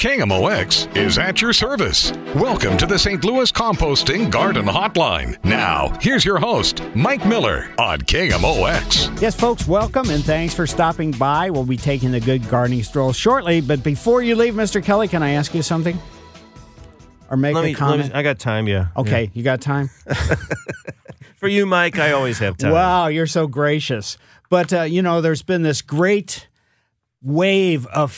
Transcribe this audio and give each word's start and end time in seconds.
KMOX 0.00 0.96
is 0.96 1.18
at 1.18 1.42
your 1.42 1.52
service. 1.52 2.10
Welcome 2.34 2.78
to 2.78 2.86
the 2.86 2.98
St. 2.98 3.22
Louis 3.22 3.52
Composting 3.52 4.30
Garden 4.30 4.64
Hotline. 4.64 5.36
Now, 5.44 5.92
here's 6.00 6.24
your 6.24 6.38
host, 6.38 6.82
Mike 6.94 7.26
Miller 7.26 7.70
on 7.78 7.98
KMOX. 7.98 9.20
Yes, 9.20 9.38
folks, 9.38 9.68
welcome 9.68 10.08
and 10.08 10.24
thanks 10.24 10.54
for 10.54 10.66
stopping 10.66 11.10
by. 11.10 11.50
We'll 11.50 11.66
be 11.66 11.76
taking 11.76 12.12
the 12.12 12.20
good 12.20 12.48
gardening 12.48 12.82
stroll 12.82 13.12
shortly, 13.12 13.60
but 13.60 13.82
before 13.82 14.22
you 14.22 14.36
leave, 14.36 14.54
Mr. 14.54 14.82
Kelly, 14.82 15.06
can 15.06 15.22
I 15.22 15.32
ask 15.32 15.54
you 15.54 15.60
something? 15.62 15.98
Or 17.28 17.36
make 17.36 17.54
Let 17.54 17.64
a 17.64 17.66
me, 17.66 17.74
comment? 17.74 18.08
me, 18.08 18.14
I 18.14 18.22
got 18.22 18.38
time, 18.38 18.68
yeah. 18.68 18.86
okay, 18.96 19.24
Yeah. 19.24 19.30
you 19.34 19.42
got 19.42 19.60
time? 19.60 19.90
For 21.36 21.46
you, 21.46 21.66
Mike, 21.66 21.98
I 21.98 22.12
always 22.12 22.38
have 22.38 22.56
time. 22.56 22.72
Wow, 22.72 23.08
you're 23.08 23.26
so 23.26 23.46
gracious. 23.46 24.16
But, 24.48 24.72
uh, 24.72 24.82
you 24.84 25.02
know, 25.02 25.20
there's 25.20 25.42
been 25.42 25.60
this 25.60 25.82
great 25.82 26.48
wave 27.22 27.86
of 27.88 28.12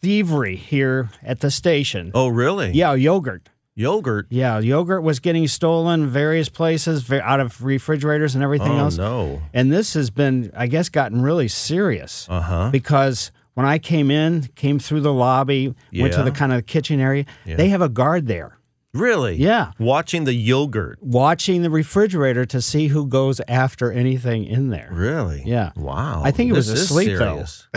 thievery 0.00 0.56
here 0.56 1.10
at 1.22 1.40
the 1.40 1.50
station. 1.50 2.10
Oh, 2.14 2.28
really? 2.28 2.70
Yeah, 2.72 2.94
yogurt. 2.94 3.48
Yogurt. 3.76 4.26
Yeah, 4.30 4.58
yogurt 4.58 5.02
was 5.02 5.20
getting 5.20 5.46
stolen 5.46 6.06
various 6.08 6.48
places, 6.48 7.10
out 7.10 7.40
of 7.40 7.62
refrigerators 7.64 8.34
and 8.34 8.44
everything 8.44 8.72
Oh, 8.72 8.78
else. 8.78 8.98
no. 8.98 9.40
And 9.54 9.72
this 9.72 9.94
has 9.94 10.10
been, 10.10 10.50
I 10.56 10.66
guess, 10.66 10.88
gotten 10.88 11.22
really 11.22 11.48
serious. 11.48 12.26
Uh 12.28 12.40
huh. 12.40 12.68
Because 12.70 13.30
when 13.54 13.64
I 13.66 13.78
came 13.78 14.10
in, 14.10 14.48
came 14.54 14.78
through 14.78 15.00
the 15.00 15.12
lobby, 15.12 15.74
went 15.94 16.12
to 16.14 16.22
the 16.22 16.30
kind 16.32 16.52
of 16.52 16.66
kitchen 16.66 17.00
area, 17.00 17.24
Yeah. 17.46 17.56
they 17.56 17.68
have 17.68 17.80
a 17.82 17.88
guard 17.88 18.26
there 18.26 18.58
Really? 18.92 19.36
Yeah. 19.36 19.70
Watching 19.78 20.24
the 20.24 20.32
yogurt. 20.34 20.98
watching 21.00 21.62
the 21.62 21.70
refrigerator 21.70 22.44
to 22.46 22.60
see 22.60 22.88
who 22.88 23.06
goes 23.06 23.40
after 23.46 23.92
anything 23.92 24.44
in 24.44 24.70
there. 24.70 24.88
Really? 24.92 25.42
Yeah. 25.46 25.70
Wow. 25.76 26.22
I 26.24 26.32
think 26.32 26.48
he 26.48 26.52
was 26.52 26.68
asleep, 26.68 27.16
though. 27.16 27.38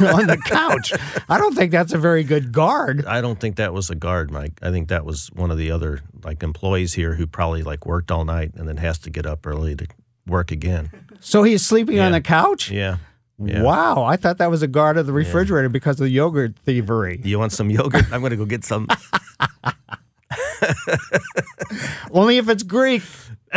on 0.00 0.26
the 0.26 0.40
couch. 0.46 0.92
I 1.28 1.38
don't 1.38 1.54
think 1.54 1.70
that's 1.70 1.92
a 1.92 1.98
very 1.98 2.24
good 2.24 2.50
guard. 2.50 3.06
I 3.06 3.20
don't 3.20 3.38
think 3.38 3.56
that 3.56 3.72
was 3.72 3.90
a 3.90 3.94
guard, 3.94 4.32
Mike. 4.32 4.58
I 4.60 4.70
think 4.72 4.88
that 4.88 5.04
was 5.04 5.28
one 5.34 5.52
of 5.52 5.58
the 5.58 5.70
other 5.70 6.00
like 6.24 6.42
employees 6.42 6.94
here 6.94 7.14
who 7.14 7.28
probably 7.28 7.62
like 7.62 7.86
worked 7.86 8.10
all 8.10 8.24
night 8.24 8.52
and 8.56 8.66
then 8.66 8.78
has 8.78 8.98
to 9.00 9.10
get 9.10 9.24
up 9.24 9.46
early 9.46 9.76
to 9.76 9.86
work 10.26 10.50
again. 10.50 10.90
So 11.20 11.44
he's 11.44 11.64
sleeping 11.64 12.00
on 12.00 12.10
the 12.10 12.20
couch? 12.20 12.70
Yeah. 12.72 12.96
Yeah. 13.38 13.62
Wow. 13.62 14.02
I 14.04 14.16
thought 14.16 14.38
that 14.38 14.50
was 14.50 14.62
a 14.62 14.66
guard 14.66 14.96
of 14.96 15.06
the 15.06 15.12
refrigerator 15.12 15.68
because 15.68 16.00
of 16.00 16.04
the 16.04 16.10
yogurt 16.10 16.56
thievery. 16.64 17.20
You 17.22 17.38
want 17.38 17.52
some 17.52 17.70
yogurt? 17.70 18.10
I'm 18.12 18.20
going 18.20 18.30
to 18.30 18.36
go 18.36 18.46
get 18.46 18.64
some 18.64 18.88
Only 22.10 22.38
if 22.38 22.48
it's 22.48 22.62
Greek. 22.62 23.02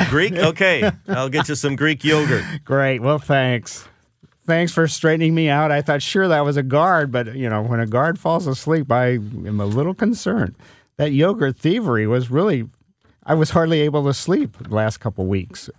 Greek. 0.10 0.34
Okay, 0.34 0.90
I'll 1.08 1.30
get 1.30 1.50
you 1.50 1.56
some 1.56 1.76
Greek 1.76 2.04
yogurt. 2.04 2.44
Great. 2.64 3.00
Well, 3.02 3.20
thanks. 3.20 3.88
Thanks 4.46 4.72
for 4.72 4.88
straightening 4.88 5.36
me 5.36 5.50
out. 5.50 5.72
I 5.72 5.82
thought 5.82 6.02
sure 6.02 6.28
that 6.28 6.44
was 6.44 6.58
a 6.58 6.64
guard, 6.64 7.12
but 7.12 7.36
you 7.36 7.50
know, 7.50 7.62
when 7.62 7.80
a 7.80 7.86
guard 7.86 8.20
falls 8.20 8.48
asleep, 8.48 8.92
I 8.92 9.12
am 9.12 9.60
a 9.60 9.66
little 9.66 9.94
concerned. 9.94 10.56
That 10.98 11.12
yogurt 11.12 11.58
thievery 11.58 12.08
was 12.08 12.32
really 12.32 12.66
I 13.30 13.36
was 13.36 13.52
hardly 13.52 13.82
able 13.82 14.04
to 14.06 14.14
sleep 14.16 14.58
the 14.58 14.74
last 14.74 14.98
couple 14.98 15.28
weeks. 15.28 15.70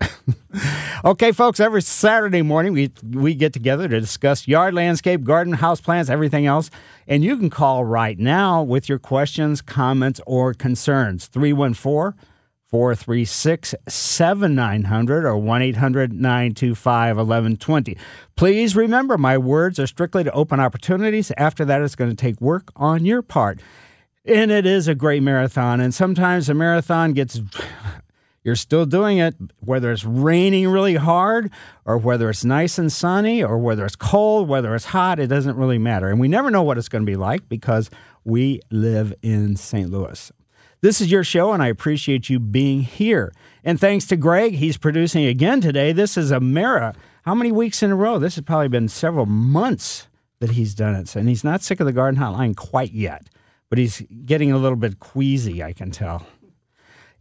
okay, 1.04 1.32
folks, 1.32 1.58
every 1.58 1.82
Saturday 1.82 2.42
morning 2.42 2.72
we 2.72 2.92
we 3.10 3.34
get 3.34 3.52
together 3.52 3.88
to 3.88 3.98
discuss 3.98 4.46
yard 4.46 4.72
landscape, 4.72 5.24
garden, 5.24 5.54
house 5.54 5.80
plants, 5.80 6.08
everything 6.08 6.46
else. 6.46 6.70
And 7.08 7.24
you 7.24 7.36
can 7.36 7.50
call 7.50 7.84
right 7.84 8.16
now 8.16 8.62
with 8.62 8.88
your 8.88 9.00
questions, 9.00 9.62
comments, 9.62 10.20
or 10.28 10.54
concerns. 10.54 11.26
314 11.26 12.16
436 12.68 13.74
7900 13.88 15.24
or 15.24 15.36
1 15.36 15.62
800 15.62 16.12
925 16.12 17.16
1120. 17.16 17.96
Please 18.36 18.76
remember, 18.76 19.18
my 19.18 19.36
words 19.36 19.80
are 19.80 19.88
strictly 19.88 20.22
to 20.22 20.30
open 20.30 20.60
opportunities. 20.60 21.32
After 21.36 21.64
that, 21.64 21.82
it's 21.82 21.96
going 21.96 22.10
to 22.10 22.16
take 22.16 22.40
work 22.40 22.70
on 22.76 23.04
your 23.04 23.22
part. 23.22 23.58
And 24.24 24.50
it 24.50 24.66
is 24.66 24.86
a 24.86 24.94
great 24.94 25.22
marathon. 25.22 25.80
And 25.80 25.94
sometimes 25.94 26.48
a 26.48 26.54
marathon 26.54 27.12
gets, 27.12 27.40
you're 28.44 28.56
still 28.56 28.86
doing 28.86 29.18
it, 29.18 29.34
whether 29.60 29.90
it's 29.90 30.04
raining 30.04 30.68
really 30.68 30.96
hard 30.96 31.50
or 31.84 31.96
whether 31.96 32.28
it's 32.28 32.44
nice 32.44 32.78
and 32.78 32.92
sunny 32.92 33.42
or 33.42 33.58
whether 33.58 33.84
it's 33.86 33.96
cold, 33.96 34.48
whether 34.48 34.74
it's 34.74 34.86
hot, 34.86 35.18
it 35.18 35.28
doesn't 35.28 35.56
really 35.56 35.78
matter. 35.78 36.08
And 36.08 36.20
we 36.20 36.28
never 36.28 36.50
know 36.50 36.62
what 36.62 36.78
it's 36.78 36.88
going 36.88 37.04
to 37.04 37.10
be 37.10 37.16
like 37.16 37.48
because 37.48 37.90
we 38.24 38.60
live 38.70 39.14
in 39.22 39.56
St. 39.56 39.90
Louis. 39.90 40.30
This 40.82 41.02
is 41.02 41.10
your 41.10 41.24
show, 41.24 41.52
and 41.52 41.62
I 41.62 41.66
appreciate 41.66 42.30
you 42.30 42.40
being 42.40 42.82
here. 42.82 43.34
And 43.62 43.78
thanks 43.78 44.06
to 44.06 44.16
Greg, 44.16 44.54
he's 44.54 44.78
producing 44.78 45.26
again 45.26 45.60
today. 45.60 45.92
This 45.92 46.16
is 46.16 46.30
a 46.30 46.40
Mara. 46.40 46.94
How 47.24 47.34
many 47.34 47.52
weeks 47.52 47.82
in 47.82 47.90
a 47.90 47.94
row? 47.94 48.18
This 48.18 48.36
has 48.36 48.44
probably 48.44 48.68
been 48.68 48.88
several 48.88 49.26
months 49.26 50.08
that 50.38 50.52
he's 50.52 50.74
done 50.74 50.94
it. 50.94 51.14
And 51.14 51.28
he's 51.28 51.44
not 51.44 51.60
sick 51.60 51.80
of 51.80 51.86
the 51.86 51.92
garden 51.92 52.18
hotline 52.18 52.56
quite 52.56 52.92
yet, 52.92 53.28
but 53.70 53.78
he's 53.78 54.02
getting 54.26 54.52
a 54.52 54.58
little 54.58 54.76
bit 54.76 54.98
queasy, 54.98 55.62
I 55.62 55.72
can 55.72 55.90
tell. 55.90 56.26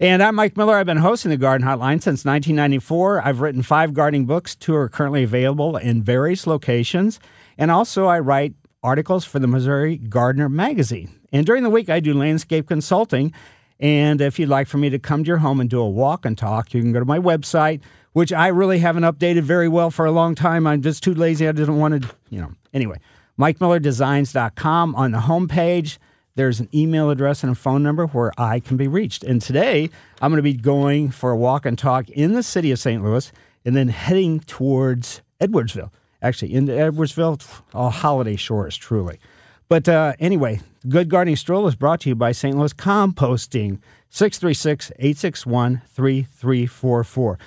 And 0.02 0.24
I'm 0.24 0.36
Mike 0.36 0.58
Miller. 0.58 0.76
I've 0.76 0.86
been 0.86 0.98
hosting 0.98 1.30
the 1.30 1.38
Garden 1.38 1.68
Hotline 1.68 2.02
since 2.02 2.26
1994. 2.26 3.22
I've 3.26 3.42
written 3.42 3.62
five 3.62 3.94
gardening 3.94 4.26
books. 4.26 4.56
Two 4.56 4.76
are 4.76 4.90
currently 4.90 5.24
available 5.24 5.78
in 5.78 6.02
various 6.02 6.48
locations. 6.48 7.20
And 7.58 7.70
also, 7.70 8.08
I 8.08 8.20
write 8.20 8.54
articles 8.82 9.26
for 9.26 9.40
the 9.40 9.48
Missouri 9.48 9.98
Gardener 9.98 10.50
magazine. 10.50 11.20
And 11.32 11.46
during 11.46 11.64
the 11.64 11.70
week, 11.70 11.90
I 11.90 12.00
do 12.00 12.14
landscape 12.14 12.68
consulting. 12.68 13.34
And 13.80 14.22
if 14.22 14.40
you'd 14.40 14.50
like 14.50 14.68
for 14.68 14.78
me 14.78 14.90
to 14.90 15.00
come 15.00 15.24
to 15.24 15.28
your 15.28 15.38
home 15.38 15.60
and 15.60 15.70
do 15.70 15.82
a 15.82 15.90
walk 15.90 16.26
and 16.26 16.38
talk, 16.38 16.74
you 16.74 16.82
can 16.82 16.94
go 16.94 17.00
to 17.00 17.06
my 17.06 17.20
website, 17.20 17.82
which 18.14 18.34
I 18.34 18.48
really 18.48 18.80
haven't 18.80 19.04
updated 19.04 19.42
very 19.42 19.68
well 19.68 19.92
for 19.92 20.06
a 20.06 20.12
long 20.12 20.34
time. 20.34 20.66
I'm 20.66 20.82
just 20.82 21.04
too 21.04 21.14
lazy. 21.14 21.48
I 21.48 21.52
didn't 21.52 21.78
want 21.78 22.02
to, 22.02 22.10
you 22.30 22.40
know. 22.40 22.54
Anyway, 22.74 23.00
MikeMillerDesigns.com 23.38 24.96
on 24.96 25.12
the 25.12 25.20
homepage. 25.20 25.98
There's 26.40 26.62
an 26.62 26.70
email 26.74 27.10
address 27.10 27.44
and 27.44 27.52
a 27.52 27.56
phone 27.56 27.84
number 27.84 28.06
where 28.06 28.32
I 28.38 28.62
can 28.62 28.78
be 28.78 28.88
reached. 28.88 29.26
And 29.26 29.42
today, 29.42 29.90
I'm 30.22 30.32
going 30.32 30.38
to 30.38 30.42
be 30.42 30.54
going 30.54 31.12
for 31.12 31.32
a 31.32 31.36
walk 31.36 31.66
and 31.66 31.78
talk 31.78 32.10
in 32.12 32.32
the 32.32 32.44
city 32.44 32.72
of 32.72 32.80
St. 32.80 33.04
Louis 33.04 33.30
and 33.66 33.76
then 33.76 33.90
heading 33.90 34.40
towards 34.40 35.22
Edwardsville. 35.42 35.92
Actually, 36.22 36.54
into 36.54 36.72
Edwardsville, 36.72 37.46
oh, 37.74 37.90
holiday 37.90 38.38
shores, 38.38 38.78
truly. 38.78 39.20
But 39.68 39.90
uh, 39.90 40.14
anyway, 40.18 40.62
Good 40.88 41.10
Gardening 41.10 41.36
Stroll 41.36 41.68
is 41.68 41.76
brought 41.76 42.00
to 42.02 42.10
you 42.10 42.16
by 42.16 42.32
St. 42.32 42.58
Louis 42.58 42.72
Composting, 42.72 43.82
636 44.10 44.92
861 44.92 45.82
3344. 45.88 47.38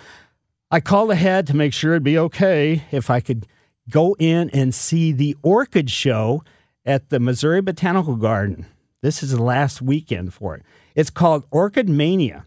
I 0.70 0.80
called 0.80 1.10
ahead 1.10 1.46
to 1.46 1.56
make 1.56 1.72
sure 1.72 1.92
it'd 1.92 2.02
be 2.02 2.18
okay 2.18 2.82
if 2.90 3.08
I 3.08 3.20
could 3.20 3.46
go 3.88 4.14
in 4.18 4.50
and 4.50 4.74
see 4.74 5.12
the 5.12 5.34
orchid 5.42 5.90
show 5.90 6.44
at 6.84 7.08
the 7.08 7.18
Missouri 7.18 7.62
Botanical 7.62 8.16
Garden. 8.16 8.66
This 9.02 9.22
is 9.22 9.32
the 9.32 9.42
last 9.42 9.82
weekend 9.82 10.32
for 10.32 10.54
it. 10.56 10.62
It's 10.94 11.10
called 11.10 11.44
Orchid 11.50 11.88
Mania. 11.88 12.46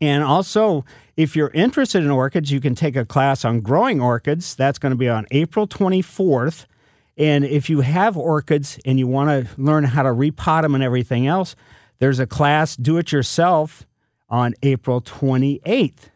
And 0.00 0.24
also, 0.24 0.84
if 1.16 1.36
you're 1.36 1.50
interested 1.50 2.02
in 2.02 2.10
orchids, 2.10 2.50
you 2.50 2.60
can 2.60 2.74
take 2.74 2.96
a 2.96 3.04
class 3.04 3.44
on 3.44 3.60
growing 3.60 4.00
orchids. 4.00 4.54
That's 4.54 4.78
going 4.78 4.90
to 4.90 4.96
be 4.96 5.08
on 5.08 5.26
April 5.30 5.66
24th. 5.68 6.66
And 7.16 7.44
if 7.44 7.68
you 7.68 7.82
have 7.82 8.16
orchids 8.16 8.78
and 8.84 8.98
you 8.98 9.06
want 9.06 9.28
to 9.28 9.60
learn 9.60 9.84
how 9.84 10.02
to 10.02 10.08
repot 10.10 10.62
them 10.62 10.74
and 10.74 10.82
everything 10.82 11.26
else, 11.26 11.54
there's 11.98 12.18
a 12.18 12.26
class, 12.26 12.76
do 12.76 12.96
it 12.96 13.12
yourself, 13.12 13.86
on 14.30 14.54
April 14.62 15.00
28th. 15.02 16.08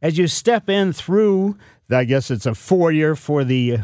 As 0.00 0.18
you 0.18 0.28
step 0.28 0.68
in 0.68 0.92
through, 0.92 1.56
I 1.90 2.04
guess 2.04 2.30
it's 2.30 2.46
a 2.46 2.54
foyer 2.54 3.14
for 3.14 3.44
the 3.44 3.78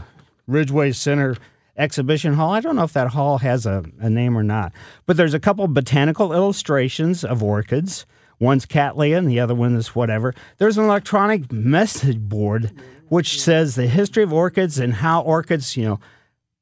Ridgeway 0.46 0.92
Center 0.92 1.36
exhibition 1.78 2.34
hall. 2.34 2.52
I 2.52 2.60
don't 2.60 2.76
know 2.76 2.82
if 2.82 2.92
that 2.92 3.08
hall 3.08 3.38
has 3.38 3.64
a, 3.64 3.84
a 4.00 4.10
name 4.10 4.36
or 4.36 4.42
not, 4.42 4.72
but 5.06 5.16
there's 5.16 5.34
a 5.34 5.40
couple 5.40 5.66
botanical 5.68 6.32
illustrations 6.32 7.24
of 7.24 7.42
orchids. 7.42 8.04
One's 8.40 8.66
Cattleya 8.66 9.18
and 9.18 9.28
the 9.28 9.40
other 9.40 9.54
one 9.54 9.74
is 9.76 9.94
whatever. 9.94 10.34
There's 10.58 10.78
an 10.78 10.84
electronic 10.84 11.50
message 11.50 12.18
board 12.18 12.72
which 13.08 13.40
says 13.40 13.74
the 13.74 13.86
history 13.86 14.22
of 14.22 14.32
orchids 14.32 14.78
and 14.78 14.94
how 14.94 15.22
orchids, 15.22 15.76
you 15.76 15.84
know, 15.84 16.00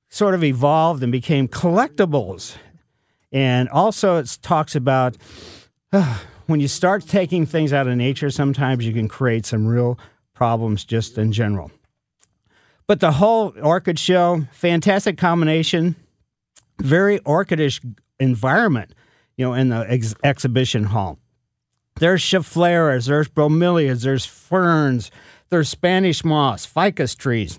sort 0.09 0.35
of 0.35 0.45
evolved 0.45 1.03
and 1.03 1.11
became 1.11 1.49
collectibles. 1.49 2.57
And 3.33 3.69
also, 3.69 4.19
it 4.19 4.39
talks 4.43 4.77
about 4.77 5.17
uh, 5.93 6.19
when 6.47 6.61
you 6.61 6.69
start 6.69 7.07
taking 7.07 7.47
things 7.47 7.73
out 7.73 7.89
of 7.89 7.97
nature, 7.97 8.31
sometimes 8.31 8.87
you 8.87 8.93
can 8.93 9.09
create 9.09 9.45
some 9.45 9.67
real 9.67 9.99
problems 10.35 10.85
just 10.85 11.19
in 11.19 11.33
general. 11.33 11.71
But 12.89 13.01
the 13.01 13.13
whole 13.13 13.53
orchid 13.61 13.99
show, 13.99 14.45
fantastic 14.53 15.19
combination, 15.19 15.97
very 16.81 17.19
orchidish 17.21 17.81
environment, 18.21 18.93
you 19.37 19.45
know, 19.45 19.55
in 19.55 19.71
the 19.71 19.85
ex- 19.89 20.15
exhibition 20.23 20.85
hall. 20.85 21.19
There's 21.99 22.23
scheffleras, 22.23 23.09
there's 23.09 23.29
bromeliads, 23.29 24.05
there's 24.05 24.27
ferns, 24.27 25.11
there's 25.49 25.69
Spanish 25.69 26.25
moss, 26.25 26.67
ficus 26.67 27.15
trees, 27.15 27.59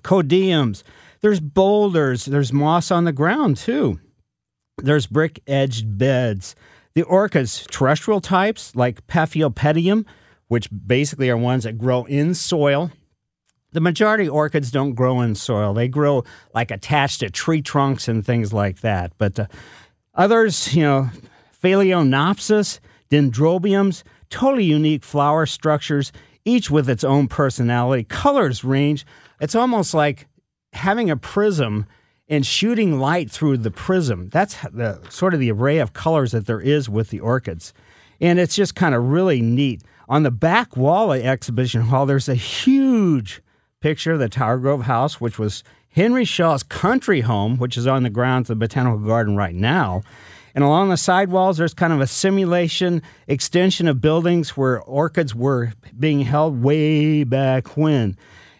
codiums, 0.00 0.82
there's 1.20 1.40
boulders, 1.40 2.24
there's 2.24 2.52
moss 2.52 2.90
on 2.90 3.04
the 3.04 3.12
ground 3.12 3.56
too. 3.56 4.00
There's 4.78 5.06
brick 5.06 5.40
edged 5.46 5.98
beds. 5.98 6.56
The 6.94 7.02
orchids, 7.02 7.66
terrestrial 7.70 8.20
types 8.20 8.74
like 8.74 9.06
Paphiopedilum, 9.06 10.04
which 10.48 10.68
basically 10.70 11.30
are 11.30 11.36
ones 11.36 11.64
that 11.64 11.78
grow 11.78 12.04
in 12.04 12.34
soil. 12.34 12.90
The 13.72 13.80
majority 13.80 14.28
orchids 14.28 14.70
don't 14.70 14.94
grow 14.94 15.20
in 15.20 15.34
soil. 15.34 15.74
They 15.74 15.88
grow 15.88 16.24
like 16.54 16.70
attached 16.70 17.20
to 17.20 17.30
tree 17.30 17.62
trunks 17.62 18.06
and 18.08 18.24
things 18.24 18.52
like 18.52 18.80
that. 18.80 19.12
But 19.18 19.38
uh, 19.38 19.46
others, 20.14 20.74
you 20.74 20.82
know, 20.82 21.10
Phalaenopsis, 21.62 22.80
dendrobiums, 23.10 24.02
totally 24.30 24.64
unique 24.64 25.04
flower 25.04 25.46
structures, 25.46 26.12
each 26.44 26.70
with 26.70 26.88
its 26.88 27.04
own 27.04 27.28
personality. 27.28 28.04
Colors 28.04 28.64
range. 28.64 29.06
It's 29.40 29.54
almost 29.54 29.94
like 29.94 30.26
having 30.72 31.10
a 31.10 31.16
prism 31.16 31.86
and 32.28 32.46
shooting 32.46 32.98
light 32.98 33.30
through 33.30 33.58
the 33.58 33.70
prism. 33.70 34.28
That's 34.28 34.56
the 34.72 35.00
sort 35.10 35.34
of 35.34 35.40
the 35.40 35.52
array 35.52 35.78
of 35.78 35.92
colors 35.92 36.32
that 36.32 36.46
there 36.46 36.60
is 36.60 36.88
with 36.88 37.10
the 37.10 37.20
orchids. 37.20 37.72
And 38.20 38.38
it's 38.38 38.54
just 38.54 38.74
kind 38.74 38.94
of 38.94 39.04
really 39.04 39.42
neat. 39.42 39.82
On 40.08 40.22
the 40.22 40.30
back 40.30 40.76
wall 40.76 41.12
of 41.12 41.20
exhibition 41.20 41.82
hall, 41.82 42.06
there's 42.06 42.28
a 42.28 42.34
huge 42.34 43.42
picture 43.82 44.12
of 44.12 44.20
the 44.20 44.28
Tower 44.28 44.58
Grove 44.58 44.82
House, 44.82 45.20
which 45.20 45.38
was 45.38 45.64
Henry 45.90 46.24
Shaw's 46.24 46.62
country 46.62 47.20
home, 47.20 47.58
which 47.58 47.76
is 47.76 47.86
on 47.86 48.04
the 48.04 48.10
grounds 48.10 48.48
of 48.48 48.58
the 48.58 48.64
Botanical 48.64 48.98
Garden 48.98 49.36
right 49.36 49.54
now. 49.54 50.02
And 50.54 50.62
along 50.62 50.88
the 50.90 50.96
side 50.96 51.30
walls, 51.30 51.58
there's 51.58 51.74
kind 51.74 51.92
of 51.92 52.00
a 52.00 52.06
simulation 52.06 53.02
extension 53.26 53.88
of 53.88 54.00
buildings 54.00 54.50
where 54.50 54.80
orchids 54.80 55.34
were 55.34 55.72
being 55.98 56.20
held 56.20 56.62
way 56.62 57.24
back 57.24 57.76
when. 57.76 58.16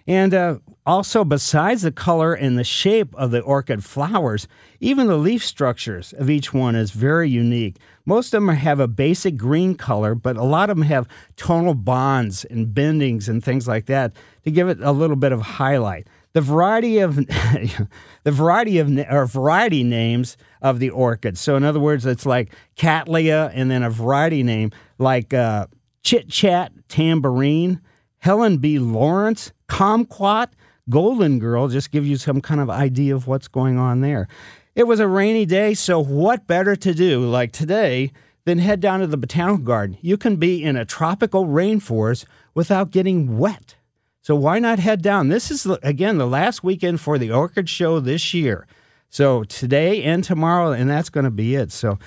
And 0.06 0.34
uh, 0.34 0.58
also, 0.84 1.24
besides 1.24 1.82
the 1.82 1.92
color 1.92 2.34
and 2.34 2.58
the 2.58 2.64
shape 2.64 3.14
of 3.14 3.30
the 3.30 3.40
orchid 3.40 3.84
flowers, 3.84 4.48
even 4.80 5.06
the 5.06 5.16
leaf 5.16 5.44
structures 5.44 6.12
of 6.14 6.28
each 6.28 6.52
one 6.52 6.74
is 6.74 6.90
very 6.90 7.30
unique. 7.30 7.76
Most 8.04 8.34
of 8.34 8.42
them 8.42 8.56
have 8.56 8.80
a 8.80 8.88
basic 8.88 9.36
green 9.36 9.76
color, 9.76 10.14
but 10.16 10.36
a 10.36 10.42
lot 10.42 10.70
of 10.70 10.76
them 10.76 10.86
have 10.86 11.06
tonal 11.36 11.74
bonds 11.74 12.44
and 12.44 12.74
bendings 12.74 13.28
and 13.28 13.44
things 13.44 13.68
like 13.68 13.86
that 13.86 14.12
to 14.44 14.50
give 14.50 14.68
it 14.68 14.80
a 14.80 14.90
little 14.90 15.14
bit 15.14 15.30
of 15.30 15.40
highlight. 15.40 16.08
The 16.32 16.40
variety 16.40 16.98
of 16.98 17.16
the 18.24 18.32
variety 18.32 18.78
of 18.78 18.90
or 19.10 19.26
variety 19.26 19.84
names 19.84 20.36
of 20.62 20.80
the 20.80 20.90
orchids. 20.90 21.40
So, 21.40 21.56
in 21.56 21.62
other 21.62 21.78
words, 21.78 22.06
it's 22.06 22.26
like 22.26 22.52
Cattleya 22.76 23.52
and 23.54 23.70
then 23.70 23.82
a 23.82 23.90
variety 23.90 24.42
name 24.42 24.72
like 24.98 25.32
uh, 25.34 25.66
Chit 26.02 26.28
Chat 26.28 26.72
Tambourine, 26.88 27.80
Helen 28.22 28.58
B. 28.58 28.78
Lawrence, 28.78 29.52
Kumquat, 29.68 30.50
Golden 30.88 31.40
Girl, 31.40 31.66
just 31.66 31.90
give 31.90 32.06
you 32.06 32.16
some 32.16 32.40
kind 32.40 32.60
of 32.60 32.70
idea 32.70 33.16
of 33.16 33.26
what's 33.26 33.48
going 33.48 33.78
on 33.78 34.00
there. 34.00 34.28
It 34.76 34.84
was 34.84 35.00
a 35.00 35.08
rainy 35.08 35.44
day, 35.44 35.74
so 35.74 35.98
what 35.98 36.46
better 36.46 36.76
to 36.76 36.94
do 36.94 37.28
like 37.28 37.50
today 37.50 38.12
than 38.44 38.58
head 38.58 38.78
down 38.78 39.00
to 39.00 39.08
the 39.08 39.16
botanical 39.16 39.64
garden? 39.64 39.98
You 40.00 40.16
can 40.16 40.36
be 40.36 40.62
in 40.62 40.76
a 40.76 40.84
tropical 40.84 41.46
rainforest 41.46 42.24
without 42.54 42.92
getting 42.92 43.38
wet. 43.38 43.74
So 44.20 44.36
why 44.36 44.60
not 44.60 44.78
head 44.78 45.02
down? 45.02 45.26
This 45.26 45.50
is 45.50 45.66
again 45.82 46.18
the 46.18 46.26
last 46.28 46.62
weekend 46.62 47.00
for 47.00 47.18
the 47.18 47.32
orchid 47.32 47.68
show 47.68 47.98
this 47.98 48.32
year. 48.32 48.68
So 49.10 49.42
today 49.42 50.00
and 50.04 50.22
tomorrow 50.22 50.70
and 50.70 50.88
that's 50.88 51.10
going 51.10 51.24
to 51.24 51.30
be 51.30 51.56
it. 51.56 51.72
So 51.72 51.98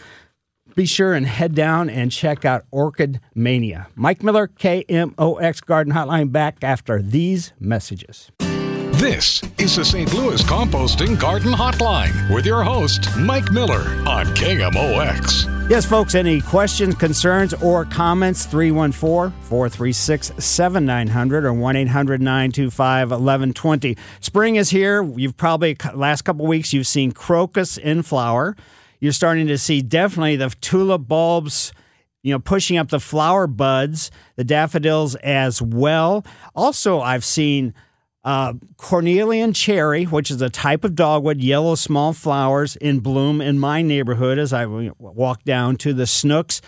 be 0.76 0.86
sure 0.86 1.14
and 1.14 1.26
head 1.26 1.56
down 1.56 1.90
and 1.90 2.12
check 2.12 2.46
out 2.46 2.66
Orchid 2.72 3.20
Mania. 3.34 3.88
Mike 3.96 4.22
Miller, 4.22 4.48
KMOX 4.48 5.66
Garden 5.66 5.94
Hotline, 5.94 6.32
back 6.32 6.64
after 6.64 7.02
these 7.02 7.54
messages. 7.60 8.32
This 8.96 9.42
is 9.58 9.76
the 9.76 9.84
St. 9.84 10.14
Louis 10.14 10.42
Composting 10.44 11.20
Garden 11.20 11.52
Hotline 11.52 12.34
with 12.34 12.46
your 12.46 12.64
host, 12.64 13.10
Mike 13.18 13.52
Miller 13.52 13.82
on 14.08 14.26
KMOX. 14.28 15.70
Yes, 15.70 15.86
folks, 15.86 16.16
any 16.16 16.42
questions, 16.42 16.96
concerns, 16.96 17.54
or 17.56 17.86
comments? 17.86 18.46
314 18.46 19.38
436 19.42 20.32
7900 20.38 21.44
or 21.44 21.54
1 21.54 21.76
800 21.76 22.22
925 22.22 23.10
1120. 23.10 23.98
Spring 24.22 24.56
is 24.56 24.70
here. 24.70 25.04
You've 25.04 25.36
probably, 25.36 25.76
last 25.94 26.22
couple 26.22 26.46
weeks, 26.46 26.72
you've 26.72 26.88
seen 26.88 27.12
crocus 27.12 27.78
in 27.78 28.02
flower. 28.02 28.56
You're 29.06 29.14
starting 29.14 29.48
to 29.48 29.58
see 29.58 29.82
definitely 29.82 30.36
the 30.36 30.50
tulip 30.60 31.08
bulbs 31.08 31.72
you 32.26 32.32
know, 32.32 32.40
pushing 32.40 32.76
up 32.76 32.90
the 32.90 33.00
flower 33.00 33.46
buds, 33.46 34.10
the 34.36 34.44
daffodils 34.44 35.14
as 35.18 35.62
well. 35.62 36.26
Also, 36.56 37.00
I've 37.00 37.24
seen 37.24 37.76
uh, 38.24 38.54
Cornelian 38.78 39.54
cherry, 39.54 40.06
which 40.06 40.32
is 40.32 40.42
a 40.42 40.50
type 40.50 40.84
of 40.84 40.96
dogwood, 40.96 41.40
yellow 41.40 41.76
small 41.76 42.14
flowers 42.14 42.78
in 42.78 43.00
bloom 43.00 43.42
in 43.42 43.60
my 43.60 43.84
neighborhood 43.84 44.40
as 44.40 44.54
I 44.54 44.66
walk 44.66 45.44
down 45.44 45.76
to 45.78 45.94
the 45.94 46.06
Schnucks. 46.06 46.62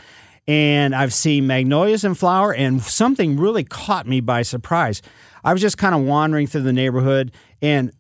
And 0.47 0.93
I've 0.93 1.11
seen 1.11 1.47
magnolias 1.47 2.03
in 2.03 2.13
flower, 2.13 2.53
and 2.53 2.79
something 2.79 3.37
really 3.37 3.63
caught 3.63 4.05
me 4.05 4.21
by 4.21 4.43
surprise. 4.43 5.01
I 5.43 5.53
was 5.53 5.61
just 5.61 5.79
kind 5.79 5.95
of 5.95 6.01
wandering 6.01 6.45
through 6.45 6.61
the 6.61 6.71
neighborhood, 6.71 7.31
and 7.63 7.91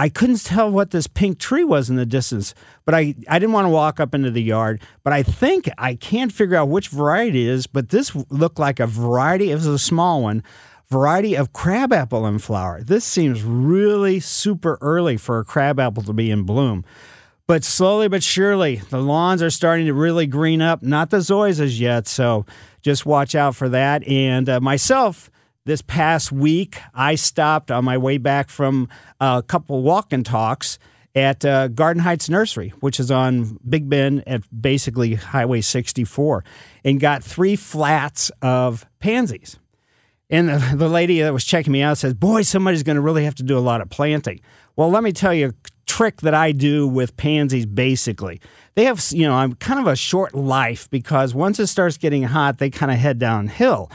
I 0.00 0.08
couldn't 0.08 0.42
tell 0.42 0.70
what 0.70 0.92
this 0.92 1.06
pink 1.06 1.38
tree 1.38 1.62
was 1.62 1.90
in 1.90 1.96
the 1.96 2.06
distance, 2.06 2.54
but 2.86 2.94
I, 2.94 3.14
I 3.28 3.38
didn't 3.38 3.52
want 3.52 3.66
to 3.66 3.70
walk 3.70 4.00
up 4.00 4.14
into 4.14 4.30
the 4.30 4.42
yard. 4.42 4.80
But 5.04 5.12
I 5.12 5.22
think 5.22 5.68
I 5.76 5.94
can't 5.94 6.32
figure 6.32 6.56
out 6.56 6.70
which 6.70 6.88
variety 6.88 7.46
it 7.46 7.50
is, 7.50 7.66
but 7.66 7.90
this 7.90 8.16
looked 8.30 8.58
like 8.58 8.80
a 8.80 8.86
variety. 8.86 9.50
It 9.50 9.56
was 9.56 9.66
a 9.66 9.78
small 9.78 10.22
one 10.22 10.42
variety 10.88 11.36
of 11.36 11.52
crabapple 11.52 12.26
in 12.26 12.38
flower. 12.38 12.82
This 12.82 13.04
seems 13.04 13.42
really 13.42 14.20
super 14.20 14.78
early 14.80 15.18
for 15.18 15.38
a 15.38 15.44
crabapple 15.44 16.02
to 16.04 16.14
be 16.14 16.30
in 16.30 16.44
bloom. 16.44 16.82
But 17.46 17.62
slowly 17.62 18.08
but 18.08 18.22
surely, 18.22 18.76
the 18.76 19.02
lawns 19.02 19.42
are 19.42 19.50
starting 19.50 19.84
to 19.84 19.92
really 19.92 20.26
green 20.26 20.62
up. 20.62 20.82
Not 20.82 21.10
the 21.10 21.18
zoysias 21.18 21.78
yet, 21.78 22.08
so 22.08 22.46
just 22.80 23.04
watch 23.04 23.34
out 23.34 23.54
for 23.54 23.68
that. 23.68 24.02
And 24.08 24.48
uh, 24.48 24.60
myself, 24.60 25.30
this 25.70 25.82
past 25.82 26.32
week, 26.32 26.80
I 26.96 27.14
stopped 27.14 27.70
on 27.70 27.84
my 27.84 27.96
way 27.96 28.18
back 28.18 28.50
from 28.50 28.88
a 29.20 29.40
couple 29.46 29.82
walk 29.82 30.12
and 30.12 30.26
talks 30.26 30.80
at 31.14 31.44
uh, 31.44 31.68
Garden 31.68 32.02
Heights 32.02 32.28
Nursery, 32.28 32.70
which 32.80 32.98
is 32.98 33.12
on 33.12 33.56
Big 33.68 33.88
Bend 33.88 34.24
at 34.26 34.42
basically 34.60 35.14
Highway 35.14 35.60
64, 35.60 36.44
and 36.84 36.98
got 36.98 37.22
three 37.22 37.54
flats 37.54 38.32
of 38.42 38.84
pansies. 38.98 39.60
And 40.28 40.48
the, 40.48 40.72
the 40.74 40.88
lady 40.88 41.20
that 41.20 41.32
was 41.32 41.44
checking 41.44 41.72
me 41.72 41.82
out 41.82 41.98
says, 41.98 42.14
Boy, 42.14 42.42
somebody's 42.42 42.82
going 42.82 42.96
to 42.96 43.00
really 43.00 43.24
have 43.24 43.36
to 43.36 43.44
do 43.44 43.56
a 43.56 43.60
lot 43.60 43.80
of 43.80 43.88
planting. 43.90 44.40
Well, 44.74 44.90
let 44.90 45.04
me 45.04 45.12
tell 45.12 45.32
you 45.32 45.50
a 45.50 45.54
trick 45.86 46.22
that 46.22 46.34
I 46.34 46.50
do 46.50 46.88
with 46.88 47.16
pansies 47.16 47.66
basically. 47.66 48.40
They 48.74 48.86
have, 48.86 49.04
you 49.12 49.22
know, 49.22 49.34
I'm 49.34 49.54
kind 49.54 49.78
of 49.78 49.86
a 49.86 49.94
short 49.94 50.34
life 50.34 50.90
because 50.90 51.32
once 51.32 51.60
it 51.60 51.68
starts 51.68 51.96
getting 51.96 52.24
hot, 52.24 52.58
they 52.58 52.70
kind 52.70 52.90
of 52.90 52.98
head 52.98 53.20
downhill. 53.20 53.88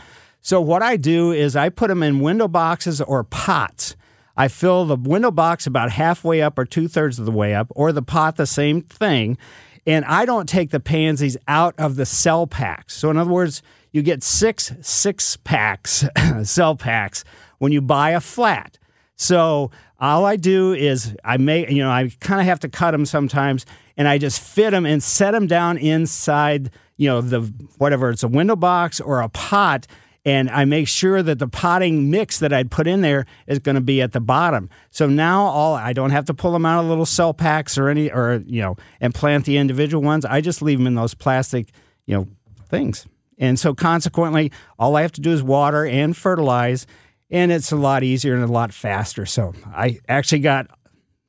So, 0.45 0.61
what 0.61 0.83
I 0.83 0.95
do 0.95 1.31
is 1.31 1.55
I 1.55 1.69
put 1.69 1.87
them 1.87 2.03
in 2.03 2.19
window 2.19 2.47
boxes 2.47 3.01
or 3.01 3.23
pots. 3.23 3.95
I 4.37 4.47
fill 4.47 4.85
the 4.85 4.95
window 4.95 5.31
box 5.31 5.65
about 5.65 5.89
halfway 5.89 6.39
up 6.39 6.59
or 6.59 6.65
two 6.65 6.87
thirds 6.87 7.17
of 7.17 7.25
the 7.25 7.31
way 7.31 7.55
up, 7.55 7.65
or 7.71 7.91
the 7.91 8.03
pot 8.03 8.35
the 8.35 8.45
same 8.45 8.83
thing. 8.83 9.39
And 9.87 10.05
I 10.05 10.23
don't 10.23 10.47
take 10.47 10.69
the 10.69 10.79
pansies 10.79 11.35
out 11.47 11.73
of 11.79 11.95
the 11.95 12.05
cell 12.05 12.45
packs. 12.45 12.93
So, 12.93 13.09
in 13.09 13.17
other 13.17 13.31
words, 13.31 13.63
you 13.91 14.03
get 14.03 14.21
six 14.21 14.71
six 14.81 15.35
packs, 15.37 16.05
cell 16.43 16.75
packs, 16.75 17.23
when 17.57 17.71
you 17.71 17.81
buy 17.81 18.11
a 18.11 18.21
flat. 18.21 18.77
So 19.15 19.71
all 19.99 20.25
I 20.25 20.35
do 20.35 20.73
is 20.73 21.15
I 21.23 21.37
make, 21.37 21.71
you 21.71 21.81
know, 21.81 21.89
I 21.89 22.11
kind 22.19 22.39
of 22.39 22.45
have 22.45 22.59
to 22.59 22.69
cut 22.69 22.91
them 22.91 23.07
sometimes, 23.07 23.65
and 23.97 24.07
I 24.07 24.19
just 24.19 24.39
fit 24.39 24.69
them 24.69 24.85
and 24.85 25.01
set 25.01 25.31
them 25.31 25.47
down 25.47 25.79
inside, 25.79 26.69
you 26.97 27.09
know, 27.09 27.21
the 27.21 27.51
whatever 27.79 28.11
it's 28.11 28.21
a 28.21 28.27
window 28.27 28.55
box 28.55 29.01
or 29.01 29.21
a 29.21 29.29
pot. 29.29 29.87
And 30.25 30.49
I 30.49 30.65
make 30.65 30.87
sure 30.87 31.21
that 31.21 31.37
the 31.37 31.47
potting 31.47 32.09
mix 32.09 32.39
that 32.39 32.51
I'd 32.51 32.71
put 32.71 32.87
in 32.87 33.01
there 33.01 33.27
is 33.45 33.59
going 33.59 33.75
to 33.75 33.81
be 33.81 34.01
at 34.01 34.11
the 34.11 34.19
bottom. 34.19 34.71
So 34.89 35.07
now 35.07 35.43
all 35.43 35.75
I 35.75 35.93
don't 35.93 36.09
have 36.09 36.25
to 36.25 36.33
pull 36.33 36.51
them 36.51 36.65
out 36.65 36.83
of 36.83 36.89
little 36.89 37.05
cell 37.05 37.33
packs 37.33 37.77
or 37.77 37.89
any 37.89 38.11
or 38.11 38.43
you 38.47 38.61
know 38.61 38.75
and 38.99 39.13
plant 39.13 39.45
the 39.45 39.57
individual 39.57 40.03
ones. 40.03 40.25
I 40.25 40.41
just 40.41 40.63
leave 40.63 40.79
them 40.79 40.87
in 40.87 40.95
those 40.95 41.13
plastic, 41.13 41.69
you 42.07 42.15
know, 42.15 42.27
things. 42.67 43.05
And 43.37 43.59
so, 43.59 43.73
consequently, 43.73 44.51
all 44.79 44.95
I 44.95 45.01
have 45.01 45.11
to 45.13 45.21
do 45.21 45.31
is 45.31 45.43
water 45.43 45.85
and 45.85 46.15
fertilize, 46.15 46.87
and 47.29 47.51
it's 47.51 47.71
a 47.71 47.75
lot 47.75 48.03
easier 48.03 48.33
and 48.33 48.43
a 48.43 48.51
lot 48.51 48.73
faster. 48.73 49.25
So, 49.25 49.53
I 49.67 49.99
actually 50.07 50.39
got, 50.39 50.67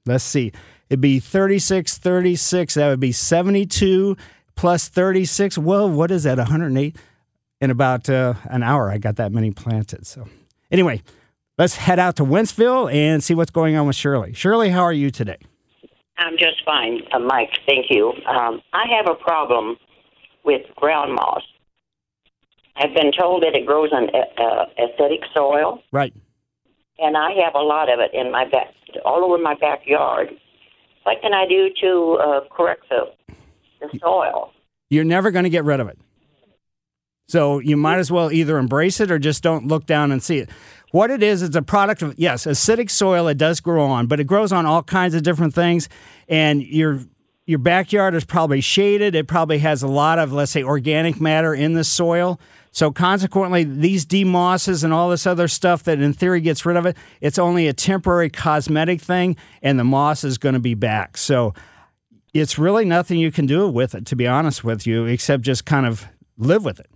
let's 0.04 0.24
see, 0.24 0.52
it'd 0.88 1.00
be 1.00 1.18
36, 1.18 1.98
36. 1.98 2.74
That 2.74 2.88
would 2.88 3.00
be 3.00 3.12
72 3.12 4.16
plus 4.54 4.88
36. 4.88 5.58
Well, 5.58 5.90
what 5.90 6.10
is 6.10 6.22
that, 6.22 6.38
108? 6.38 6.96
In 7.60 7.70
about 7.70 8.10
uh, 8.10 8.34
an 8.50 8.62
hour, 8.62 8.90
I 8.90 8.98
got 8.98 9.16
that 9.16 9.32
many 9.32 9.50
planted. 9.50 10.06
So, 10.06 10.28
anyway, 10.70 11.00
let's 11.56 11.76
head 11.76 11.98
out 11.98 12.16
to 12.16 12.22
Wentzville 12.24 12.92
and 12.92 13.24
see 13.24 13.34
what's 13.34 13.50
going 13.50 13.76
on 13.76 13.86
with 13.86 13.96
Shirley. 13.96 14.34
Shirley, 14.34 14.68
how 14.68 14.82
are 14.82 14.92
you 14.92 15.10
today? 15.10 15.38
I'm 16.18 16.36
just 16.38 16.62
fine, 16.66 17.00
uh, 17.14 17.18
Mike. 17.18 17.48
Thank 17.66 17.86
you. 17.88 18.12
Um, 18.28 18.60
I 18.74 18.84
have 18.96 19.08
a 19.08 19.14
problem 19.14 19.76
with 20.44 20.62
ground 20.76 21.14
moss. 21.14 21.42
I've 22.76 22.94
been 22.94 23.10
told 23.18 23.42
that 23.42 23.54
it 23.54 23.64
grows 23.64 23.90
on 23.90 24.10
uh, 24.14 24.42
uh, 24.42 24.66
acidic 24.78 25.24
soil, 25.32 25.82
Right. 25.92 26.12
and 26.98 27.16
I 27.16 27.30
have 27.42 27.54
a 27.54 27.62
lot 27.62 27.90
of 27.90 28.00
it 28.00 28.10
in 28.12 28.30
my 28.30 28.44
back, 28.46 28.66
all 29.06 29.24
over 29.24 29.42
my 29.42 29.54
backyard. 29.54 30.28
What 31.04 31.22
can 31.22 31.32
I 31.32 31.46
do 31.48 31.70
to 31.80 32.18
uh, 32.22 32.40
correct 32.54 32.82
the 32.90 33.06
the 33.80 33.98
soil? 33.98 34.52
You're 34.90 35.04
never 35.04 35.30
going 35.30 35.44
to 35.44 35.50
get 35.50 35.64
rid 35.64 35.80
of 35.80 35.88
it. 35.88 35.98
So 37.26 37.58
you 37.58 37.76
might 37.76 37.98
as 37.98 38.10
well 38.10 38.30
either 38.30 38.58
embrace 38.58 39.00
it 39.00 39.10
or 39.10 39.18
just 39.18 39.42
don't 39.42 39.66
look 39.66 39.86
down 39.86 40.12
and 40.12 40.22
see 40.22 40.38
it. 40.38 40.50
What 40.92 41.10
it 41.10 41.22
is, 41.22 41.42
it's 41.42 41.56
a 41.56 41.62
product 41.62 42.02
of, 42.02 42.14
yes, 42.16 42.46
acidic 42.46 42.90
soil, 42.90 43.26
it 43.28 43.36
does 43.36 43.60
grow 43.60 43.84
on, 43.84 44.06
but 44.06 44.20
it 44.20 44.24
grows 44.24 44.52
on 44.52 44.64
all 44.64 44.82
kinds 44.82 45.14
of 45.14 45.22
different 45.22 45.54
things. 45.54 45.88
And 46.28 46.62
your 46.62 47.00
your 47.46 47.58
backyard 47.60 48.14
is 48.14 48.24
probably 48.24 48.60
shaded. 48.60 49.14
It 49.14 49.28
probably 49.28 49.58
has 49.58 49.82
a 49.82 49.86
lot 49.86 50.18
of, 50.18 50.32
let's 50.32 50.50
say, 50.50 50.64
organic 50.64 51.20
matter 51.20 51.54
in 51.54 51.74
the 51.74 51.84
soil. 51.84 52.40
So 52.72 52.90
consequently, 52.90 53.62
these 53.62 54.04
demosses 54.04 54.82
and 54.82 54.92
all 54.92 55.10
this 55.10 55.26
other 55.26 55.46
stuff 55.46 55.84
that 55.84 56.00
in 56.00 56.12
theory 56.12 56.40
gets 56.40 56.66
rid 56.66 56.76
of 56.76 56.86
it, 56.86 56.96
it's 57.20 57.38
only 57.38 57.68
a 57.68 57.72
temporary 57.72 58.30
cosmetic 58.30 59.00
thing, 59.00 59.36
and 59.62 59.78
the 59.78 59.84
moss 59.84 60.24
is 60.24 60.38
going 60.38 60.54
to 60.54 60.60
be 60.60 60.74
back. 60.74 61.16
So 61.16 61.54
it's 62.34 62.58
really 62.58 62.84
nothing 62.84 63.18
you 63.18 63.30
can 63.30 63.46
do 63.46 63.68
with 63.68 63.94
it, 63.94 64.06
to 64.06 64.16
be 64.16 64.26
honest 64.26 64.64
with 64.64 64.86
you, 64.86 65.06
except 65.06 65.44
just 65.44 65.64
kind 65.64 65.86
of 65.86 66.06
live 66.36 66.64
with 66.64 66.80
it. 66.80 66.90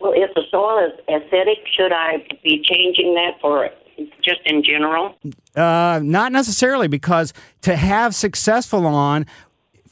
Well, 0.00 0.12
if 0.14 0.32
the 0.34 0.42
soil 0.50 0.86
is 0.86 0.92
acidic, 1.08 1.66
should 1.76 1.92
I 1.92 2.26
be 2.44 2.62
changing 2.64 3.14
that 3.14 3.40
for 3.40 3.70
just 4.22 4.40
in 4.46 4.62
general? 4.62 5.16
Uh, 5.56 6.00
not 6.02 6.30
necessarily, 6.32 6.88
because 6.88 7.32
to 7.62 7.76
have 7.76 8.14
successful 8.14 8.80
lawn, 8.80 9.26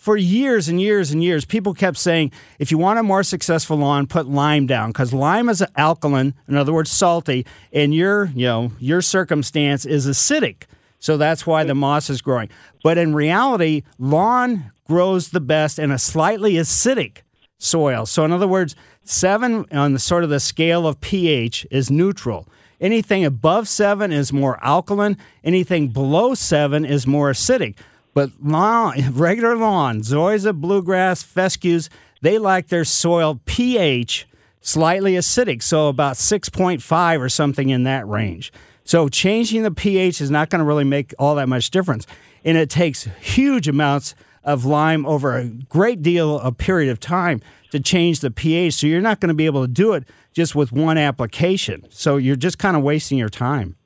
for 0.06 0.16
years 0.16 0.68
and 0.68 0.80
years 0.80 1.10
and 1.10 1.25
years, 1.25 1.44
people 1.44 1.75
kept 1.75 1.96
saying, 1.96 2.30
if 2.60 2.70
you 2.70 2.78
want 2.78 3.00
a 3.00 3.02
more 3.02 3.25
successful 3.25 3.76
lawn, 3.76 4.06
put 4.06 4.28
lime 4.28 4.64
down, 4.64 4.90
because 4.90 5.12
lime 5.12 5.48
is 5.48 5.64
alkaline, 5.76 6.32
in 6.46 6.56
other 6.56 6.72
words, 6.72 6.92
salty, 6.92 7.44
and 7.72 7.92
your, 7.92 8.26
you 8.26 8.46
know, 8.46 8.70
your 8.78 9.02
circumstance 9.02 9.84
is 9.84 10.06
acidic. 10.06 10.62
So 11.00 11.16
that's 11.16 11.44
why 11.44 11.64
the 11.64 11.75
moss 11.75 12.08
is 12.08 12.22
growing. 12.22 12.50
But 12.84 12.98
in 12.98 13.16
reality, 13.16 13.82
lawn 13.98 14.70
grows 14.86 15.30
the 15.30 15.40
best 15.40 15.76
in 15.80 15.90
a 15.90 15.98
slightly 15.98 16.54
acidic 16.54 17.22
soil. 17.58 18.06
So 18.06 18.25
in 18.25 18.32
other 18.32 18.48
words, 18.48 18.75
seven 19.04 19.64
on 19.72 19.92
the 19.92 19.98
sort 19.98 20.25
of 20.25 20.30
the 20.30 20.40
scale 20.40 20.86
of 20.86 21.00
pH 21.00 21.66
is 21.70 21.90
neutral. 21.90 22.48
Anything 22.80 23.25
above 23.25 23.68
seven 23.68 24.12
is 24.12 24.32
more 24.32 24.62
alkaline. 24.62 25.16
Anything 25.42 25.88
below 25.88 26.34
seven 26.34 26.84
is 26.84 27.06
more 27.06 27.30
acidic. 27.30 27.76
But 28.12 28.30
lawn, 28.42 28.94
regular 29.12 29.56
lawn, 29.56 30.00
zoysia, 30.00 30.54
bluegrass, 30.54 31.22
fescues, 31.22 31.88
they 32.22 32.38
like 32.38 32.68
their 32.68 32.84
soil 32.84 33.40
pH 33.46 34.26
slightly 34.66 35.12
acidic, 35.12 35.62
so 35.62 35.88
about 35.88 36.16
6.5 36.16 37.20
or 37.20 37.28
something 37.28 37.68
in 37.68 37.84
that 37.84 38.06
range. 38.08 38.52
So 38.82 39.08
changing 39.08 39.62
the 39.62 39.70
pH 39.70 40.20
is 40.20 40.30
not 40.30 40.50
going 40.50 40.58
to 40.58 40.64
really 40.64 40.84
make 40.84 41.14
all 41.18 41.36
that 41.36 41.48
much 41.48 41.70
difference. 41.70 42.06
And 42.44 42.56
it 42.56 42.68
takes 42.68 43.04
huge 43.20 43.68
amounts 43.68 44.14
of 44.46 44.64
lime 44.64 45.04
over 45.04 45.36
a 45.36 45.44
great 45.44 46.00
deal 46.00 46.38
of 46.38 46.56
period 46.56 46.90
of 46.90 46.98
time 46.98 47.42
to 47.72 47.80
change 47.80 48.20
the 48.20 48.30
pH. 48.30 48.74
So 48.74 48.86
you're 48.86 49.02
not 49.02 49.20
going 49.20 49.28
to 49.28 49.34
be 49.34 49.44
able 49.44 49.62
to 49.62 49.70
do 49.70 49.92
it 49.92 50.04
just 50.32 50.54
with 50.54 50.72
one 50.72 50.96
application. 50.96 51.84
So 51.90 52.16
you're 52.16 52.36
just 52.36 52.58
kind 52.58 52.76
of 52.76 52.82
wasting 52.82 53.18
your 53.18 53.28
time. 53.28 53.76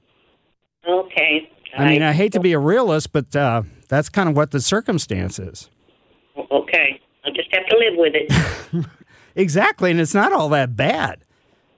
Okay. 0.88 1.50
I 1.76 1.86
mean, 1.86 2.02
I 2.02 2.12
hate 2.12 2.32
to 2.32 2.40
be 2.40 2.52
a 2.52 2.58
realist, 2.58 3.12
but 3.12 3.34
uh, 3.34 3.62
that's 3.88 4.08
kind 4.08 4.28
of 4.28 4.36
what 4.36 4.52
the 4.52 4.60
circumstance 4.60 5.38
is. 5.38 5.68
Okay. 6.36 7.00
I 7.24 7.30
just 7.30 7.52
have 7.52 7.66
to 7.66 7.76
live 7.76 7.94
with 7.96 8.12
it. 8.14 8.86
Exactly, 9.34 9.90
and 9.90 10.00
it's 10.00 10.14
not 10.14 10.32
all 10.32 10.48
that 10.50 10.76
bad. 10.76 11.24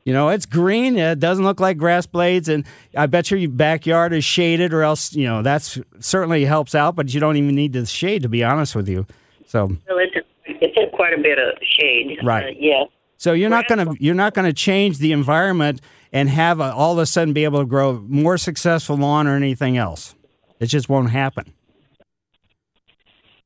You 0.04 0.12
know, 0.12 0.30
it's 0.30 0.46
green. 0.46 0.96
It 0.96 1.20
doesn't 1.20 1.44
look 1.44 1.60
like 1.60 1.76
grass 1.76 2.06
blades, 2.06 2.48
and 2.48 2.66
I 2.96 3.06
bet 3.06 3.30
your 3.30 3.48
backyard 3.48 4.12
is 4.12 4.24
shaded, 4.24 4.72
or 4.72 4.82
else 4.82 5.12
you 5.14 5.26
know 5.26 5.42
that's 5.42 5.78
certainly 6.00 6.44
helps 6.44 6.74
out. 6.74 6.96
But 6.96 7.14
you 7.14 7.20
don't 7.20 7.36
even 7.36 7.54
need 7.54 7.72
the 7.72 7.86
shade, 7.86 8.22
to 8.22 8.28
be 8.28 8.42
honest 8.42 8.74
with 8.74 8.88
you. 8.88 9.06
So, 9.46 9.76
it's, 9.88 10.26
it's 10.46 10.76
in 10.76 10.90
quite 10.90 11.12
a 11.12 11.22
bit 11.22 11.38
of 11.38 11.54
shade. 11.62 12.18
Right. 12.24 12.46
Uh, 12.46 12.58
yeah. 12.58 12.84
so 13.16 13.32
you're 13.32 13.50
not 13.50 13.68
gonna 13.68 13.94
you're 14.00 14.14
not 14.14 14.34
gonna 14.34 14.52
change 14.52 14.98
the 14.98 15.12
environment 15.12 15.80
and 16.12 16.28
have 16.28 16.58
a, 16.58 16.72
all 16.72 16.92
of 16.92 16.98
a 16.98 17.06
sudden 17.06 17.32
be 17.32 17.44
able 17.44 17.60
to 17.60 17.66
grow 17.66 18.04
more 18.08 18.38
successful 18.38 18.96
lawn 18.96 19.28
or 19.28 19.36
anything 19.36 19.76
else. 19.76 20.14
It 20.58 20.66
just 20.66 20.88
won't 20.88 21.10
happen. 21.10 21.52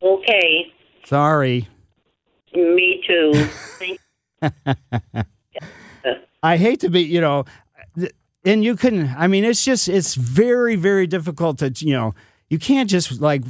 Okay. 0.03 0.73
Sorry. 1.05 1.69
Me 2.55 3.03
too. 3.07 3.49
I 6.43 6.57
hate 6.57 6.81
to 6.81 6.91
be, 6.91 7.03
you 7.03 7.21
know, 7.21 7.45
and 8.45 8.63
you 8.63 8.77
can, 8.77 9.15
I 9.19 9.27
mean, 9.27 9.45
it's 9.45 9.65
just, 9.65 9.89
it's 9.89 10.15
very, 10.15 10.77
very 10.77 11.07
difficult 11.07 11.59
to, 11.59 11.73
you 11.79 11.93
know, 11.93 12.15
you 12.49 12.59
can't 12.59 12.89
just 12.89 13.21
like 13.21 13.43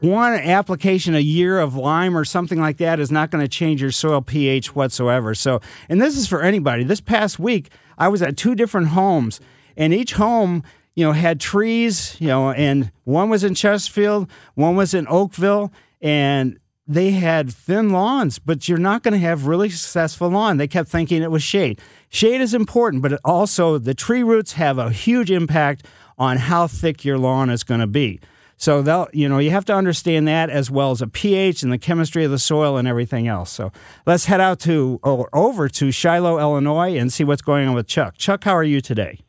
one 0.00 0.34
application 0.34 1.14
a 1.14 1.20
year 1.20 1.60
of 1.60 1.74
lime 1.74 2.16
or 2.16 2.24
something 2.24 2.60
like 2.60 2.78
that 2.78 3.00
is 3.00 3.10
not 3.10 3.30
going 3.30 3.42
to 3.42 3.48
change 3.48 3.80
your 3.80 3.92
soil 3.92 4.20
pH 4.20 4.74
whatsoever. 4.74 5.34
So, 5.34 5.60
and 5.88 6.02
this 6.02 6.16
is 6.16 6.26
for 6.26 6.42
anybody. 6.42 6.84
This 6.84 7.00
past 7.00 7.38
week, 7.38 7.70
I 7.96 8.08
was 8.08 8.20
at 8.20 8.36
two 8.36 8.54
different 8.54 8.88
homes, 8.88 9.40
and 9.76 9.94
each 9.94 10.14
home, 10.14 10.62
you 10.94 11.06
know, 11.06 11.12
had 11.12 11.40
trees, 11.40 12.16
you 12.20 12.26
know, 12.26 12.50
and 12.50 12.90
one 13.04 13.30
was 13.30 13.44
in 13.44 13.54
Chesterfield, 13.54 14.28
one 14.54 14.76
was 14.76 14.94
in 14.94 15.06
Oakville, 15.08 15.72
and 16.00 16.58
they 16.88 17.10
had 17.10 17.52
thin 17.52 17.90
lawns, 17.90 18.38
but 18.38 18.66
you're 18.66 18.78
not 18.78 19.02
going 19.02 19.12
to 19.12 19.18
have 19.18 19.46
really 19.46 19.68
successful 19.68 20.30
lawn. 20.30 20.56
They 20.56 20.66
kept 20.66 20.88
thinking 20.88 21.22
it 21.22 21.30
was 21.30 21.42
shade. 21.42 21.80
Shade 22.08 22.40
is 22.40 22.54
important, 22.54 23.02
but 23.02 23.12
it 23.12 23.20
also 23.24 23.76
the 23.76 23.92
tree 23.92 24.22
roots 24.22 24.54
have 24.54 24.78
a 24.78 24.90
huge 24.90 25.30
impact 25.30 25.84
on 26.16 26.38
how 26.38 26.66
thick 26.66 27.04
your 27.04 27.18
lawn 27.18 27.50
is 27.50 27.62
going 27.62 27.80
to 27.80 27.86
be. 27.86 28.20
So 28.56 28.82
they'll, 28.82 29.06
you 29.12 29.28
know, 29.28 29.38
you 29.38 29.50
have 29.50 29.66
to 29.66 29.74
understand 29.74 30.26
that 30.26 30.50
as 30.50 30.70
well 30.70 30.90
as 30.90 31.00
a 31.00 31.06
pH 31.06 31.62
and 31.62 31.70
the 31.70 31.78
chemistry 31.78 32.24
of 32.24 32.30
the 32.30 32.40
soil 32.40 32.76
and 32.76 32.88
everything 32.88 33.28
else. 33.28 33.50
So 33.50 33.70
let's 34.04 34.24
head 34.24 34.40
out 34.40 34.58
to 34.60 34.98
or 35.04 35.28
over 35.32 35.68
to 35.68 35.92
Shiloh, 35.92 36.40
Illinois, 36.40 36.96
and 36.98 37.12
see 37.12 37.22
what's 37.22 37.42
going 37.42 37.68
on 37.68 37.74
with 37.74 37.86
Chuck. 37.86 38.16
Chuck, 38.16 38.42
how 38.42 38.56
are 38.56 38.64
you 38.64 38.80
today? 38.80 39.20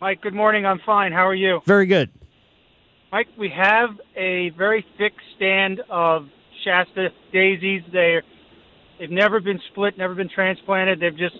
Mike, 0.00 0.20
good 0.20 0.34
morning. 0.34 0.66
I'm 0.66 0.80
fine. 0.84 1.12
How 1.12 1.26
are 1.26 1.34
you? 1.34 1.62
Very 1.64 1.86
good. 1.86 2.10
Mike, 3.10 3.28
we 3.38 3.48
have 3.48 3.90
a 4.16 4.50
very 4.50 4.86
thick 4.98 5.14
stand 5.34 5.80
of 5.88 6.28
Shasta 6.64 7.08
daisies. 7.32 7.82
They're, 7.92 8.22
they've 8.98 9.10
never 9.10 9.40
been 9.40 9.60
split, 9.70 9.98
never 9.98 10.14
been 10.14 10.28
transplanted. 10.28 11.00
They've 11.00 11.16
just 11.16 11.36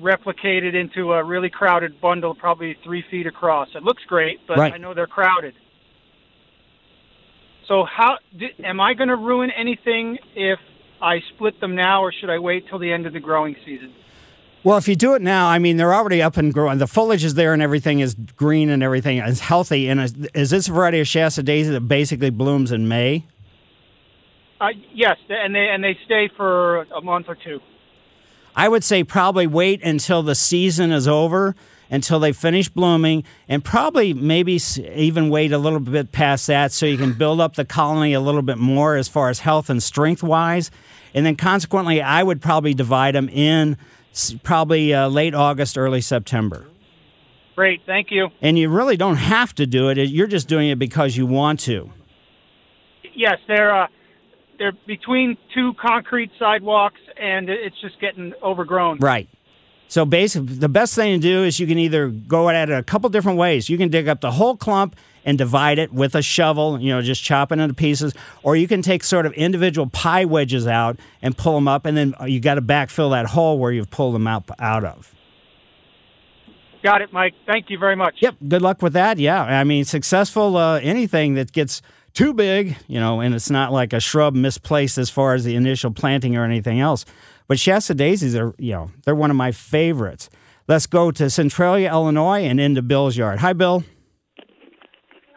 replicated 0.00 0.74
into 0.74 1.12
a 1.12 1.22
really 1.22 1.50
crowded 1.50 2.00
bundle, 2.00 2.34
probably 2.34 2.76
three 2.84 3.04
feet 3.10 3.26
across. 3.26 3.68
It 3.74 3.82
looks 3.82 4.02
great, 4.06 4.40
but 4.46 4.56
Right. 4.58 4.72
I 4.72 4.78
know 4.78 4.94
they're 4.94 5.06
crowded. 5.06 5.54
So, 7.68 7.84
how 7.84 8.16
am 8.64 8.80
I 8.80 8.94
going 8.94 9.08
to 9.08 9.16
ruin 9.16 9.50
anything 9.50 10.18
if 10.34 10.58
I 11.00 11.20
split 11.34 11.60
them 11.60 11.76
now, 11.76 12.02
or 12.02 12.12
should 12.12 12.30
I 12.30 12.38
wait 12.38 12.68
till 12.68 12.78
the 12.78 12.92
end 12.92 13.06
of 13.06 13.12
the 13.12 13.20
growing 13.20 13.56
season? 13.64 13.92
Well, 14.62 14.76
if 14.76 14.88
you 14.88 14.96
do 14.96 15.14
it 15.14 15.22
now, 15.22 15.48
I 15.48 15.58
mean, 15.58 15.78
they're 15.78 15.94
already 15.94 16.20
up 16.20 16.36
and 16.36 16.52
growing. 16.52 16.78
The 16.78 16.86
foliage 16.86 17.24
is 17.24 17.34
there 17.34 17.54
and 17.54 17.62
everything 17.62 18.00
is 18.00 18.14
green 18.14 18.68
and 18.68 18.82
everything 18.82 19.18
is 19.18 19.40
healthy. 19.40 19.88
And 19.88 20.00
is, 20.00 20.14
is 20.34 20.50
this 20.50 20.68
a 20.68 20.72
variety 20.72 21.00
of 21.00 21.08
Shasta 21.08 21.42
daisy 21.42 21.70
that 21.70 21.80
basically 21.82 22.28
blooms 22.28 22.70
in 22.70 22.86
May? 22.86 23.24
Uh, 24.60 24.68
yes, 24.92 25.16
and 25.28 25.54
they 25.54 25.68
and 25.68 25.82
they 25.82 25.98
stay 26.04 26.28
for 26.36 26.82
a 26.82 27.00
month 27.00 27.26
or 27.28 27.34
two. 27.34 27.60
I 28.54 28.68
would 28.68 28.84
say 28.84 29.04
probably 29.04 29.46
wait 29.46 29.82
until 29.82 30.22
the 30.22 30.34
season 30.34 30.92
is 30.92 31.08
over, 31.08 31.54
until 31.90 32.20
they 32.20 32.32
finish 32.32 32.68
blooming, 32.68 33.24
and 33.48 33.64
probably 33.64 34.12
maybe 34.12 34.60
even 34.94 35.30
wait 35.30 35.52
a 35.52 35.58
little 35.58 35.80
bit 35.80 36.12
past 36.12 36.46
that 36.48 36.72
so 36.72 36.84
you 36.84 36.98
can 36.98 37.14
build 37.14 37.40
up 37.40 37.54
the 37.54 37.64
colony 37.64 38.12
a 38.12 38.20
little 38.20 38.42
bit 38.42 38.58
more 38.58 38.96
as 38.96 39.08
far 39.08 39.30
as 39.30 39.40
health 39.40 39.70
and 39.70 39.82
strength 39.82 40.22
wise. 40.22 40.70
And 41.14 41.24
then 41.24 41.36
consequently, 41.36 42.02
I 42.02 42.22
would 42.22 42.42
probably 42.42 42.74
divide 42.74 43.14
them 43.14 43.28
in 43.30 43.78
probably 44.42 44.92
uh, 44.92 45.08
late 45.08 45.34
August, 45.34 45.78
early 45.78 46.00
September. 46.00 46.66
Great, 47.56 47.80
thank 47.86 48.10
you. 48.10 48.28
And 48.42 48.58
you 48.58 48.68
really 48.68 48.96
don't 48.96 49.16
have 49.16 49.54
to 49.56 49.66
do 49.66 49.88
it, 49.88 49.96
you're 49.96 50.26
just 50.26 50.48
doing 50.48 50.68
it 50.68 50.78
because 50.78 51.16
you 51.16 51.26
want 51.26 51.60
to. 51.60 51.90
Yes, 53.14 53.38
they're 53.48 53.74
uh, 53.74 53.86
they're 54.60 54.72
between 54.86 55.38
two 55.54 55.72
concrete 55.80 56.30
sidewalks, 56.38 57.00
and 57.20 57.48
it's 57.48 57.80
just 57.80 57.98
getting 57.98 58.34
overgrown. 58.42 58.98
Right. 58.98 59.28
So 59.88 60.04
basically, 60.04 60.54
the 60.54 60.68
best 60.68 60.94
thing 60.94 61.18
to 61.18 61.20
do 61.20 61.42
is 61.42 61.58
you 61.58 61.66
can 61.66 61.78
either 61.78 62.08
go 62.08 62.48
at 62.50 62.68
it 62.68 62.78
a 62.78 62.82
couple 62.82 63.08
different 63.08 63.38
ways. 63.38 63.68
You 63.68 63.78
can 63.78 63.88
dig 63.88 64.06
up 64.06 64.20
the 64.20 64.32
whole 64.32 64.56
clump 64.56 64.94
and 65.24 65.36
divide 65.36 65.78
it 65.78 65.92
with 65.92 66.14
a 66.14 66.22
shovel, 66.22 66.80
you 66.80 66.90
know, 66.90 67.02
just 67.02 67.22
chop 67.22 67.50
it 67.52 67.58
into 67.58 67.74
pieces, 67.74 68.14
or 68.42 68.54
you 68.54 68.68
can 68.68 68.82
take 68.82 69.02
sort 69.02 69.26
of 69.26 69.32
individual 69.32 69.88
pie 69.88 70.26
wedges 70.26 70.66
out 70.66 70.98
and 71.22 71.36
pull 71.36 71.54
them 71.54 71.66
up, 71.66 71.86
and 71.86 71.96
then 71.96 72.14
you 72.26 72.38
got 72.38 72.54
to 72.54 72.62
backfill 72.62 73.10
that 73.10 73.26
hole 73.26 73.58
where 73.58 73.72
you've 73.72 73.90
pulled 73.90 74.14
them 74.14 74.26
out 74.26 74.48
out 74.58 74.84
of. 74.84 75.14
Got 76.82 77.02
it, 77.02 77.12
Mike. 77.12 77.34
Thank 77.46 77.68
you 77.68 77.78
very 77.78 77.96
much. 77.96 78.16
Yep. 78.20 78.36
Good 78.46 78.62
luck 78.62 78.80
with 78.80 78.92
that. 78.92 79.18
Yeah. 79.18 79.42
I 79.42 79.64
mean, 79.64 79.84
successful 79.84 80.56
uh, 80.56 80.78
anything 80.80 81.34
that 81.34 81.52
gets 81.52 81.82
too 82.12 82.34
big, 82.34 82.76
you 82.86 83.00
know, 83.00 83.20
and 83.20 83.34
it's 83.34 83.50
not 83.50 83.72
like 83.72 83.92
a 83.92 84.00
shrub 84.00 84.34
misplaced 84.34 84.98
as 84.98 85.10
far 85.10 85.34
as 85.34 85.44
the 85.44 85.54
initial 85.54 85.90
planting 85.90 86.36
or 86.36 86.44
anything 86.44 86.80
else. 86.80 87.04
But 87.48 87.58
Shasta 87.58 87.94
daisies 87.94 88.36
are, 88.36 88.54
you 88.58 88.72
know, 88.72 88.90
they're 89.04 89.14
one 89.14 89.30
of 89.30 89.36
my 89.36 89.52
favorites. 89.52 90.30
Let's 90.68 90.86
go 90.86 91.10
to 91.10 91.28
Centralia, 91.28 91.90
Illinois, 91.90 92.44
and 92.44 92.60
into 92.60 92.82
Bill's 92.82 93.16
yard. 93.16 93.40
Hi, 93.40 93.52
Bill. 93.52 93.82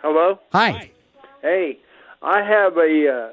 Hello. 0.02 0.40
Hi. 0.52 0.92
Hey, 1.42 1.80
I 2.22 2.44
have 2.44 2.78
a, 2.78 3.32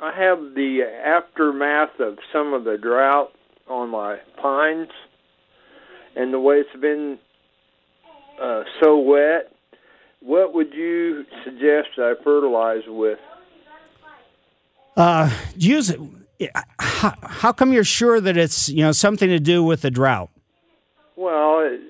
uh, 0.00 0.04
I 0.04 0.12
have 0.14 0.38
the 0.54 0.82
aftermath 0.82 1.98
of 2.00 2.18
some 2.32 2.52
of 2.52 2.64
the 2.64 2.76
drought 2.76 3.32
on 3.66 3.88
my 3.88 4.18
pines, 4.40 4.90
and 6.14 6.34
the 6.34 6.38
way 6.38 6.56
it's 6.56 6.80
been 6.80 7.18
uh, 8.40 8.64
so 8.82 8.98
wet. 8.98 9.52
What 10.26 10.54
would 10.54 10.74
you 10.74 11.24
suggest 11.44 11.90
I 11.98 12.14
fertilize 12.24 12.82
with? 12.88 13.20
Uh, 14.96 15.30
use 15.54 15.88
it. 15.88 16.00
How, 16.80 17.14
how 17.22 17.52
come 17.52 17.72
you're 17.72 17.84
sure 17.84 18.20
that 18.20 18.36
it's 18.36 18.68
you 18.68 18.82
know 18.82 18.90
something 18.90 19.28
to 19.28 19.38
do 19.38 19.62
with 19.62 19.82
the 19.82 19.90
drought? 19.90 20.30
Well, 21.14 21.60
it, 21.60 21.80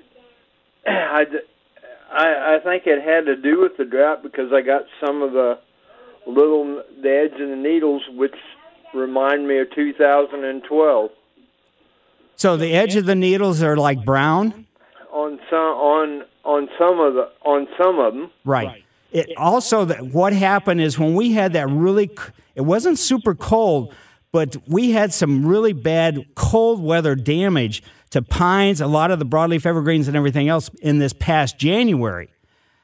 I, 0.86 1.24
I 2.12 2.56
I 2.56 2.58
think 2.62 2.82
it 2.86 3.02
had 3.02 3.24
to 3.24 3.36
do 3.36 3.62
with 3.62 3.78
the 3.78 3.86
drought 3.86 4.22
because 4.22 4.52
I 4.52 4.60
got 4.60 4.82
some 5.00 5.22
of 5.22 5.32
the 5.32 5.58
little 6.26 6.82
the 7.02 7.10
edge 7.10 7.40
of 7.40 7.48
the 7.48 7.56
needles, 7.56 8.02
which 8.12 8.34
remind 8.92 9.48
me 9.48 9.60
of 9.60 9.68
2012. 9.74 11.10
So 12.36 12.58
the 12.58 12.74
edge 12.74 12.96
of 12.96 13.06
the 13.06 13.14
needles 13.14 13.62
are 13.62 13.78
like 13.78 14.04
brown, 14.04 14.66
On 15.10 15.40
some 15.48 15.58
on 15.58 16.24
on 16.46 16.68
some 16.78 17.00
of 17.00 17.14
the 17.14 17.28
on 17.44 17.66
some 17.76 17.98
of 17.98 18.14
them. 18.14 18.30
right? 18.44 18.84
It 19.12 19.30
also 19.36 19.84
that 19.84 20.02
what 20.06 20.32
happened 20.32 20.80
is 20.80 20.98
when 20.98 21.14
we 21.14 21.32
had 21.32 21.52
that 21.54 21.68
really, 21.68 22.10
it 22.54 22.62
wasn't 22.62 22.98
super 22.98 23.34
cold, 23.34 23.94
but 24.32 24.56
we 24.66 24.92
had 24.92 25.12
some 25.12 25.44
really 25.44 25.72
bad 25.72 26.24
cold 26.34 26.82
weather 26.82 27.14
damage 27.14 27.82
to 28.10 28.22
pines, 28.22 28.80
a 28.80 28.86
lot 28.86 29.10
of 29.10 29.18
the 29.18 29.26
broadleaf 29.26 29.66
evergreens, 29.66 30.08
and 30.08 30.16
everything 30.16 30.48
else 30.48 30.70
in 30.80 30.98
this 30.98 31.12
past 31.12 31.58
January. 31.58 32.28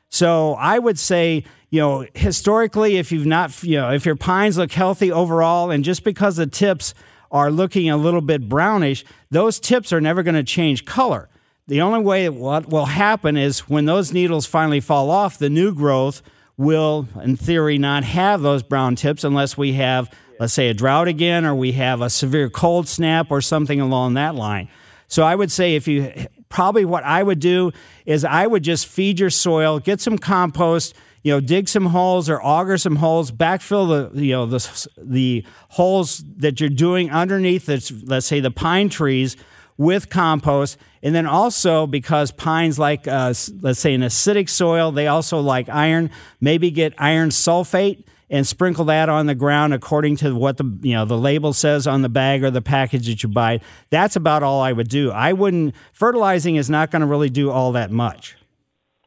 So 0.09 0.55
I 0.55 0.79
would 0.79 0.99
say, 0.99 1.45
you 1.71 1.81
know, 1.81 2.07
historically, 2.15 2.97
if 2.97 3.13
you've 3.13 3.27
not, 3.27 3.63
you 3.63 3.77
know, 3.79 3.93
if 3.93 4.05
your 4.05 4.17
pines 4.17 4.59
look 4.59 4.73
healthy 4.73 5.11
overall, 5.13 5.71
and 5.71 5.85
just 5.85 6.05
because 6.05 6.37
the 6.37 6.47
tips 6.47 6.95
are 7.31 7.51
looking 7.51 7.89
a 7.89 7.97
little 7.97 8.21
bit 8.21 8.49
brownish, 8.49 9.05
those 9.31 9.59
tips 9.59 9.93
are 9.93 10.01
never 10.01 10.23
going 10.23 10.35
to 10.35 10.43
change 10.43 10.85
color. 10.85 11.29
The 11.69 11.81
only 11.81 12.01
way 12.01 12.29
what 12.29 12.69
will 12.69 12.87
happen 12.87 13.37
is 13.37 13.61
when 13.69 13.85
those 13.85 14.13
needles 14.13 14.47
finally 14.47 14.81
fall 14.81 15.11
off, 15.11 15.39
the 15.39 15.49
new 15.51 15.73
growth 15.73 16.21
will, 16.57 17.07
in 17.23 17.37
theory, 17.37 17.79
not 17.79 18.03
have 18.05 18.43
those 18.43 18.63
brown 18.63 18.97
tips 18.97 19.23
unless 19.23 19.57
we 19.57 19.75
have, 19.75 20.11
let's 20.41 20.53
say, 20.53 20.69
a 20.69 20.75
drought 20.75 21.07
again 21.07 21.45
or 21.45 21.55
we 21.55 21.73
have 21.73 22.01
a 22.01 22.11
severe 22.11 22.51
cold 22.51 22.89
snap 22.89 23.31
or 23.31 23.41
something 23.41 23.81
along 23.81 24.15
that 24.15 24.35
line. 24.35 24.69
So 25.07 25.23
I 25.23 25.35
would 25.35 25.53
say 25.53 25.77
if 25.77 25.87
you 25.87 26.13
probably 26.49 26.85
what 26.85 27.05
I 27.05 27.23
would 27.23 27.39
do 27.39 27.71
is 28.07 28.25
I 28.25 28.47
would 28.47 28.65
just 28.65 28.87
feed 28.87 29.21
your 29.21 29.31
soil, 29.31 29.79
get 29.79 30.01
some 30.01 30.19
compost, 30.19 30.95
you 31.23 31.33
know, 31.33 31.41
dig 31.41 31.69
some 31.69 31.87
holes 31.87 32.29
or 32.29 32.43
auger 32.43 32.77
some 32.77 32.97
holes, 32.97 33.31
backfill 33.31 34.11
the 34.13 34.21
you 34.21 34.33
know 34.33 34.47
the 34.47 34.89
the 34.99 35.47
holes 35.69 36.25
that 36.39 36.61
you're 36.61 36.71
doing 36.71 37.11
underneath 37.11 37.69
let's 37.69 38.27
say 38.27 38.41
the 38.41 38.51
pine 38.51 38.89
trees 38.89 39.37
with 39.77 40.11
compost, 40.11 40.79
and 41.03 41.15
then 41.15 41.27
also 41.27 41.87
because 41.87 42.31
pines 42.31 42.79
like 42.79 43.09
uh, 43.09 43.35
let's 43.61 43.81
say 43.81 43.95
an 43.95 44.03
acidic 44.03 44.49
soil, 44.49 44.93
they 44.93 45.07
also 45.07 45.41
like 45.41 45.69
iron. 45.69 46.11
Maybe 46.41 46.71
get 46.71 46.95
iron 46.99 47.31
sulfate 47.31 48.05
and 48.33 48.47
sprinkle 48.47 48.87
that 48.87 49.09
on 49.09 49.27
the 49.27 49.35
ground 49.35 49.75
according 49.75 50.17
to 50.17 50.35
what 50.35 50.57
the 50.57 50.79
you 50.83 50.95
know 50.95 51.05
the 51.05 51.19
label 51.19 51.53
says 51.53 51.87
on 51.87 52.03
the 52.03 52.09
bag 52.09 52.43
or 52.43 52.51
the 52.51 52.63
package 52.63 53.07
that 53.07 53.23
you 53.23 53.29
buy. 53.29 53.61
That's 53.91 54.17
about 54.17 54.43
all 54.43 54.61
I 54.61 54.73
would 54.73 54.89
do. 54.89 55.11
I 55.11 55.33
wouldn't 55.33 55.75
fertilizing 55.93 56.57
is 56.57 56.71
not 56.71 56.91
going 56.91 57.01
to 57.01 57.07
really 57.07 57.31
do 57.31 57.51
all 57.51 57.73
that 57.73 57.91
much. 57.91 58.37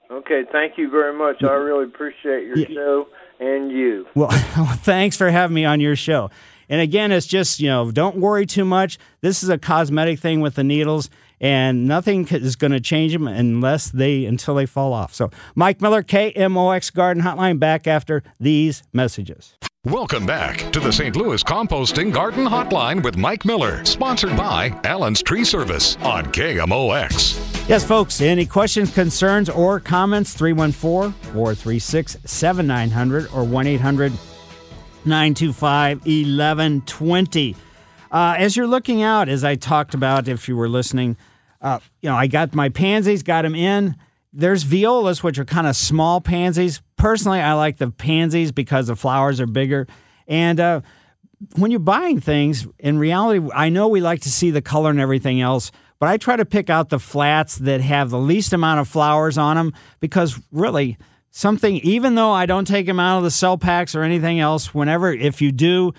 Okay, 0.09 0.43
thank 0.51 0.77
you 0.77 0.89
very 0.89 1.17
much. 1.17 1.43
I 1.43 1.53
really 1.53 1.85
appreciate 1.85 2.45
your 2.45 2.57
show 2.67 3.07
and 3.39 3.71
you. 3.71 4.07
Well, 4.15 4.29
thanks 4.29 5.17
for 5.17 5.29
having 5.29 5.55
me 5.55 5.65
on 5.65 5.81
your 5.81 5.95
show. 5.95 6.29
And 6.69 6.81
again, 6.81 7.11
it's 7.11 7.27
just, 7.27 7.59
you 7.59 7.67
know, 7.67 7.91
don't 7.91 8.17
worry 8.17 8.45
too 8.45 8.65
much. 8.65 8.97
This 9.21 9.43
is 9.43 9.49
a 9.49 9.57
cosmetic 9.57 10.19
thing 10.19 10.41
with 10.41 10.55
the 10.55 10.63
needles, 10.63 11.09
and 11.39 11.87
nothing 11.87 12.27
is 12.27 12.55
going 12.55 12.71
to 12.71 12.79
change 12.79 13.13
them 13.13 13.27
unless 13.27 13.89
they, 13.91 14.25
until 14.25 14.55
they 14.55 14.65
fall 14.65 14.93
off. 14.93 15.13
So, 15.13 15.29
Mike 15.55 15.81
Miller, 15.81 16.03
KMOX 16.03 16.93
Garden 16.93 17.23
Hotline, 17.23 17.59
back 17.59 17.87
after 17.87 18.23
these 18.39 18.83
messages. 18.93 19.55
Welcome 19.85 20.25
back 20.25 20.71
to 20.71 20.79
the 20.79 20.91
St. 20.91 21.15
Louis 21.15 21.43
Composting 21.43 22.11
Garden 22.11 22.45
Hotline 22.45 23.03
with 23.03 23.17
Mike 23.17 23.45
Miller, 23.45 23.85
sponsored 23.85 24.35
by 24.35 24.75
Allen's 24.83 25.21
Tree 25.21 25.43
Service 25.43 25.95
on 25.97 26.25
KMOX. 26.25 27.69
Yes, 27.69 27.85
folks, 27.85 28.19
any 28.19 28.47
questions, 28.47 28.91
concerns, 28.91 29.47
or 29.47 29.79
comments? 29.79 30.33
314 30.33 31.11
436 31.33 32.17
7900 32.25 33.29
or 33.31 33.43
1 33.43 33.67
800 33.67 34.11
925 35.05 35.99
1120. 35.99 37.55
Uh, 38.11 38.35
As 38.37 38.55
you're 38.55 38.67
looking 38.67 39.03
out, 39.03 39.29
as 39.29 39.43
I 39.43 39.55
talked 39.55 39.93
about, 39.93 40.27
if 40.27 40.47
you 40.47 40.55
were 40.55 40.69
listening, 40.69 41.17
uh, 41.61 41.79
you 42.01 42.09
know, 42.09 42.15
I 42.15 42.27
got 42.27 42.53
my 42.53 42.69
pansies, 42.69 43.23
got 43.23 43.41
them 43.41 43.55
in. 43.55 43.95
There's 44.31 44.63
violas, 44.63 45.23
which 45.23 45.39
are 45.39 45.45
kind 45.45 45.67
of 45.67 45.75
small 45.75 46.21
pansies. 46.21 46.81
Personally, 46.97 47.39
I 47.39 47.53
like 47.53 47.77
the 47.77 47.89
pansies 47.91 48.51
because 48.51 48.87
the 48.87 48.95
flowers 48.95 49.39
are 49.39 49.47
bigger. 49.47 49.87
And 50.27 50.59
uh, 50.59 50.81
when 51.55 51.71
you're 51.71 51.79
buying 51.79 52.19
things, 52.19 52.67
in 52.79 52.97
reality, 52.99 53.47
I 53.53 53.69
know 53.69 53.87
we 53.87 54.01
like 54.01 54.21
to 54.21 54.29
see 54.31 54.51
the 54.51 54.61
color 54.61 54.89
and 54.89 54.99
everything 54.99 55.41
else, 55.41 55.71
but 55.99 56.09
I 56.09 56.17
try 56.17 56.35
to 56.35 56.45
pick 56.45 56.69
out 56.69 56.89
the 56.89 56.99
flats 56.99 57.57
that 57.57 57.81
have 57.81 58.09
the 58.09 58.19
least 58.19 58.53
amount 58.53 58.79
of 58.79 58.87
flowers 58.87 59.37
on 59.37 59.55
them 59.55 59.73
because 59.99 60.39
really, 60.51 60.97
something, 61.35 61.75
even 61.79 62.15
though 62.15 62.31
I 62.31 62.45
don't 62.45 62.65
take 62.65 62.85
them 62.85 62.97
out 62.97 63.17
of 63.17 63.23
the 63.25 63.29
cell 63.29 63.57
packs 63.57 63.93
or 63.93 64.03
anything 64.03 64.39
else, 64.39 64.73
whenever, 64.73 65.11
if 65.11 65.41
you 65.41 65.51
do, 65.51 65.93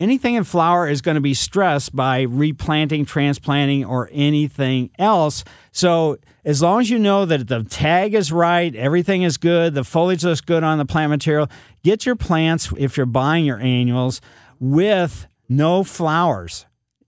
anything 0.00 0.34
in 0.34 0.44
flower 0.44 0.88
is 0.88 1.02
going 1.02 1.16
to 1.16 1.20
be 1.20 1.34
stressed 1.34 1.94
by 1.94 2.22
replanting, 2.22 3.04
transplanting, 3.04 3.84
or 3.84 4.08
anything 4.12 4.90
else. 4.98 5.44
So, 5.72 6.16
as 6.46 6.62
long 6.62 6.80
as 6.80 6.88
you 6.88 6.98
know 6.98 7.26
that 7.26 7.48
the 7.48 7.64
tag 7.64 8.14
is 8.14 8.32
right, 8.32 8.74
everything 8.74 9.22
is 9.22 9.36
good, 9.36 9.74
the 9.74 9.84
foliage 9.84 10.24
looks 10.24 10.40
good 10.40 10.64
on 10.64 10.78
the 10.78 10.86
plant 10.86 11.10
material, 11.10 11.48
get 11.84 12.06
your 12.06 12.16
plants, 12.16 12.72
if 12.78 12.96
you're 12.96 13.04
buying 13.04 13.44
your 13.44 13.58
annuals, 13.58 14.22
with 14.58 15.26
no 15.50 15.84
flowers 15.84 16.64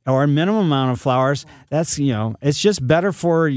or 0.07 0.22
a 0.22 0.29
minimum 0.29 0.66
amount 0.66 0.92
of 0.92 1.00
flowers. 1.00 1.46
That's, 1.70 1.98
you 1.98 2.12
know, 2.12 2.37
it's 2.42 2.61
just 2.61 2.87
better 2.87 3.11
for 3.11 3.48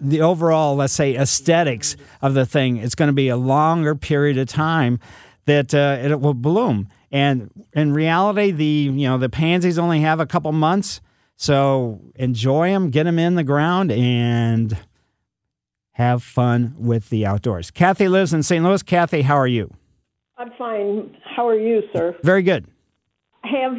the 0.00 0.20
overall, 0.20 0.76
let's 0.76 0.92
say, 0.92 1.16
aesthetics 1.16 1.96
of 2.20 2.34
the 2.34 2.46
thing. 2.46 2.76
It's 2.76 2.94
going 2.94 3.08
to 3.08 3.12
be 3.12 3.28
a 3.28 3.36
longer 3.36 3.94
period 3.94 4.38
of 4.38 4.48
time 4.48 5.00
that 5.46 5.74
uh, 5.74 5.98
it 6.00 6.20
will 6.20 6.34
bloom. 6.34 6.88
And 7.10 7.50
in 7.72 7.92
reality, 7.92 8.52
the 8.52 8.64
you 8.64 9.08
know 9.08 9.18
the 9.18 9.28
pansies 9.28 9.78
only 9.78 10.00
have 10.00 10.20
a 10.20 10.26
couple 10.26 10.50
months, 10.52 11.00
so 11.36 12.00
enjoy 12.14 12.70
them, 12.70 12.90
get 12.90 13.04
them 13.04 13.18
in 13.18 13.34
the 13.34 13.44
ground, 13.44 13.92
and 13.92 14.78
have 15.92 16.22
fun 16.22 16.74
with 16.78 17.10
the 17.10 17.26
outdoors. 17.26 17.70
Kathy 17.70 18.08
lives 18.08 18.32
in 18.32 18.42
St. 18.42 18.64
Louis. 18.64 18.82
Kathy, 18.82 19.22
how 19.22 19.36
are 19.36 19.46
you? 19.46 19.74
I'm 20.38 20.52
fine. 20.56 21.14
How 21.22 21.46
are 21.46 21.58
you, 21.58 21.82
sir? 21.92 22.16
Very 22.22 22.42
good. 22.42 22.66
Have 23.44 23.74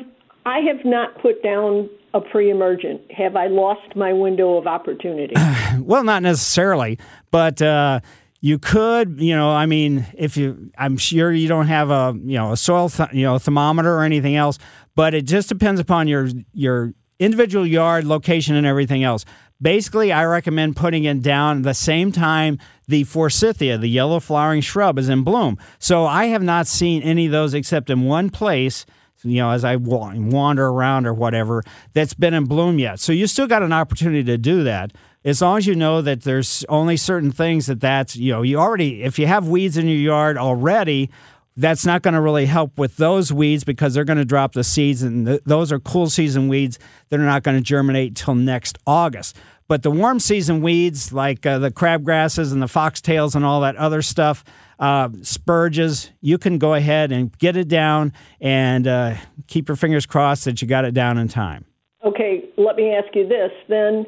I 0.45 0.59
have 0.59 0.85
not 0.85 1.19
put 1.21 1.41
down 1.41 1.89
a 2.13 2.21
pre-emergent? 2.21 3.11
Have 3.11 3.35
I 3.35 3.47
lost 3.47 3.95
my 3.95 4.13
window 4.13 4.57
of 4.57 4.67
opportunity? 4.67 5.35
Well, 5.79 6.03
not 6.03 6.21
necessarily, 6.21 6.99
but 7.31 7.61
uh, 7.61 7.99
you 8.39 8.59
could. 8.59 9.19
You 9.19 9.35
know, 9.35 9.49
I 9.49 9.65
mean, 9.65 10.05
if 10.15 10.37
you, 10.37 10.71
I'm 10.77 10.97
sure 10.97 11.31
you 11.31 11.47
don't 11.47 11.67
have 11.67 11.89
a 11.89 12.15
you 12.23 12.37
know 12.37 12.51
a 12.51 12.57
soil 12.57 12.89
th- 12.89 13.09
you 13.11 13.23
know 13.23 13.39
thermometer 13.39 13.91
or 13.91 14.03
anything 14.03 14.35
else, 14.35 14.59
but 14.95 15.13
it 15.13 15.23
just 15.23 15.49
depends 15.49 15.81
upon 15.81 16.07
your 16.07 16.29
your 16.53 16.93
individual 17.19 17.65
yard 17.65 18.05
location 18.05 18.55
and 18.55 18.67
everything 18.67 19.03
else. 19.03 19.25
Basically, 19.61 20.11
I 20.11 20.25
recommend 20.25 20.75
putting 20.75 21.05
it 21.05 21.21
down 21.21 21.61
the 21.61 21.73
same 21.73 22.11
time 22.11 22.59
the 22.87 23.03
forsythia, 23.05 23.77
the 23.77 23.87
yellow 23.87 24.19
flowering 24.19 24.61
shrub, 24.61 24.99
is 24.99 25.09
in 25.09 25.23
bloom. 25.23 25.57
So 25.79 26.05
I 26.05 26.25
have 26.25 26.43
not 26.43 26.67
seen 26.67 27.01
any 27.01 27.25
of 27.25 27.31
those 27.31 27.53
except 27.53 27.89
in 27.89 28.03
one 28.03 28.29
place 28.29 28.85
you 29.23 29.37
know, 29.37 29.51
as 29.51 29.63
I 29.63 29.75
wander 29.77 30.67
around 30.67 31.07
or 31.07 31.13
whatever, 31.13 31.63
that's 31.93 32.13
been 32.13 32.33
in 32.33 32.45
bloom 32.45 32.79
yet. 32.79 32.99
So 32.99 33.11
you 33.11 33.27
still 33.27 33.47
got 33.47 33.63
an 33.63 33.73
opportunity 33.73 34.23
to 34.23 34.37
do 34.37 34.63
that. 34.63 34.91
As 35.25 35.41
long 35.41 35.57
as 35.57 35.67
you 35.67 35.75
know 35.75 36.01
that 36.01 36.23
there's 36.23 36.65
only 36.67 36.97
certain 36.97 37.31
things 37.31 37.67
that 37.67 37.79
that's, 37.79 38.15
you 38.15 38.33
know, 38.33 38.41
you 38.41 38.59
already, 38.59 39.03
if 39.03 39.17
you 39.17 39.25
have 39.27 39.47
weeds 39.47 39.77
in 39.77 39.87
your 39.87 39.97
yard 39.97 40.37
already, 40.37 41.09
that's 41.55 41.85
not 41.85 42.01
going 42.01 42.13
to 42.15 42.21
really 42.21 42.45
help 42.45 42.77
with 42.77 42.97
those 42.97 43.31
weeds 43.31 43.63
because 43.63 43.93
they're 43.93 44.03
going 44.03 44.17
to 44.17 44.25
drop 44.25 44.53
the 44.53 44.63
seeds 44.63 45.03
and 45.03 45.27
th- 45.27 45.41
those 45.45 45.71
are 45.71 45.79
cool 45.79 46.09
season 46.09 46.47
weeds 46.47 46.79
that 47.09 47.19
are 47.19 47.25
not 47.25 47.43
going 47.43 47.55
to 47.55 47.63
germinate 47.63 48.15
till 48.15 48.35
next 48.35 48.77
August. 48.87 49.37
But 49.67 49.83
the 49.83 49.91
warm 49.91 50.19
season 50.19 50.61
weeds 50.61 51.13
like 51.13 51.45
uh, 51.45 51.59
the 51.59 51.71
crabgrasses 51.71 52.51
and 52.51 52.61
the 52.61 52.67
foxtails 52.67 53.35
and 53.35 53.45
all 53.45 53.61
that 53.61 53.75
other 53.77 54.01
stuff, 54.01 54.43
uh, 54.79 55.09
spurges, 55.09 56.09
you 56.21 56.37
can 56.37 56.57
go 56.57 56.73
ahead 56.73 57.11
and 57.11 57.35
get 57.37 57.55
it 57.55 57.67
down 57.67 58.13
and 58.41 58.87
uh, 58.87 59.15
keep 59.47 59.69
your 59.69 59.77
fingers 59.77 60.05
crossed 60.05 60.45
that 60.45 60.61
you 60.61 60.67
got 60.67 60.85
it 60.85 60.93
down 60.93 61.17
in 61.17 61.27
time. 61.27 61.65
Okay, 62.03 62.49
let 62.57 62.75
me 62.75 62.93
ask 62.93 63.15
you 63.15 63.27
this 63.27 63.51
then. 63.69 64.05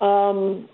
Um, 0.00 0.68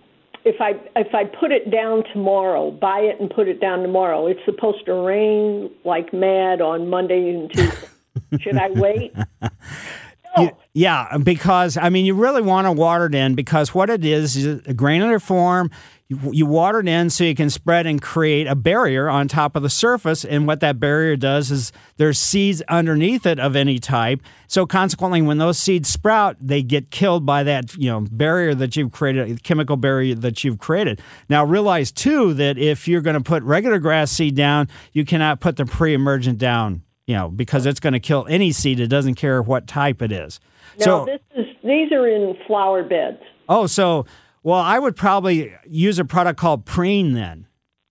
if 0.45 0.61
I 0.61 0.73
if 0.95 1.15
I 1.15 1.25
put 1.25 1.51
it 1.51 1.71
down 1.71 2.05
tomorrow, 2.13 2.71
buy 2.71 3.01
it 3.01 3.21
and 3.21 3.29
put 3.29 3.49
it 3.49 3.61
down 3.61 3.83
tomorrow, 3.83 4.27
it's 4.27 4.45
supposed 4.45 4.87
to 4.87 4.95
rain 4.95 5.71
like 5.85 6.13
mad 6.13 6.61
on 6.61 6.89
Monday 6.89 7.31
and 7.31 7.53
Tuesday. 7.53 7.89
Should 8.41 8.57
I 8.57 8.71
wait? 8.71 9.15
You- 10.39 10.51
oh. 10.53 10.59
yeah, 10.75 11.17
because 11.19 11.77
I 11.77 11.89
mean, 11.89 12.05
you 12.05 12.15
really 12.15 12.43
want 12.43 12.67
to 12.67 12.73
water 12.73 13.07
it 13.07 13.15
in 13.15 13.35
because 13.35 13.75
what 13.75 13.91
it 13.91 14.05
is 14.05 14.37
is 14.37 14.61
a 14.67 14.75
granular 14.75 15.19
form. 15.19 15.71
You, 16.09 16.21
you 16.33 16.47
water 16.47 16.79
it 16.79 16.87
in 16.87 17.11
so 17.11 17.25
you 17.25 17.35
can 17.35 17.51
spread 17.51 17.85
and 17.85 18.01
create 18.01 18.47
a 18.47 18.55
barrier 18.55 19.09
on 19.09 19.27
top 19.27 19.57
of 19.57 19.65
the 19.65 19.69
surface. 19.71 20.25
And 20.25 20.47
what 20.47 20.61
that 20.61 20.79
barrier 20.79 21.17
does 21.17 21.51
is 21.51 21.73
there's 21.97 22.17
seeds 22.19 22.63
underneath 22.69 23.27
it 23.27 23.41
of 23.41 23.57
any 23.57 23.81
type. 23.81 24.21
So 24.47 24.67
consequently, 24.67 25.21
when 25.21 25.39
those 25.39 25.59
seeds 25.59 25.89
sprout, 25.89 26.37
they 26.41 26.63
get 26.63 26.93
killed 26.93 27.27
by 27.27 27.43
that 27.43 27.75
you 27.75 27.91
know 27.91 28.03
barrier 28.09 28.55
that 28.55 28.77
you've 28.77 28.93
created, 28.93 29.43
chemical 29.43 29.77
barrier 29.77 30.15
that 30.15 30.45
you've 30.45 30.59
created. 30.59 31.01
Now 31.29 31.45
realize 31.45 31.91
too 31.91 32.35
that 32.35 32.57
if 32.57 32.87
you're 32.87 33.01
going 33.01 33.15
to 33.15 33.21
put 33.21 33.43
regular 33.43 33.81
grass 33.81 34.13
seed 34.13 34.37
down, 34.37 34.69
you 34.93 35.05
cannot 35.05 35.41
put 35.41 35.57
the 35.57 35.67
pre-emergent 35.67 36.39
down. 36.39 36.83
You 37.07 37.15
know, 37.15 37.29
because 37.29 37.67
it's 37.67 37.79
going 37.81 37.93
to 37.93 38.01
kill 38.01 38.27
any 38.29 38.51
seed. 38.51 38.81
It 38.81 38.89
doesn't 38.89 39.15
care 39.15 39.41
what 39.41 39.67
type 39.69 40.03
it 40.03 40.11
is. 40.11 40.41
Now 40.81 40.85
so, 40.85 41.05
this 41.07 41.21
is 41.37 41.47
these 41.63 41.93
are 41.93 42.07
in 42.09 42.37
flower 42.47 42.83
beds. 42.83 43.19
Oh, 43.49 43.67
so 43.67 44.07
well, 44.43 44.59
I 44.59 44.79
would 44.79 44.97
probably 44.97 45.55
use 45.67 45.99
a 45.99 46.05
product 46.05 46.39
called 46.39 46.65
Preen 46.65 47.15
then, 47.15 47.47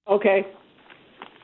Okay. 0.09 0.45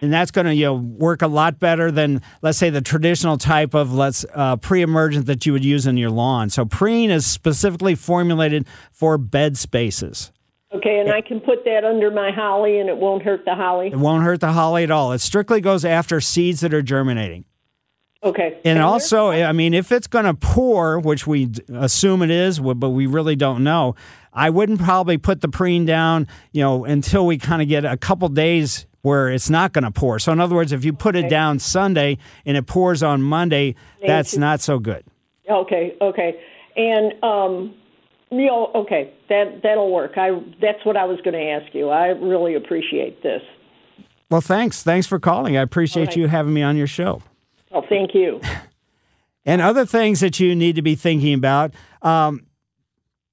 and 0.01 0.11
that's 0.11 0.31
going 0.31 0.47
to 0.47 0.53
you 0.53 0.65
know 0.65 0.73
work 0.75 1.21
a 1.21 1.27
lot 1.27 1.59
better 1.59 1.91
than 1.91 2.21
let's 2.41 2.57
say 2.57 2.69
the 2.69 2.81
traditional 2.81 3.37
type 3.37 3.73
of 3.73 3.93
let's 3.93 4.25
uh, 4.35 4.57
pre-emergent 4.57 5.25
that 5.27 5.45
you 5.45 5.53
would 5.53 5.63
use 5.65 5.87
in 5.87 5.95
your 5.97 6.11
lawn. 6.11 6.49
So 6.49 6.65
Preen 6.65 7.09
is 7.09 7.25
specifically 7.25 7.95
formulated 7.95 8.67
for 8.91 9.17
bed 9.17 9.57
spaces. 9.57 10.31
Okay, 10.73 10.99
and 10.99 11.11
I 11.11 11.21
can 11.21 11.39
put 11.41 11.65
that 11.65 11.83
under 11.83 12.11
my 12.11 12.31
holly 12.31 12.79
and 12.79 12.87
it 12.89 12.95
won't 12.97 13.23
hurt 13.23 13.43
the 13.45 13.55
holly. 13.55 13.87
It 13.87 13.97
won't 13.97 14.23
hurt 14.23 14.39
the 14.39 14.53
holly 14.53 14.83
at 14.83 14.91
all. 14.91 15.11
It 15.11 15.19
strictly 15.19 15.59
goes 15.59 15.83
after 15.83 16.21
seeds 16.21 16.61
that 16.61 16.73
are 16.73 16.81
germinating. 16.81 17.43
Okay. 18.23 18.59
And 18.63 18.79
also, 18.79 19.31
I 19.31 19.51
mean, 19.51 19.73
if 19.73 19.91
it's 19.91 20.07
going 20.07 20.25
to 20.25 20.35
pour, 20.35 20.99
which 20.99 21.25
we 21.25 21.49
assume 21.73 22.21
it 22.21 22.29
is, 22.29 22.59
but 22.59 22.89
we 22.89 23.07
really 23.07 23.35
don't 23.35 23.63
know, 23.63 23.95
I 24.33 24.49
wouldn't 24.49 24.79
probably 24.79 25.17
put 25.17 25.41
the 25.41 25.49
preen 25.49 25.85
down, 25.85 26.27
you 26.51 26.61
know, 26.61 26.85
until 26.85 27.25
we 27.25 27.37
kind 27.37 27.61
of 27.61 27.67
get 27.67 27.83
a 27.83 27.97
couple 27.97 28.29
days 28.29 28.85
where 29.01 29.29
it's 29.29 29.49
not 29.49 29.73
going 29.73 29.83
to 29.83 29.91
pour. 29.91 30.19
So, 30.19 30.31
in 30.31 30.39
other 30.39 30.55
words, 30.55 30.71
if 30.71 30.85
you 30.85 30.93
put 30.93 31.15
it 31.15 31.29
down 31.29 31.57
Sunday 31.57 32.19
and 32.45 32.55
it 32.55 32.67
pours 32.67 33.01
on 33.01 33.23
Monday, 33.23 33.75
that's 34.05 34.37
not 34.37 34.61
so 34.61 34.77
good. 34.77 35.03
Okay, 35.49 35.97
okay. 35.99 36.39
And 36.77 37.21
um 37.23 37.75
you 38.31 38.45
know, 38.45 38.71
okay, 38.73 39.13
that 39.27 39.59
that'll 39.61 39.91
work. 39.91 40.13
I 40.15 40.29
that's 40.61 40.85
what 40.85 40.95
I 40.95 41.03
was 41.03 41.19
going 41.21 41.33
to 41.33 41.49
ask 41.49 41.75
you. 41.75 41.89
I 41.89 42.07
really 42.07 42.55
appreciate 42.55 43.21
this. 43.21 43.41
Well, 44.29 44.39
thanks. 44.39 44.83
Thanks 44.83 45.05
for 45.05 45.19
calling. 45.19 45.57
I 45.57 45.61
appreciate 45.61 46.07
right. 46.07 46.17
you 46.17 46.27
having 46.27 46.53
me 46.53 46.63
on 46.63 46.77
your 46.77 46.87
show. 46.87 47.21
Well, 47.71 47.85
thank 47.87 48.13
you. 48.13 48.41
and 49.45 49.61
other 49.61 49.85
things 49.85 50.19
that 50.19 50.39
you 50.39 50.55
need 50.55 50.75
to 50.75 50.81
be 50.81 50.95
thinking 50.95 51.33
about. 51.33 51.73
Um, 52.01 52.45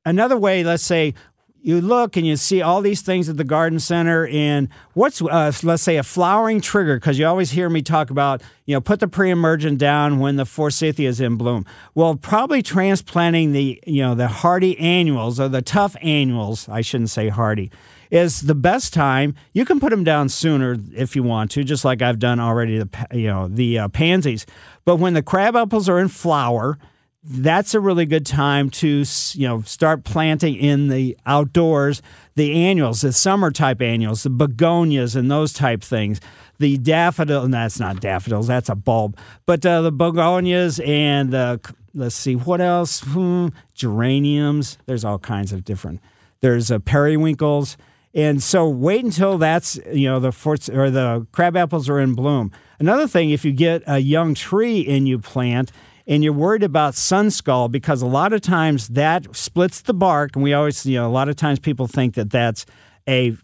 another 0.04 0.38
way, 0.38 0.64
let's 0.64 0.84
say, 0.84 1.14
you 1.60 1.80
look 1.80 2.16
and 2.16 2.24
you 2.24 2.36
see 2.36 2.62
all 2.62 2.80
these 2.80 3.02
things 3.02 3.28
at 3.28 3.36
the 3.36 3.44
garden 3.44 3.80
center, 3.80 4.28
and 4.28 4.68
what's 4.94 5.20
uh, 5.20 5.52
let's 5.64 5.82
say 5.82 5.96
a 5.96 6.04
flowering 6.04 6.60
trigger? 6.60 6.96
Because 6.96 7.18
you 7.18 7.26
always 7.26 7.50
hear 7.50 7.68
me 7.68 7.82
talk 7.82 8.10
about 8.10 8.42
you 8.64 8.74
know 8.74 8.80
put 8.80 9.00
the 9.00 9.08
pre-emergent 9.08 9.76
down 9.76 10.20
when 10.20 10.36
the 10.36 10.46
forsythia 10.46 11.08
is 11.08 11.20
in 11.20 11.36
bloom. 11.36 11.66
Well, 11.96 12.14
probably 12.14 12.62
transplanting 12.62 13.52
the 13.52 13.82
you 13.86 14.02
know 14.02 14.14
the 14.14 14.28
hardy 14.28 14.78
annuals 14.78 15.40
or 15.40 15.48
the 15.48 15.60
tough 15.60 15.96
annuals. 16.00 16.68
I 16.68 16.80
shouldn't 16.80 17.10
say 17.10 17.28
hardy 17.28 17.72
is 18.10 18.42
the 18.42 18.54
best 18.54 18.92
time. 18.92 19.34
You 19.52 19.64
can 19.64 19.80
put 19.80 19.90
them 19.90 20.04
down 20.04 20.28
sooner 20.28 20.76
if 20.94 21.14
you 21.16 21.22
want 21.22 21.50
to, 21.52 21.64
just 21.64 21.84
like 21.84 22.02
I've 22.02 22.18
done 22.18 22.40
already. 22.40 22.78
The 22.78 23.06
you 23.12 23.26
know 23.26 23.48
the 23.48 23.78
uh, 23.78 23.88
pansies, 23.88 24.46
but 24.84 24.96
when 24.96 25.14
the 25.14 25.22
crab 25.22 25.56
apples 25.56 25.88
are 25.88 25.98
in 25.98 26.08
flower, 26.08 26.78
that's 27.22 27.74
a 27.74 27.80
really 27.80 28.06
good 28.06 28.24
time 28.24 28.70
to 28.70 29.04
you 29.32 29.48
know 29.48 29.62
start 29.62 30.04
planting 30.04 30.56
in 30.56 30.88
the 30.88 31.16
outdoors. 31.26 32.02
The 32.36 32.64
annuals, 32.64 33.00
the 33.00 33.12
summer 33.12 33.50
type 33.50 33.82
annuals, 33.82 34.22
the 34.22 34.30
begonias, 34.30 35.16
and 35.16 35.30
those 35.30 35.52
type 35.52 35.82
things. 35.82 36.20
The 36.60 36.76
daffodil, 36.76 37.44
and 37.44 37.54
that's 37.54 37.78
not 37.78 38.00
daffodils, 38.00 38.48
that's 38.48 38.68
a 38.68 38.74
bulb. 38.74 39.16
But 39.46 39.64
uh, 39.64 39.82
the 39.82 39.92
begonias 39.92 40.80
and 40.80 41.30
the 41.32 41.60
let's 41.94 42.14
see 42.14 42.36
what 42.36 42.60
else, 42.60 43.00
hmm, 43.00 43.48
geraniums. 43.74 44.78
There's 44.86 45.04
all 45.04 45.18
kinds 45.18 45.52
of 45.52 45.64
different. 45.64 46.00
There's 46.40 46.70
uh, 46.70 46.78
periwinkles. 46.78 47.76
And 48.14 48.42
so 48.42 48.68
wait 48.68 49.04
until 49.04 49.38
that's 49.38 49.78
you 49.92 50.08
know 50.08 50.18
the 50.20 50.32
forts 50.32 50.68
or 50.68 50.90
the 50.90 51.26
crab 51.32 51.56
apples 51.56 51.88
are 51.88 52.00
in 52.00 52.14
bloom. 52.14 52.50
Another 52.78 53.06
thing, 53.06 53.30
if 53.30 53.44
you 53.44 53.52
get 53.52 53.82
a 53.86 53.98
young 53.98 54.34
tree 54.34 54.86
and 54.86 55.06
you 55.06 55.18
plant, 55.18 55.72
and 56.06 56.24
you're 56.24 56.32
worried 56.32 56.62
about 56.62 56.94
sun 56.94 57.30
scald 57.30 57.70
because 57.70 58.00
a 58.00 58.06
lot 58.06 58.32
of 58.32 58.40
times 58.40 58.88
that 58.88 59.36
splits 59.36 59.82
the 59.82 59.94
bark, 59.94 60.34
and 60.34 60.42
we 60.42 60.54
always 60.54 60.84
you 60.86 60.96
know 60.98 61.06
a 61.06 61.12
lot 61.12 61.28
of 61.28 61.36
times 61.36 61.58
people 61.58 61.86
think 61.86 62.14
that 62.14 62.30
that's 62.30 62.64
a 63.08 63.36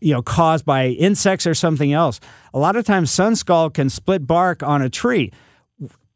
you 0.00 0.14
know 0.14 0.22
caused 0.22 0.64
by 0.64 0.88
insects 0.88 1.46
or 1.46 1.54
something 1.54 1.92
else. 1.92 2.20
A 2.52 2.58
lot 2.58 2.76
of 2.76 2.84
times 2.84 3.10
sun 3.10 3.34
scald 3.34 3.74
can 3.74 3.88
split 3.88 4.26
bark 4.26 4.62
on 4.62 4.82
a 4.82 4.90
tree. 4.90 5.32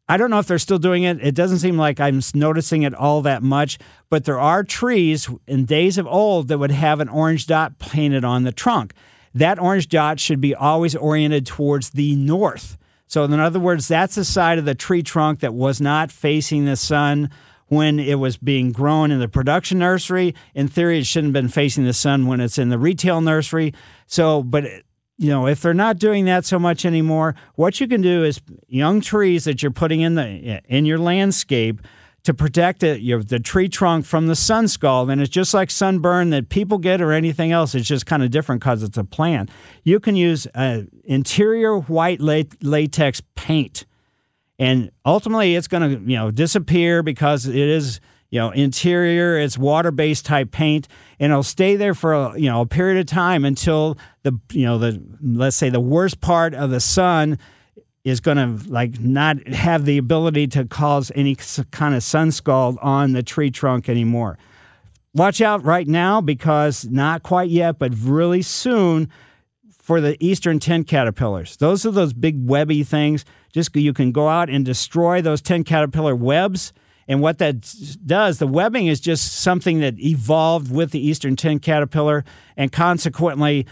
I 0.07 0.17
don't 0.17 0.29
know 0.29 0.39
if 0.39 0.47
they're 0.47 0.59
still 0.59 0.77
doing 0.77 1.03
it. 1.03 1.19
It 1.19 1.33
doesn't 1.33 1.59
seem 1.59 1.77
like 1.77 1.99
I'm 1.99 2.21
noticing 2.35 2.83
it 2.83 2.93
all 2.93 3.21
that 3.23 3.41
much, 3.41 3.79
but 4.09 4.25
there 4.25 4.39
are 4.39 4.63
trees 4.63 5.27
in 5.47 5.65
days 5.65 5.97
of 5.97 6.05
old 6.05 6.47
that 6.49 6.59
would 6.59 6.71
have 6.71 6.99
an 6.99 7.09
orange 7.09 7.47
dot 7.47 7.79
painted 7.79 8.23
on 8.23 8.43
the 8.43 8.51
trunk. 8.51 8.93
That 9.33 9.59
orange 9.59 9.89
dot 9.89 10.19
should 10.19 10.39
be 10.39 10.53
always 10.53 10.95
oriented 10.95 11.45
towards 11.45 11.89
the 11.91 12.15
north. 12.15 12.77
So, 13.07 13.23
in 13.23 13.39
other 13.39 13.59
words, 13.59 13.87
that's 13.87 14.15
the 14.15 14.25
side 14.25 14.57
of 14.57 14.65
the 14.65 14.75
tree 14.75 15.03
trunk 15.03 15.39
that 15.39 15.53
was 15.53 15.81
not 15.81 16.11
facing 16.11 16.65
the 16.65 16.75
sun 16.75 17.29
when 17.67 17.99
it 17.99 18.15
was 18.15 18.37
being 18.37 18.71
grown 18.71 19.11
in 19.11 19.19
the 19.19 19.27
production 19.27 19.79
nursery. 19.79 20.35
In 20.53 20.67
theory, 20.67 20.99
it 20.99 21.05
shouldn't 21.05 21.35
have 21.35 21.43
been 21.43 21.51
facing 21.51 21.83
the 21.83 21.93
sun 21.93 22.27
when 22.27 22.39
it's 22.39 22.57
in 22.57 22.69
the 22.69 22.77
retail 22.79 23.21
nursery. 23.21 23.73
So, 24.07 24.43
but 24.43 24.65
you 25.17 25.29
know, 25.29 25.47
if 25.47 25.61
they're 25.61 25.73
not 25.73 25.97
doing 25.97 26.25
that 26.25 26.45
so 26.45 26.59
much 26.59 26.85
anymore, 26.85 27.35
what 27.55 27.79
you 27.79 27.87
can 27.87 28.01
do 28.01 28.23
is 28.23 28.41
young 28.67 29.01
trees 29.01 29.45
that 29.45 29.61
you're 29.61 29.71
putting 29.71 30.01
in 30.01 30.15
the 30.15 30.61
in 30.67 30.85
your 30.85 30.97
landscape 30.97 31.81
to 32.23 32.33
protect 32.33 32.81
it, 32.81 33.01
your, 33.01 33.23
the 33.23 33.39
tree 33.39 33.69
trunk 33.69 34.03
from 34.03 34.25
the 34.25 34.35
sun 34.35 34.67
scald. 34.67 35.11
And 35.11 35.21
it's 35.21 35.29
just 35.29 35.53
like 35.53 35.69
sunburn 35.69 36.31
that 36.31 36.49
people 36.49 36.79
get 36.79 36.99
or 36.99 37.11
anything 37.11 37.51
else. 37.51 37.75
It's 37.75 37.87
just 37.87 38.07
kind 38.07 38.23
of 38.23 38.31
different 38.31 38.61
because 38.61 38.81
it's 38.81 38.97
a 38.97 39.03
plant. 39.03 39.51
You 39.83 39.99
can 39.99 40.15
use 40.15 40.47
uh, 40.55 40.81
interior 41.03 41.77
white 41.77 42.19
latex 42.19 43.21
paint 43.35 43.85
and 44.57 44.91
ultimately 45.05 45.55
it's 45.55 45.67
going 45.67 45.83
to 45.83 46.11
you 46.11 46.17
know 46.17 46.31
disappear 46.31 47.03
because 47.03 47.45
it 47.45 47.55
is 47.55 47.99
you 48.35 48.41
know 48.41 48.51
interior 48.51 49.39
it's 49.39 49.57
water 49.57 49.91
based 49.91 50.25
type 50.25 50.51
paint 50.51 50.89
and 51.21 51.31
it'll 51.31 51.41
stay 51.41 51.77
there 51.77 51.93
for 51.93 52.13
a, 52.13 52.37
you 52.37 52.49
know 52.49 52.59
a 52.59 52.65
period 52.65 52.99
of 52.99 53.05
time 53.05 53.45
until 53.45 53.97
the 54.23 54.37
you 54.51 54.65
know 54.65 54.77
the 54.77 55.01
let's 55.21 55.55
say 55.55 55.69
the 55.69 55.79
worst 55.79 56.19
part 56.19 56.53
of 56.53 56.69
the 56.69 56.81
sun 56.81 57.39
is 58.03 58.19
going 58.19 58.35
to 58.35 58.69
like 58.69 58.99
not 58.99 59.47
have 59.47 59.85
the 59.85 59.97
ability 59.97 60.47
to 60.47 60.65
cause 60.65 61.13
any 61.15 61.35
kind 61.71 61.95
of 61.95 62.03
sun 62.03 62.29
scald 62.29 62.77
on 62.81 63.13
the 63.13 63.23
tree 63.23 63.49
trunk 63.49 63.87
anymore 63.87 64.37
watch 65.13 65.39
out 65.39 65.63
right 65.63 65.87
now 65.87 66.19
because 66.19 66.83
not 66.83 67.23
quite 67.23 67.49
yet 67.49 67.79
but 67.79 67.93
really 67.97 68.41
soon 68.41 69.09
for 69.71 70.01
the 70.01 70.17
eastern 70.19 70.57
tent 70.57 70.87
caterpillars. 70.87 71.57
Those 71.57 71.85
are 71.85 71.91
those 71.91 72.11
big 72.11 72.49
webby 72.49 72.83
things. 72.83 73.23
Just 73.53 73.75
you 73.75 73.93
can 73.93 74.11
go 74.11 74.27
out 74.27 74.49
and 74.49 74.65
destroy 74.65 75.21
those 75.21 75.43
tent 75.43 75.67
caterpillar 75.67 76.15
webs. 76.15 76.73
And 77.07 77.21
what 77.21 77.37
that 77.37 77.71
does, 78.05 78.39
the 78.39 78.47
webbing 78.47 78.87
is 78.87 78.99
just 78.99 79.33
something 79.33 79.79
that 79.79 79.99
evolved 79.99 80.71
with 80.71 80.91
the 80.91 80.99
eastern 80.99 81.35
tent 81.35 81.61
caterpillar, 81.61 82.23
and 82.57 82.71
consequently, 82.71 83.67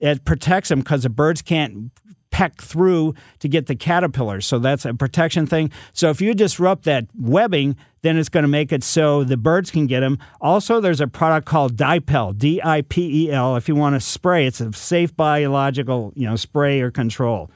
it 0.00 0.24
protects 0.24 0.68
them 0.68 0.78
because 0.80 1.02
the 1.02 1.10
birds 1.10 1.42
can't 1.42 1.90
peck 2.30 2.60
through 2.60 3.14
to 3.40 3.48
get 3.48 3.66
the 3.66 3.74
caterpillars. 3.74 4.46
So 4.46 4.58
that's 4.58 4.84
a 4.84 4.94
protection 4.94 5.46
thing. 5.46 5.72
So 5.92 6.10
if 6.10 6.20
you 6.20 6.34
disrupt 6.34 6.84
that 6.84 7.06
webbing, 7.18 7.76
then 8.02 8.16
it's 8.16 8.28
going 8.28 8.42
to 8.42 8.48
make 8.48 8.70
it 8.70 8.84
so 8.84 9.24
the 9.24 9.36
birds 9.36 9.70
can 9.70 9.86
get 9.86 10.00
them. 10.00 10.18
Also, 10.40 10.80
there's 10.80 11.00
a 11.00 11.08
product 11.08 11.46
called 11.46 11.76
Dipel, 11.76 12.36
D 12.36 12.60
I 12.62 12.82
P 12.82 13.24
E 13.26 13.32
L. 13.32 13.56
If 13.56 13.66
you 13.66 13.74
want 13.74 13.96
to 13.96 14.00
spray, 14.00 14.46
it's 14.46 14.60
a 14.60 14.72
safe 14.72 15.16
biological, 15.16 16.12
you 16.14 16.26
know, 16.28 16.36
spray 16.36 16.80
or 16.80 16.90
control. 16.90 17.50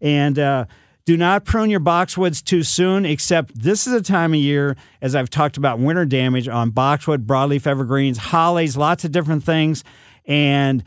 And 0.00 0.38
uh, 0.38 0.66
Do 1.08 1.16
not 1.16 1.46
prune 1.46 1.70
your 1.70 1.80
boxwoods 1.80 2.44
too 2.44 2.62
soon, 2.62 3.06
except 3.06 3.58
this 3.58 3.86
is 3.86 3.94
a 3.94 4.02
time 4.02 4.34
of 4.34 4.40
year, 4.40 4.76
as 5.00 5.14
I've 5.14 5.30
talked 5.30 5.56
about 5.56 5.78
winter 5.78 6.04
damage 6.04 6.48
on 6.48 6.68
boxwood, 6.68 7.26
broadleaf 7.26 7.66
evergreens, 7.66 8.18
hollies, 8.18 8.76
lots 8.76 9.06
of 9.06 9.12
different 9.12 9.42
things. 9.42 9.84
And 10.26 10.84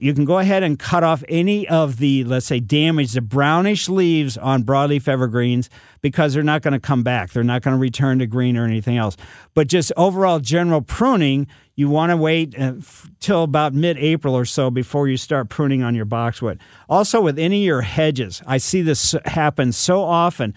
you 0.00 0.12
can 0.14 0.24
go 0.24 0.38
ahead 0.38 0.62
and 0.62 0.78
cut 0.78 1.04
off 1.04 1.22
any 1.28 1.68
of 1.68 1.98
the, 1.98 2.24
let's 2.24 2.46
say, 2.46 2.60
damage, 2.60 3.12
the 3.12 3.20
brownish 3.20 3.88
leaves 3.88 4.36
on 4.36 4.64
broadleaf 4.64 5.06
evergreens 5.06 5.70
because 6.00 6.34
they're 6.34 6.42
not 6.42 6.62
going 6.62 6.72
to 6.72 6.80
come 6.80 7.02
back. 7.02 7.30
They're 7.30 7.44
not 7.44 7.62
going 7.62 7.76
to 7.76 7.80
return 7.80 8.18
to 8.18 8.26
green 8.26 8.56
or 8.56 8.64
anything 8.64 8.96
else. 8.96 9.16
But 9.54 9.68
just 9.68 9.92
overall 9.96 10.40
general 10.40 10.82
pruning, 10.82 11.46
you 11.76 11.88
want 11.88 12.10
to 12.10 12.16
wait 12.16 12.58
uh, 12.58 12.74
till 13.20 13.44
about 13.44 13.74
mid 13.74 13.96
April 13.98 14.34
or 14.34 14.44
so 14.44 14.70
before 14.70 15.08
you 15.08 15.16
start 15.16 15.48
pruning 15.48 15.82
on 15.82 15.94
your 15.94 16.04
boxwood. 16.04 16.60
Also, 16.88 17.20
with 17.20 17.38
any 17.38 17.62
of 17.62 17.66
your 17.66 17.82
hedges, 17.82 18.42
I 18.46 18.58
see 18.58 18.82
this 18.82 19.14
happen 19.24 19.72
so 19.72 20.02
often. 20.02 20.54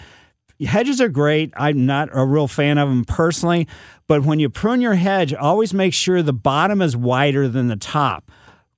Hedges 0.66 1.00
are 1.00 1.10
great. 1.10 1.54
I'm 1.56 1.86
not 1.86 2.10
a 2.12 2.26
real 2.26 2.48
fan 2.48 2.78
of 2.78 2.90
them 2.90 3.06
personally, 3.06 3.68
but 4.08 4.24
when 4.26 4.40
you 4.40 4.50
prune 4.50 4.82
your 4.82 4.96
hedge, 4.96 5.34
always 5.34 5.74
make 5.74 5.94
sure 5.94 6.22
the 6.22 6.34
bottom 6.34 6.82
is 6.82 6.98
wider 6.98 7.48
than 7.48 7.68
the 7.68 7.78
top. 7.78 8.30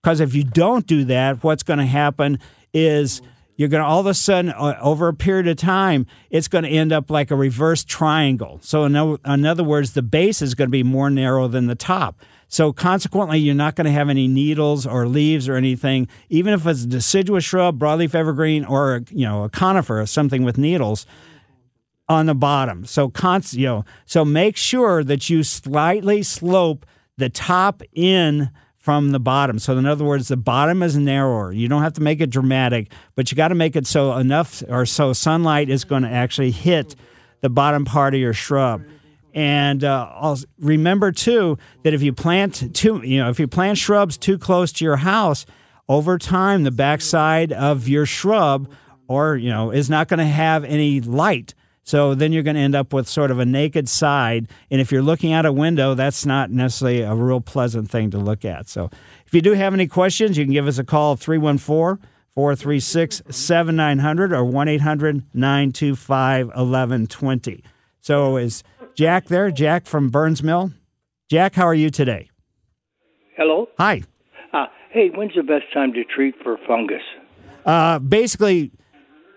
Because 0.01 0.19
if 0.19 0.33
you 0.33 0.43
don't 0.43 0.87
do 0.87 1.05
that, 1.05 1.43
what's 1.43 1.63
going 1.63 1.79
to 1.79 1.85
happen 1.85 2.39
is 2.73 3.21
you're 3.55 3.69
going 3.69 3.83
to 3.83 3.87
all 3.87 3.99
of 3.99 4.07
a 4.07 4.13
sudden, 4.15 4.51
over 4.53 5.07
a 5.07 5.13
period 5.13 5.47
of 5.47 5.57
time, 5.57 6.07
it's 6.31 6.47
going 6.47 6.63
to 6.63 6.69
end 6.69 6.91
up 6.91 7.11
like 7.11 7.29
a 7.29 7.35
reverse 7.35 7.83
triangle. 7.83 8.59
So, 8.63 8.85
in, 8.85 8.95
in 8.95 9.45
other 9.45 9.63
words, 9.63 9.93
the 9.93 10.01
base 10.01 10.41
is 10.41 10.55
going 10.55 10.69
to 10.69 10.71
be 10.71 10.83
more 10.83 11.11
narrow 11.11 11.47
than 11.47 11.67
the 11.67 11.75
top. 11.75 12.19
So, 12.47 12.73
consequently, 12.73 13.37
you're 13.37 13.53
not 13.53 13.75
going 13.75 13.85
to 13.85 13.91
have 13.91 14.09
any 14.09 14.27
needles 14.27 14.87
or 14.87 15.07
leaves 15.07 15.47
or 15.47 15.55
anything, 15.55 16.07
even 16.29 16.53
if 16.53 16.65
it's 16.65 16.83
a 16.83 16.87
deciduous 16.87 17.43
shrub, 17.43 17.77
broadleaf 17.77 18.15
evergreen, 18.15 18.65
or 18.65 19.03
you 19.11 19.27
know 19.27 19.43
a 19.43 19.49
conifer, 19.49 20.03
something 20.07 20.43
with 20.43 20.57
needles 20.57 21.05
on 22.09 22.25
the 22.25 22.35
bottom. 22.35 22.83
So, 22.85 23.11
you 23.51 23.65
know, 23.67 23.85
so 24.05 24.25
make 24.25 24.57
sure 24.57 25.03
that 25.03 25.29
you 25.29 25.43
slightly 25.43 26.23
slope 26.23 26.85
the 27.17 27.29
top 27.29 27.83
in 27.93 28.49
from 28.81 29.11
the 29.11 29.19
bottom. 29.19 29.59
So, 29.59 29.77
in 29.77 29.85
other 29.85 30.03
words, 30.03 30.27
the 30.27 30.35
bottom 30.35 30.81
is 30.81 30.97
narrower. 30.97 31.53
You 31.53 31.67
don't 31.67 31.83
have 31.83 31.93
to 31.93 32.01
make 32.01 32.19
it 32.19 32.31
dramatic, 32.31 32.91
but 33.15 33.31
you 33.31 33.35
got 33.35 33.49
to 33.49 33.55
make 33.55 33.75
it 33.75 33.85
so 33.85 34.17
enough 34.17 34.63
or 34.67 34.85
so 34.87 35.13
sunlight 35.13 35.69
is 35.69 35.85
going 35.85 36.01
to 36.01 36.09
actually 36.09 36.51
hit 36.51 36.95
the 37.41 37.49
bottom 37.49 37.85
part 37.85 38.15
of 38.15 38.19
your 38.19 38.33
shrub. 38.33 38.83
And 39.33 39.83
uh, 39.83 40.35
remember 40.59 41.11
too 41.11 41.57
that 41.83 41.93
if 41.93 42.01
you 42.01 42.11
plant 42.11 42.75
too, 42.75 43.01
you 43.05 43.19
know, 43.19 43.29
if 43.29 43.39
you 43.39 43.47
plant 43.47 43.77
shrubs 43.77 44.17
too 44.17 44.37
close 44.37 44.71
to 44.73 44.83
your 44.83 44.97
house, 44.97 45.45
over 45.87 46.17
time 46.17 46.63
the 46.63 46.71
backside 46.71 47.51
of 47.53 47.87
your 47.87 48.07
shrub, 48.07 48.69
or 49.07 49.35
you 49.35 49.49
know, 49.49 49.71
is 49.71 49.89
not 49.89 50.07
going 50.07 50.17
to 50.19 50.25
have 50.25 50.63
any 50.63 51.01
light. 51.01 51.53
So 51.91 52.15
then 52.15 52.31
you're 52.31 52.41
going 52.41 52.55
to 52.55 52.61
end 52.61 52.73
up 52.73 52.93
with 52.93 53.05
sort 53.09 53.31
of 53.31 53.39
a 53.39 53.45
naked 53.45 53.89
side. 53.89 54.47
And 54.69 54.79
if 54.79 54.93
you're 54.93 55.01
looking 55.01 55.33
out 55.33 55.45
a 55.45 55.51
window, 55.51 55.93
that's 55.93 56.25
not 56.25 56.49
necessarily 56.49 57.01
a 57.01 57.13
real 57.13 57.41
pleasant 57.41 57.91
thing 57.91 58.11
to 58.11 58.17
look 58.17 58.45
at. 58.45 58.69
So 58.69 58.89
if 59.25 59.33
you 59.33 59.41
do 59.41 59.51
have 59.55 59.73
any 59.73 59.87
questions, 59.87 60.37
you 60.37 60.45
can 60.45 60.53
give 60.53 60.67
us 60.67 60.77
a 60.77 60.85
call 60.85 61.17
314 61.17 62.07
436 62.33 63.23
7900 63.29 64.31
or 64.31 64.45
1 64.45 64.67
800 64.69 65.23
925 65.33 66.47
1120. 66.47 67.61
So 67.99 68.37
is 68.37 68.63
Jack 68.95 69.25
there? 69.25 69.51
Jack 69.51 69.85
from 69.85 70.07
Byrnes 70.07 70.41
Mill? 70.41 70.71
Jack, 71.29 71.55
how 71.55 71.67
are 71.67 71.73
you 71.73 71.89
today? 71.89 72.29
Hello. 73.35 73.67
Hi. 73.77 74.03
Uh, 74.53 74.67
hey, 74.91 75.09
when's 75.09 75.35
the 75.35 75.43
best 75.43 75.65
time 75.73 75.91
to 75.91 76.05
treat 76.05 76.35
for 76.41 76.57
fungus? 76.65 77.03
Uh, 77.65 77.99
basically, 77.99 78.71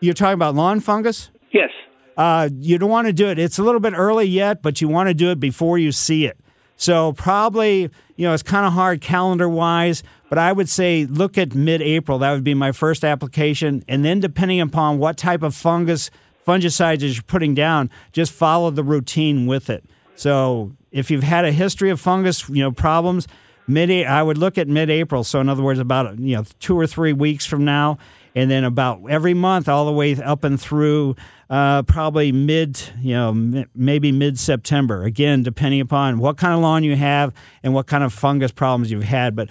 you're 0.00 0.14
talking 0.14 0.34
about 0.34 0.54
lawn 0.54 0.78
fungus? 0.78 1.32
Yes. 1.50 1.70
Uh, 2.16 2.48
you 2.58 2.78
don't 2.78 2.90
want 2.90 3.06
to 3.06 3.12
do 3.12 3.28
it. 3.28 3.38
It's 3.38 3.58
a 3.58 3.62
little 3.62 3.80
bit 3.80 3.94
early 3.94 4.26
yet, 4.26 4.62
but 4.62 4.80
you 4.80 4.88
want 4.88 5.08
to 5.08 5.14
do 5.14 5.30
it 5.30 5.40
before 5.40 5.78
you 5.78 5.92
see 5.92 6.26
it. 6.26 6.38
So 6.76 7.12
probably, 7.12 7.90
you 8.16 8.26
know, 8.26 8.34
it's 8.34 8.42
kind 8.42 8.66
of 8.66 8.72
hard 8.72 9.00
calendar 9.00 9.48
wise, 9.48 10.02
but 10.28 10.38
I 10.38 10.52
would 10.52 10.68
say 10.68 11.06
look 11.06 11.38
at 11.38 11.54
mid 11.54 11.80
April. 11.82 12.18
That 12.18 12.32
would 12.32 12.44
be 12.44 12.54
my 12.54 12.72
first 12.72 13.04
application. 13.04 13.84
And 13.88 14.04
then 14.04 14.20
depending 14.20 14.60
upon 14.60 14.98
what 14.98 15.16
type 15.16 15.42
of 15.42 15.54
fungus 15.54 16.10
fungicides 16.46 17.00
you're 17.02 17.22
putting 17.22 17.54
down, 17.54 17.90
just 18.12 18.32
follow 18.32 18.70
the 18.70 18.84
routine 18.84 19.46
with 19.46 19.70
it. 19.70 19.84
So 20.16 20.72
if 20.90 21.10
you've 21.10 21.22
had 21.22 21.44
a 21.44 21.52
history 21.52 21.90
of 21.90 22.00
fungus, 22.00 22.48
you 22.48 22.62
know, 22.62 22.72
problems, 22.72 23.26
mid 23.66 23.90
I 23.90 24.22
would 24.22 24.38
look 24.38 24.58
at 24.58 24.68
mid 24.68 24.90
April. 24.90 25.24
So 25.24 25.40
in 25.40 25.48
other 25.48 25.62
words, 25.62 25.78
about 25.78 26.18
you 26.18 26.36
know 26.36 26.44
two 26.60 26.78
or 26.78 26.86
three 26.86 27.12
weeks 27.12 27.46
from 27.46 27.64
now, 27.64 27.98
and 28.34 28.50
then 28.50 28.64
about 28.64 29.00
every 29.08 29.34
month 29.34 29.68
all 29.68 29.86
the 29.86 29.92
way 29.92 30.14
up 30.16 30.44
and 30.44 30.60
through 30.60 31.14
uh, 31.50 31.82
probably 31.84 32.32
mid, 32.32 32.80
you 33.00 33.14
know, 33.14 33.28
m- 33.30 33.64
maybe 33.74 34.10
mid 34.12 34.38
September. 34.38 35.04
Again, 35.04 35.42
depending 35.42 35.80
upon 35.80 36.18
what 36.18 36.36
kind 36.36 36.52
of 36.54 36.60
lawn 36.60 36.82
you 36.84 36.96
have 36.96 37.32
and 37.62 37.74
what 37.74 37.86
kind 37.86 38.02
of 38.02 38.12
fungus 38.12 38.52
problems 38.52 38.90
you've 38.90 39.04
had. 39.04 39.36
But 39.36 39.48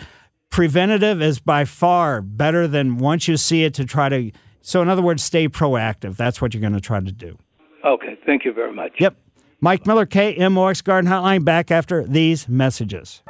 preventative 0.50 1.22
is 1.22 1.40
by 1.40 1.66
far 1.66 2.22
better 2.22 2.68
than 2.68 2.98
once 2.98 3.28
you 3.28 3.38
see 3.38 3.64
it 3.64 3.74
to 3.76 3.86
try 3.86 4.10
to. 4.10 4.32
So, 4.62 4.82
in 4.82 4.90
other 4.90 5.02
words, 5.02 5.24
stay 5.24 5.48
proactive. 5.50 6.16
That's 6.16 6.42
what 6.42 6.54
you're 6.54 6.62
going 6.62 6.74
to 6.74 6.82
try 6.82 7.00
to 7.00 7.12
do. 7.12 7.38
Okay. 7.86 8.18
Thank 8.26 8.46
you 8.46 8.54
very 8.54 8.74
much. 8.74 8.94
Yep. 9.00 9.16
Mike 9.60 9.88
Miller, 9.88 10.06
KMOX 10.06 10.84
Garden 10.84 11.10
Hotline, 11.10 11.46
back 11.46 11.72
after 11.72 12.06
these 12.06 12.50
messages. 12.50 13.24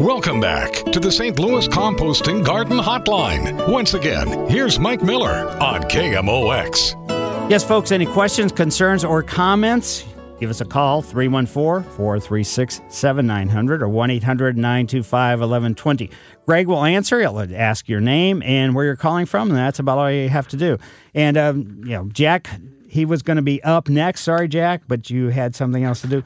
Welcome 0.00 0.38
back 0.38 0.84
to 0.92 1.00
the 1.00 1.10
St. 1.10 1.36
Louis 1.40 1.66
Composting 1.66 2.44
Garden 2.44 2.78
Hotline. 2.78 3.68
Once 3.68 3.94
again, 3.94 4.48
here's 4.48 4.78
Mike 4.78 5.02
Miller 5.02 5.48
on 5.60 5.82
KMOX. 5.82 7.50
Yes, 7.50 7.64
folks, 7.64 7.90
any 7.90 8.06
questions, 8.06 8.52
concerns, 8.52 9.04
or 9.04 9.24
comments? 9.24 10.04
Give 10.38 10.50
us 10.50 10.60
a 10.60 10.64
call, 10.64 11.02
314 11.02 11.90
436 11.96 12.80
7900 12.88 13.82
or 13.82 13.88
1 13.88 14.10
800 14.10 14.56
925 14.56 15.40
1120. 15.40 16.10
Greg 16.46 16.68
will 16.68 16.84
answer. 16.84 17.18
He'll 17.18 17.40
ask 17.56 17.88
your 17.88 18.00
name 18.00 18.40
and 18.44 18.76
where 18.76 18.84
you're 18.84 18.94
calling 18.94 19.26
from, 19.26 19.48
and 19.48 19.58
that's 19.58 19.80
about 19.80 19.98
all 19.98 20.12
you 20.12 20.28
have 20.28 20.46
to 20.48 20.56
do. 20.56 20.78
And, 21.12 21.36
um, 21.36 21.80
you 21.82 21.90
know, 21.90 22.08
Jack, 22.12 22.48
he 22.88 23.04
was 23.04 23.22
going 23.22 23.36
to 23.36 23.42
be 23.42 23.60
up 23.64 23.88
next. 23.88 24.20
Sorry, 24.20 24.46
Jack, 24.46 24.82
but 24.86 25.10
you 25.10 25.30
had 25.30 25.56
something 25.56 25.82
else 25.82 26.02
to 26.02 26.06
do. 26.06 26.22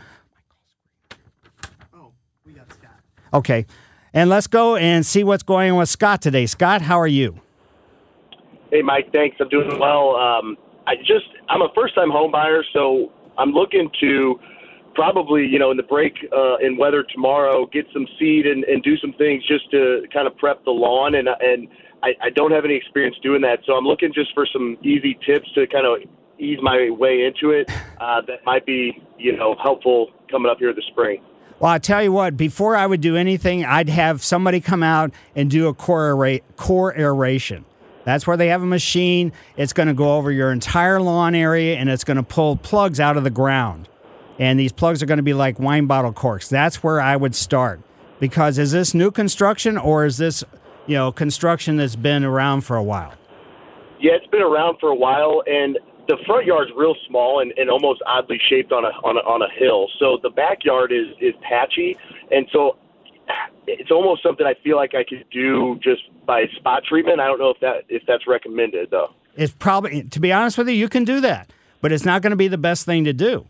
Okay. 3.32 3.66
And 4.14 4.28
let's 4.28 4.46
go 4.46 4.76
and 4.76 5.06
see 5.06 5.24
what's 5.24 5.42
going 5.42 5.72
on 5.72 5.78
with 5.78 5.88
Scott 5.88 6.20
today. 6.20 6.46
Scott, 6.46 6.82
how 6.82 7.00
are 7.00 7.06
you? 7.06 7.40
Hey, 8.70 8.82
Mike. 8.82 9.12
Thanks. 9.12 9.36
I'm 9.40 9.48
doing 9.48 9.78
well. 9.78 10.16
Um, 10.16 10.56
I 10.86 10.96
just 10.96 11.26
I'm 11.48 11.62
a 11.62 11.68
first 11.74 11.94
time 11.94 12.10
home 12.10 12.30
buyer, 12.30 12.62
so 12.72 13.12
I'm 13.38 13.50
looking 13.50 13.90
to 14.00 14.38
probably 14.94 15.46
you 15.46 15.58
know 15.58 15.70
in 15.70 15.76
the 15.76 15.82
break 15.82 16.14
uh, 16.36 16.56
in 16.56 16.76
weather 16.76 17.04
tomorrow 17.14 17.66
get 17.66 17.86
some 17.92 18.06
seed 18.18 18.46
and, 18.46 18.64
and 18.64 18.82
do 18.82 18.96
some 18.98 19.14
things 19.14 19.46
just 19.46 19.70
to 19.70 20.02
kind 20.12 20.26
of 20.26 20.36
prep 20.36 20.62
the 20.64 20.70
lawn 20.70 21.14
and 21.14 21.28
and 21.40 21.68
I, 22.02 22.08
I 22.20 22.30
don't 22.30 22.50
have 22.50 22.64
any 22.64 22.74
experience 22.74 23.16
doing 23.22 23.42
that, 23.42 23.60
so 23.64 23.74
I'm 23.74 23.84
looking 23.84 24.12
just 24.12 24.34
for 24.34 24.44
some 24.52 24.76
easy 24.82 25.16
tips 25.24 25.46
to 25.54 25.66
kind 25.68 25.86
of 25.86 26.08
ease 26.38 26.58
my 26.60 26.90
way 26.90 27.24
into 27.24 27.50
it 27.52 27.70
uh, 28.00 28.20
that 28.26 28.44
might 28.44 28.66
be 28.66 29.02
you 29.18 29.36
know 29.36 29.54
helpful 29.62 30.08
coming 30.30 30.50
up 30.50 30.58
here 30.58 30.74
this 30.74 30.84
spring. 30.86 31.22
Well, 31.62 31.70
I 31.70 31.78
tell 31.78 32.02
you 32.02 32.10
what, 32.10 32.36
before 32.36 32.74
I 32.74 32.84
would 32.84 33.00
do 33.00 33.14
anything, 33.14 33.64
I'd 33.64 33.88
have 33.88 34.24
somebody 34.24 34.60
come 34.60 34.82
out 34.82 35.12
and 35.36 35.48
do 35.48 35.68
a 35.68 35.74
core, 35.74 36.08
aera- 36.08 36.40
core 36.56 36.92
aeration. 36.98 37.64
That's 38.02 38.26
where 38.26 38.36
they 38.36 38.48
have 38.48 38.64
a 38.64 38.66
machine. 38.66 39.32
It's 39.56 39.72
going 39.72 39.86
to 39.86 39.94
go 39.94 40.16
over 40.16 40.32
your 40.32 40.50
entire 40.50 41.00
lawn 41.00 41.36
area 41.36 41.76
and 41.76 41.88
it's 41.88 42.02
going 42.02 42.16
to 42.16 42.24
pull 42.24 42.56
plugs 42.56 42.98
out 42.98 43.16
of 43.16 43.22
the 43.22 43.30
ground. 43.30 43.88
And 44.40 44.58
these 44.58 44.72
plugs 44.72 45.04
are 45.04 45.06
going 45.06 45.18
to 45.18 45.22
be 45.22 45.34
like 45.34 45.60
wine 45.60 45.86
bottle 45.86 46.12
corks. 46.12 46.48
That's 46.48 46.82
where 46.82 47.00
I 47.00 47.14
would 47.14 47.36
start. 47.36 47.80
Because 48.18 48.58
is 48.58 48.72
this 48.72 48.92
new 48.92 49.12
construction 49.12 49.78
or 49.78 50.04
is 50.04 50.16
this, 50.16 50.42
you 50.88 50.96
know, 50.96 51.12
construction 51.12 51.76
that's 51.76 51.94
been 51.94 52.24
around 52.24 52.62
for 52.62 52.74
a 52.74 52.82
while? 52.82 53.14
Yeah, 54.00 54.14
it's 54.14 54.26
been 54.26 54.42
around 54.42 54.78
for 54.80 54.88
a 54.88 54.96
while 54.96 55.44
and 55.46 55.78
the 56.08 56.16
front 56.26 56.46
yard's 56.46 56.70
real 56.76 56.94
small 57.06 57.40
and, 57.40 57.52
and 57.56 57.70
almost 57.70 58.02
oddly 58.06 58.40
shaped 58.48 58.72
on 58.72 58.84
a, 58.84 58.88
on 59.04 59.16
a 59.16 59.20
on 59.20 59.42
a 59.42 59.50
hill. 59.58 59.88
So 59.98 60.18
the 60.22 60.30
backyard 60.30 60.92
is 60.92 61.08
is 61.20 61.34
patchy, 61.42 61.96
and 62.30 62.46
so 62.52 62.76
it's 63.66 63.90
almost 63.90 64.22
something 64.22 64.46
I 64.46 64.54
feel 64.62 64.76
like 64.76 64.94
I 64.94 65.04
could 65.04 65.24
do 65.30 65.78
just 65.82 66.02
by 66.26 66.46
spot 66.56 66.82
treatment. 66.88 67.20
I 67.20 67.26
don't 67.26 67.38
know 67.38 67.50
if 67.50 67.60
that 67.60 67.84
if 67.88 68.02
that's 68.06 68.26
recommended 68.26 68.90
though. 68.90 69.14
It's 69.36 69.54
probably 69.58 70.02
to 70.04 70.20
be 70.20 70.32
honest 70.32 70.58
with 70.58 70.68
you, 70.68 70.74
you 70.74 70.88
can 70.88 71.04
do 71.04 71.20
that, 71.20 71.52
but 71.80 71.92
it's 71.92 72.04
not 72.04 72.22
going 72.22 72.30
to 72.32 72.36
be 72.36 72.48
the 72.48 72.58
best 72.58 72.84
thing 72.84 73.04
to 73.04 73.12
do. 73.12 73.46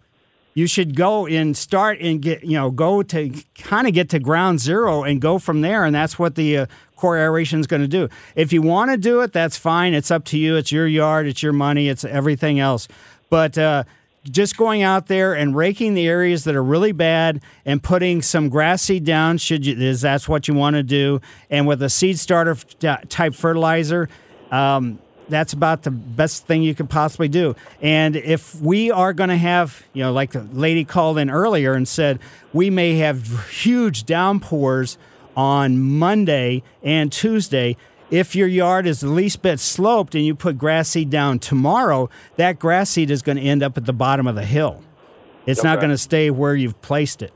You 0.55 0.67
should 0.67 0.97
go 0.97 1.27
and 1.27 1.57
start 1.57 1.99
and 2.01 2.21
get 2.21 2.45
you 2.45 2.59
know 2.59 2.71
go 2.71 3.03
to 3.03 3.33
kind 3.55 3.87
of 3.87 3.95
get 3.95 4.11
to 4.11 4.19
ground 4.19 4.61
zero 4.61 5.03
and 5.03 5.21
go 5.21 5.39
from 5.39 5.61
there, 5.61 5.85
and 5.85 5.95
that's 5.95 6.19
what 6.19 6.35
the 6.35 6.59
uh, 6.59 6.67
core 6.97 7.17
aeration 7.17 7.61
is 7.61 7.67
going 7.67 7.83
to 7.83 7.89
do. 7.89 8.09
If 8.37 8.53
you 8.53 8.63
want 8.63 8.91
to 8.91 8.97
do 8.97 9.23
it, 9.23 9.33
that's 9.33 9.57
fine. 9.57 9.95
It's 9.95 10.11
up 10.11 10.25
to 10.27 10.39
you. 10.39 10.57
It's 10.57 10.71
your 10.71 10.87
yard. 10.87 11.27
It's 11.27 11.43
your 11.43 11.53
money. 11.53 11.89
It's 11.89 12.05
everything 12.05 12.61
else. 12.61 12.87
But 13.31 13.57
uh, 13.57 13.85
just 14.25 14.57
going 14.57 14.83
out 14.83 15.07
there 15.07 15.35
and 15.35 15.57
raking 15.57 15.95
the 15.95 16.07
areas 16.07 16.45
that 16.45 16.55
are 16.55 16.63
really 16.63 16.93
bad 16.93 17.43
and 17.65 17.83
putting 17.83 18.23
some 18.23 18.49
grass 18.49 18.83
seed 18.83 19.05
down, 19.05 19.39
should 19.39 19.67
you, 19.67 19.77
is 19.77 20.03
that's 20.03 20.29
what 20.29 20.47
you 20.47 20.55
want 20.55 20.77
to 20.77 20.83
do, 20.83 21.21
and 21.51 21.67
with 21.67 21.83
a 21.83 21.91
seed 21.91 22.19
starter 22.19 22.55
type 23.09 23.35
fertilizer. 23.35 24.09
Um, 24.51 24.99
that's 25.33 25.53
about 25.53 25.83
the 25.83 25.91
best 25.91 26.47
thing 26.47 26.63
you 26.63 26.75
could 26.75 26.91
possibly 26.91 27.29
do. 27.29 27.57
And 27.81 28.17
if 28.17 28.55
we 28.61 28.91
are 28.91 29.13
going 29.13 29.31
to 29.31 29.37
have, 29.37 29.83
you 29.93 30.03
know, 30.03 30.13
like 30.13 30.33
the 30.33 30.43
lady 30.53 30.85
called 30.85 31.19
in 31.19 31.31
earlier 31.31 31.75
and 31.75 31.89
said, 31.89 32.19
we 32.53 32.71
may 32.71 32.97
have 32.97 33.49
huge 33.51 34.05
downpours 34.05 34.99
on 35.37 35.79
Monday 35.79 36.63
and 36.83 37.11
Tuesday. 37.11 37.77
If 38.11 38.37
your 38.37 38.49
yard 38.49 38.87
is 38.87 39.01
the 39.01 39.09
least 39.09 39.41
bit 39.41 39.59
sloped 39.59 40.15
and 40.15 40.25
you 40.25 40.35
put 40.35 40.59
grass 40.59 40.91
seed 40.91 41.09
down 41.09 41.39
tomorrow, 41.39 42.11
that 42.37 42.59
grass 42.59 42.91
seed 42.91 43.11
is 43.11 43.23
going 43.23 43.37
to 43.39 43.43
end 43.43 43.63
up 43.63 43.79
at 43.79 43.87
the 43.87 43.93
bottom 43.95 44.27
of 44.27 44.35
the 44.35 44.45
hill. 44.45 44.83
It's 45.47 45.65
not 45.65 45.79
going 45.81 45.91
to 45.91 45.99
stay 45.99 46.31
where 46.31 46.55
you've 46.55 46.81
placed 46.83 47.23
it. 47.23 47.33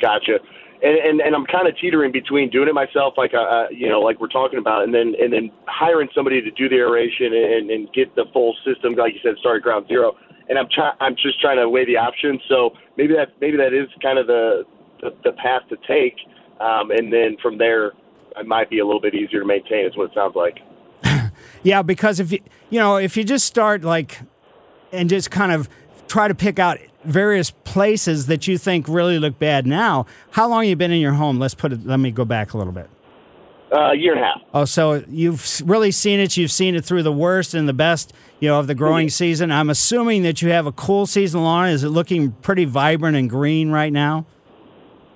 Gotcha. 0.00 0.38
And 0.86 0.96
and, 0.98 1.20
and 1.20 1.34
I'm 1.34 1.46
kind 1.46 1.66
of 1.66 1.76
teetering 1.78 2.12
between 2.12 2.48
doing 2.50 2.68
it 2.68 2.74
myself, 2.74 3.14
like 3.16 3.34
uh, 3.34 3.38
uh, 3.38 3.66
you 3.70 3.88
know, 3.88 4.00
like 4.00 4.20
we're 4.20 4.28
talking 4.28 4.60
about, 4.60 4.84
and 4.84 4.94
then 4.94 5.14
and 5.20 5.32
then 5.32 5.50
hiring 5.66 6.08
somebody 6.14 6.40
to 6.40 6.50
do 6.52 6.68
the 6.68 6.76
aeration 6.76 7.34
and, 7.34 7.70
and 7.70 7.92
get 7.92 8.14
the 8.14 8.24
full 8.32 8.54
system, 8.64 8.94
like 8.94 9.14
you 9.14 9.20
said, 9.22 9.34
start 9.40 9.56
at 9.56 9.62
ground 9.62 9.86
zero. 9.88 10.14
And 10.48 10.56
I'm 10.56 10.68
trying, 10.72 10.94
I'm 11.00 11.16
just 11.16 11.40
trying 11.40 11.56
to 11.56 11.68
weigh 11.68 11.86
the 11.86 11.96
options. 11.96 12.40
So 12.48 12.70
maybe 12.96 13.14
that 13.14 13.34
maybe 13.40 13.56
that 13.56 13.74
is 13.74 13.88
kind 14.00 14.18
of 14.18 14.28
the 14.28 14.62
the, 15.00 15.10
the 15.24 15.32
path 15.32 15.62
to 15.70 15.76
take, 15.88 16.14
um, 16.60 16.92
and 16.92 17.12
then 17.12 17.36
from 17.42 17.58
there, 17.58 17.92
it 18.36 18.46
might 18.46 18.70
be 18.70 18.78
a 18.78 18.86
little 18.86 19.00
bit 19.00 19.14
easier 19.14 19.40
to 19.40 19.46
maintain. 19.46 19.86
Is 19.86 19.96
what 19.96 20.10
it 20.10 20.14
sounds 20.14 20.36
like. 20.36 20.58
Yeah, 21.62 21.82
because 21.82 22.20
if 22.20 22.30
you 22.30 22.38
you 22.70 22.78
know 22.78 22.96
if 22.96 23.16
you 23.16 23.24
just 23.24 23.44
start 23.44 23.82
like 23.82 24.20
and 24.92 25.10
just 25.10 25.32
kind 25.32 25.50
of 25.50 25.68
try 26.06 26.28
to 26.28 26.34
pick 26.34 26.60
out 26.60 26.78
various 27.06 27.50
places 27.50 28.26
that 28.26 28.46
you 28.46 28.58
think 28.58 28.88
really 28.88 29.18
look 29.18 29.38
bad 29.38 29.66
now. 29.66 30.06
How 30.32 30.48
long 30.48 30.66
you 30.66 30.76
been 30.76 30.92
in 30.92 31.00
your 31.00 31.14
home? 31.14 31.38
Let's 31.38 31.54
put 31.54 31.72
it. 31.72 31.86
Let 31.86 31.98
me 31.98 32.10
go 32.10 32.24
back 32.24 32.54
a 32.54 32.58
little 32.58 32.72
bit. 32.72 32.88
Uh, 33.72 33.90
a 33.90 33.94
year 33.96 34.12
and 34.12 34.22
a 34.22 34.24
half. 34.24 34.40
Oh, 34.54 34.64
so 34.64 35.04
you've 35.08 35.60
really 35.64 35.90
seen 35.90 36.20
it. 36.20 36.36
You've 36.36 36.52
seen 36.52 36.76
it 36.76 36.84
through 36.84 37.02
the 37.02 37.12
worst 37.12 37.52
and 37.52 37.68
the 37.68 37.72
best, 37.72 38.12
you 38.38 38.48
know, 38.48 38.60
of 38.60 38.68
the 38.68 38.76
growing 38.76 39.10
season. 39.10 39.50
I'm 39.50 39.70
assuming 39.70 40.22
that 40.22 40.40
you 40.40 40.50
have 40.50 40.66
a 40.66 40.72
cool 40.72 41.04
season 41.04 41.42
lawn. 41.42 41.68
Is 41.70 41.82
it 41.82 41.88
looking 41.88 42.30
pretty 42.42 42.64
vibrant 42.64 43.16
and 43.16 43.28
green 43.28 43.70
right 43.70 43.92
now? 43.92 44.24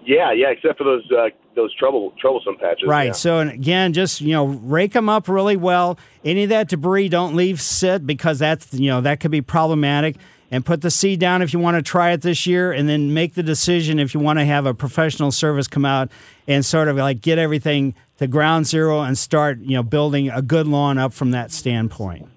Yeah, 0.05 0.33
yeah. 0.33 0.49
Except 0.49 0.79
for 0.79 0.85
those 0.85 1.09
uh, 1.13 1.29
those 1.55 1.73
trouble 1.77 2.13
troublesome 2.19 2.57
patches. 2.57 2.89
Right. 2.89 3.07
yeah. 3.07 3.13
So, 3.13 3.39
and 3.39 3.51
again, 3.51 3.93
just 3.93 4.21
you 4.21 4.33
know, 4.33 4.47
rake 4.47 4.95
them 4.95 5.09
up 5.09 5.29
really 5.29 5.57
well. 5.57 5.97
Any 6.25 6.43
of 6.43 6.49
that 6.49 6.69
debris, 6.69 7.09
don't 7.09 7.37
leave 7.37 7.61
sit 7.61 8.05
because 8.07 8.41
that's 8.41 8.75
you 8.75 8.91
know 8.91 9.01
that 9.01 9.21
could 9.21 9.31
be 9.31 9.43
problematic. 9.43 10.17
And 10.53 10.67
put 10.67 10.81
the 10.83 10.91
seed 10.91 11.21
down 11.21 11.43
if 11.43 11.53
you 11.53 11.61
want 11.61 11.77
to 11.77 11.83
try 11.83 12.11
it 12.11 12.23
this 12.23 12.45
year, 12.45 12.73
and 12.73 12.89
then 12.89 13.15
make 13.15 13.35
the 13.35 13.43
decision 13.43 14.01
if 14.01 14.15
you 14.15 14.19
want 14.19 14.41
to 14.41 14.45
have 14.45 14.67
a 14.67 14.75
professional 14.75 15.31
service 15.31 15.69
come 15.69 15.85
out 15.85 16.11
and 16.49 16.67
sort 16.67 16.89
of 16.89 16.97
like 16.97 17.21
get 17.21 17.39
everything 17.39 17.95
to 18.19 18.27
ground 18.27 18.67
zero 18.67 19.01
and 19.01 19.17
start 19.17 19.59
you 19.61 19.77
know 19.77 19.85
building 19.85 20.29
a 20.29 20.43
good 20.43 20.67
lawn 20.67 20.99
up 20.99 21.13
from 21.13 21.31
that 21.31 21.53
standpoint. 21.53 22.29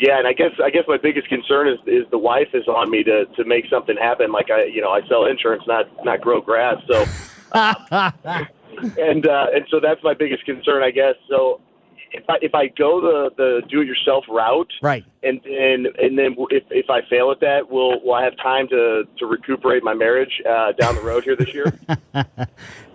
Yeah, 0.00 0.18
and 0.18 0.26
I 0.26 0.32
guess 0.32 0.52
I 0.64 0.70
guess 0.70 0.84
my 0.88 0.96
biggest 0.96 1.28
concern 1.28 1.68
is 1.68 1.78
is 1.86 2.04
the 2.10 2.18
wife 2.18 2.48
is 2.54 2.66
on 2.66 2.90
me 2.90 3.04
to 3.04 3.26
to 3.26 3.44
make 3.44 3.66
something 3.68 3.96
happen. 3.96 4.32
Like 4.32 4.50
I, 4.50 4.64
you 4.64 4.80
know, 4.80 4.90
I 4.90 5.06
sell 5.08 5.26
insurance, 5.26 5.62
not 5.66 5.86
not 6.04 6.22
grow 6.22 6.40
grass. 6.40 6.76
So, 6.88 7.04
and 7.52 9.26
uh, 9.26 9.46
and 9.54 9.66
so 9.70 9.78
that's 9.78 10.02
my 10.02 10.14
biggest 10.14 10.46
concern, 10.46 10.82
I 10.82 10.90
guess. 10.90 11.16
So, 11.28 11.60
if 12.12 12.24
I 12.28 12.36
if 12.42 12.54
I 12.54 12.66
go 12.68 13.00
the 13.00 13.30
the 13.36 13.62
do 13.68 13.80
it 13.82 13.86
yourself 13.86 14.24
route, 14.28 14.70
Right. 14.82 15.04
and 15.22 15.40
then 15.44 15.86
and 15.98 16.18
then 16.18 16.36
if 16.50 16.64
if 16.70 16.90
I 16.90 17.00
fail 17.08 17.30
at 17.30 17.40
that, 17.40 17.70
will 17.70 18.02
will 18.04 18.14
I 18.14 18.24
have 18.24 18.36
time 18.38 18.68
to 18.68 19.04
to 19.18 19.26
recuperate 19.26 19.82
my 19.82 19.94
marriage 19.94 20.32
uh, 20.48 20.72
down 20.72 20.94
the 20.94 21.02
road 21.02 21.24
here 21.24 21.36
this 21.36 21.52
year? 21.54 21.72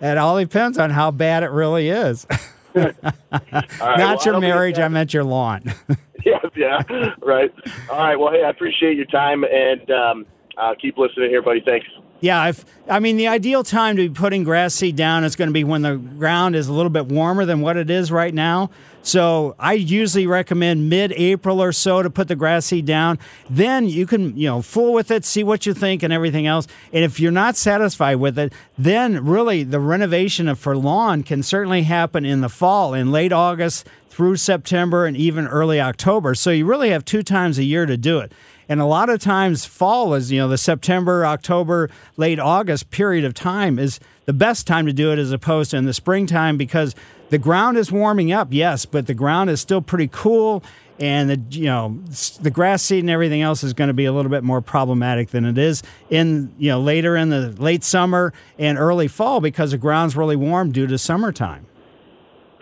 It 0.02 0.18
all 0.18 0.38
depends 0.38 0.76
on 0.78 0.90
how 0.90 1.10
bad 1.10 1.42
it 1.42 1.50
really 1.50 1.88
is. 1.88 2.26
Right, 2.76 2.94
well, 3.02 3.96
Not 3.96 4.20
I 4.26 4.30
your 4.30 4.38
marriage, 4.38 4.78
I 4.78 4.88
meant 4.88 5.14
your 5.14 5.24
lawn. 5.24 5.62
yes, 6.26 6.44
yeah, 6.54 6.82
right. 7.22 7.50
All 7.88 7.96
right. 7.96 8.16
Well, 8.16 8.30
hey, 8.32 8.42
I 8.44 8.50
appreciate 8.50 8.96
your 8.98 9.06
time 9.06 9.44
and 9.44 9.90
um, 9.90 10.26
uh, 10.58 10.74
keep 10.78 10.98
listening 10.98 11.30
here, 11.30 11.40
buddy. 11.40 11.62
Thanks. 11.64 11.86
Yeah, 12.26 12.48
if 12.48 12.64
I 12.88 12.98
mean 12.98 13.18
the 13.18 13.28
ideal 13.28 13.62
time 13.62 13.94
to 13.98 14.08
be 14.08 14.12
putting 14.12 14.42
grass 14.42 14.74
seed 14.74 14.96
down 14.96 15.22
is 15.22 15.36
going 15.36 15.46
to 15.46 15.52
be 15.52 15.62
when 15.62 15.82
the 15.82 15.94
ground 15.94 16.56
is 16.56 16.66
a 16.66 16.72
little 16.72 16.90
bit 16.90 17.06
warmer 17.06 17.44
than 17.44 17.60
what 17.60 17.76
it 17.76 17.88
is 17.88 18.10
right 18.10 18.34
now. 18.34 18.70
So 19.02 19.54
I 19.60 19.74
usually 19.74 20.26
recommend 20.26 20.90
mid-April 20.90 21.62
or 21.62 21.70
so 21.70 22.02
to 22.02 22.10
put 22.10 22.26
the 22.26 22.34
grass 22.34 22.66
seed 22.66 22.84
down. 22.84 23.20
Then 23.48 23.88
you 23.88 24.06
can, 24.06 24.36
you 24.36 24.48
know, 24.48 24.60
fool 24.60 24.92
with 24.92 25.12
it, 25.12 25.24
see 25.24 25.44
what 25.44 25.66
you 25.66 25.72
think 25.72 26.02
and 26.02 26.12
everything 26.12 26.48
else. 26.48 26.66
And 26.92 27.04
if 27.04 27.20
you're 27.20 27.30
not 27.30 27.56
satisfied 27.56 28.16
with 28.16 28.36
it, 28.40 28.52
then 28.76 29.24
really 29.24 29.62
the 29.62 29.78
renovation 29.78 30.48
of 30.48 30.58
for 30.58 30.76
lawn 30.76 31.22
can 31.22 31.44
certainly 31.44 31.84
happen 31.84 32.24
in 32.24 32.40
the 32.40 32.48
fall, 32.48 32.92
in 32.92 33.12
late 33.12 33.32
August 33.32 33.86
through 34.08 34.34
September 34.34 35.06
and 35.06 35.16
even 35.16 35.46
early 35.46 35.80
October. 35.80 36.34
So 36.34 36.50
you 36.50 36.66
really 36.66 36.90
have 36.90 37.04
two 37.04 37.22
times 37.22 37.58
a 37.58 37.64
year 37.64 37.86
to 37.86 37.96
do 37.96 38.18
it. 38.18 38.32
And 38.68 38.80
a 38.80 38.84
lot 38.84 39.08
of 39.08 39.20
times, 39.20 39.64
fall 39.64 40.14
is, 40.14 40.32
you 40.32 40.40
know, 40.40 40.48
the 40.48 40.58
September, 40.58 41.24
October, 41.24 41.88
late 42.16 42.40
August 42.40 42.90
period 42.90 43.24
of 43.24 43.32
time 43.34 43.78
is 43.78 44.00
the 44.24 44.32
best 44.32 44.66
time 44.66 44.86
to 44.86 44.92
do 44.92 45.12
it 45.12 45.18
as 45.20 45.30
opposed 45.30 45.70
to 45.70 45.76
in 45.76 45.84
the 45.84 45.94
springtime 45.94 46.56
because 46.56 46.94
the 47.30 47.38
ground 47.38 47.76
is 47.78 47.92
warming 47.92 48.32
up, 48.32 48.48
yes, 48.50 48.84
but 48.84 49.06
the 49.06 49.14
ground 49.14 49.50
is 49.50 49.60
still 49.60 49.80
pretty 49.82 50.08
cool. 50.08 50.64
And 50.98 51.28
the 51.28 51.58
you 51.58 51.66
know 51.66 51.98
the 52.40 52.50
grass 52.50 52.82
seed 52.82 53.00
and 53.04 53.10
everything 53.10 53.42
else 53.42 53.62
is 53.62 53.74
going 53.74 53.88
to 53.88 53.94
be 53.94 54.06
a 54.06 54.12
little 54.12 54.30
bit 54.30 54.42
more 54.42 54.62
problematic 54.62 55.28
than 55.28 55.44
it 55.44 55.58
is 55.58 55.82
in 56.08 56.54
you 56.56 56.70
know 56.70 56.80
later 56.80 57.16
in 57.16 57.28
the 57.28 57.50
late 57.60 57.84
summer 57.84 58.32
and 58.58 58.78
early 58.78 59.06
fall 59.06 59.42
because 59.42 59.72
the 59.72 59.78
ground's 59.78 60.16
really 60.16 60.36
warm 60.36 60.72
due 60.72 60.86
to 60.86 60.96
summertime. 60.96 61.66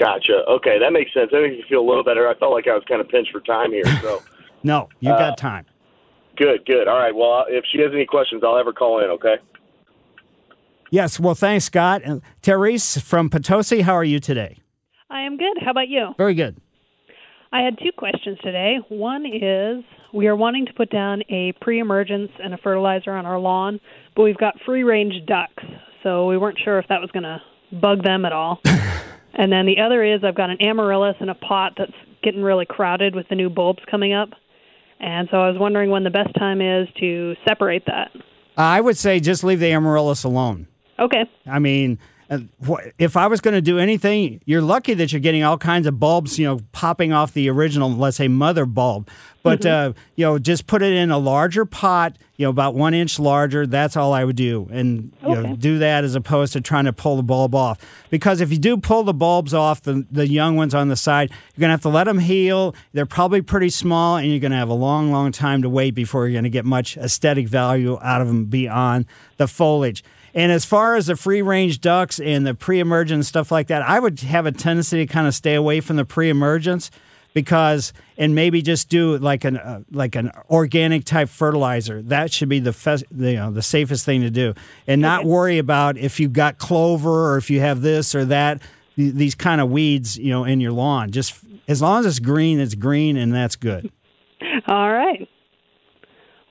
Gotcha. 0.01 0.43
Okay, 0.49 0.81
that 0.81 0.93
makes 0.93 1.15
sense. 1.15 1.31
That 1.31 1.43
makes 1.43 1.55
me 1.55 1.65
feel 1.69 1.81
a 1.81 1.87
little 1.89 2.03
better. 2.03 2.29
I 2.29 2.35
felt 2.35 2.51
like 2.53 2.67
I 2.67 2.75
was 2.75 2.83
kind 2.89 3.01
of 3.01 3.09
pinched 3.09 3.31
for 3.31 3.41
time 3.41 3.71
here. 3.71 3.87
So 4.03 4.21
No, 4.65 4.89
you 4.99 5.13
Uh, 5.13 5.19
got 5.19 5.39
time. 5.39 5.65
Good, 6.37 6.65
good. 6.67 6.89
All 6.89 6.99
right. 6.99 7.15
Well, 7.15 7.45
if 7.49 7.65
she 7.71 7.81
has 7.81 7.91
any 7.93 8.07
questions, 8.07 8.43
I'll 8.45 8.57
have 8.57 8.67
her 8.67 8.73
call 8.73 9.03
in. 9.03 9.11
Okay. 9.11 9.37
Yes, 10.91 11.19
well, 11.19 11.35
thanks, 11.35 11.65
Scott. 11.65 12.03
And 12.05 12.23
Therese 12.43 13.01
from 13.01 13.29
Potosi, 13.29 13.81
how 13.81 13.95
are 13.95 14.05
you 14.05 14.21
today? 14.21 14.59
I 15.11 15.23
am 15.23 15.37
good. 15.37 15.57
How 15.65 15.71
about 15.71 15.89
you? 15.89 16.15
Very 16.17 16.35
good. 16.35 16.57
I 17.53 17.63
had 17.63 17.79
two 17.79 17.93
questions 17.97 18.39
today. 18.43 18.79
One 18.89 19.25
is 19.27 19.85
we 20.13 20.27
are 20.27 20.37
wanting 20.37 20.67
to 20.67 20.73
put 20.73 20.91
down 20.91 21.23
a 21.31 21.53
pre 21.61 21.79
emergence 21.79 22.31
and 22.43 22.55
a 22.55 22.59
fertilizer 22.59 23.13
on 23.13 23.27
our 23.27 23.39
lawn, 23.39 23.81
but 24.15 24.23
we've 24.23 24.37
got 24.37 24.55
free 24.65 24.83
range 24.83 25.15
ducks, 25.27 25.63
so 26.03 26.27
we 26.27 26.37
weren't 26.37 26.59
sure 26.65 26.79
if 26.79 26.87
that 26.89 27.01
was 27.01 27.11
going 27.13 27.23
to 27.23 27.41
bug 27.81 28.03
them 28.03 28.25
at 28.25 28.33
all. 28.33 28.61
and 29.35 29.53
then 29.53 29.67
the 29.67 29.81
other 29.81 30.05
is 30.05 30.23
I've 30.25 30.35
got 30.35 30.51
an 30.51 30.61
amaryllis 30.61 31.17
in 31.21 31.29
a 31.29 31.35
pot 31.35 31.75
that's 31.77 31.93
getting 32.23 32.43
really 32.43 32.67
crowded 32.67 33.15
with 33.15 33.29
the 33.29 33.35
new 33.35 33.51
bulbs 33.51 33.83
coming 33.91 34.13
up. 34.13 34.31
And 35.01 35.29
so 35.31 35.39
I 35.39 35.51
was 35.51 35.59
wondering 35.59 35.91
when 35.91 36.05
the 36.05 36.11
best 36.11 36.35
time 36.37 36.61
is 36.61 36.89
to 37.01 37.35
separate 37.47 37.85
that. 37.87 38.11
I 38.57 38.81
would 38.81 38.97
say 38.97 39.21
just 39.21 39.45
leave 39.45 39.61
the 39.61 39.73
amaryllis 39.73 40.25
alone. 40.25 40.69
Okay. 40.99 41.25
I 41.47 41.59
mean, 41.59 41.99
if 42.99 43.17
I 43.17 43.27
was 43.27 43.41
going 43.41 43.55
to 43.55 43.61
do 43.63 43.79
anything, 43.79 44.41
you're 44.45 44.63
lucky 44.63 44.95
that 44.95 45.13
you're 45.13 45.21
getting 45.21 45.43
all 45.43 45.59
kinds 45.59 45.87
of 45.87 45.99
bulbs, 46.01 46.39
you 46.39 46.47
know, 46.47 46.61
popping 46.73 47.13
off 47.13 47.33
the 47.33 47.49
original, 47.51 47.91
let's 47.91 48.17
say, 48.17 48.29
mother 48.29 48.67
bulb. 48.67 49.09
But 49.43 49.61
Mhm. 49.61 49.91
uh, 49.91 49.93
you 50.17 50.25
know, 50.25 50.39
just 50.39 50.67
put 50.67 50.81
it 50.81 50.95
in 50.95 51.11
a 51.11 51.19
larger 51.19 51.67
pot, 51.67 52.17
you 52.39 52.47
know, 52.47 52.51
about 52.51 52.75
one 52.75 52.95
inch 52.95 53.19
larger. 53.19 53.67
That's 53.67 53.95
all 53.95 54.15
I 54.15 54.25
would 54.25 54.37
do, 54.37 54.67
and 54.73 55.13
you 55.23 55.35
know, 55.35 55.55
do 55.55 55.79
that 55.81 56.03
as 56.03 56.15
opposed 56.15 56.55
to 56.55 56.63
trying 56.63 56.87
to 56.87 56.95
pull 56.95 57.17
the 57.19 57.23
bulb 57.23 57.55
off. 57.55 57.77
Because 58.09 58.41
if 58.41 58.51
you 58.51 58.57
do 58.57 58.79
pull 58.79 59.03
the 59.03 59.13
bulbs 59.13 59.53
off, 59.53 59.83
the 59.83 60.07
the 60.11 60.27
young 60.27 60.57
ones 60.57 60.75
on 60.75 60.89
the 60.89 60.97
side, 60.97 61.29
you're 61.55 61.61
gonna 61.61 61.75
have 61.75 61.83
to 61.83 61.91
let 61.91 62.05
them 62.05 62.21
heal. 62.21 62.75
They're 62.95 63.05
probably 63.05 63.43
pretty 63.43 63.69
small, 63.69 64.17
and 64.17 64.29
you're 64.31 64.41
gonna 64.41 64.57
have 64.57 64.71
a 64.71 64.75
long, 64.75 65.13
long 65.13 65.31
time 65.31 65.61
to 65.61 65.69
wait 65.69 65.91
before 65.95 66.27
you're 66.27 66.39
gonna 66.41 66.49
get 66.49 66.65
much 66.65 66.97
aesthetic 66.97 67.47
value 67.47 67.99
out 68.03 68.23
of 68.23 68.29
them 68.29 68.47
beyond 68.47 69.05
the 69.37 69.47
foliage. 69.47 70.03
And 70.35 70.51
as 70.51 70.65
far 70.65 70.97
as 70.97 71.07
the 71.07 71.17
free 71.17 71.43
range 71.43 71.81
ducks 71.81 72.19
and 72.19 72.47
the 72.47 72.55
pre 72.55 72.81
emergent 72.81 73.25
stuff 73.25 73.53
like 73.53 73.69
that, 73.69 73.83
I 73.83 74.01
would 74.01 74.21
have 74.21 74.47
a 74.47 74.53
tendency 74.53 74.99
to 74.99 75.07
kind 75.07 75.27
of 75.27 75.35
stay 75.35 75.55
away 75.55 75.81
from 75.81 75.97
the 75.97 76.05
pre 76.05 76.29
emergence 76.29 76.91
because 77.35 77.93
and 78.17 78.35
maybe 78.35 78.63
just 78.63 78.89
do 78.89 79.19
like 79.19 79.45
an 79.45 79.57
uh, 79.57 79.81
like 79.91 80.17
an 80.17 80.31
organic 80.51 81.05
type 81.05 81.29
fertilizer. 81.29 82.03
That 82.03 82.33
should 82.33 82.49
be 82.49 82.61
the, 82.61 82.73
fes- 82.73 83.05
the 83.11 83.33
you 83.33 83.37
know 83.37 83.51
the 83.51 83.63
safest 83.63 84.05
thing 84.05 84.23
to 84.23 84.31
do, 84.31 84.55
and 84.87 85.01
not 85.01 85.25
worry 85.25 85.59
about 85.59 85.99
if 85.99 86.19
you 86.19 86.29
got 86.29 86.59
clover 86.59 87.33
or 87.33 87.37
if 87.37 87.51
you 87.51 87.61
have 87.61 87.83
this 87.83 88.15
or 88.15 88.25
that 88.27 88.63
th- 88.97 89.15
these 89.15 89.35
kind 89.35 89.61
of 89.61 89.71
weeds 89.71 90.17
you 90.17 90.31
know 90.31 90.45
in 90.45 90.61
your 90.61 90.73
lawn. 90.73 91.11
Just 91.11 91.35
as 91.69 91.83
long 91.83 92.01
as 92.01 92.07
it's 92.07 92.19
green, 92.19 92.61
it's 92.61 92.75
green, 92.75 93.17
and 93.17 93.35
that's 93.35 93.57
good. 93.57 93.91
All 94.67 94.93
right. 94.93 95.29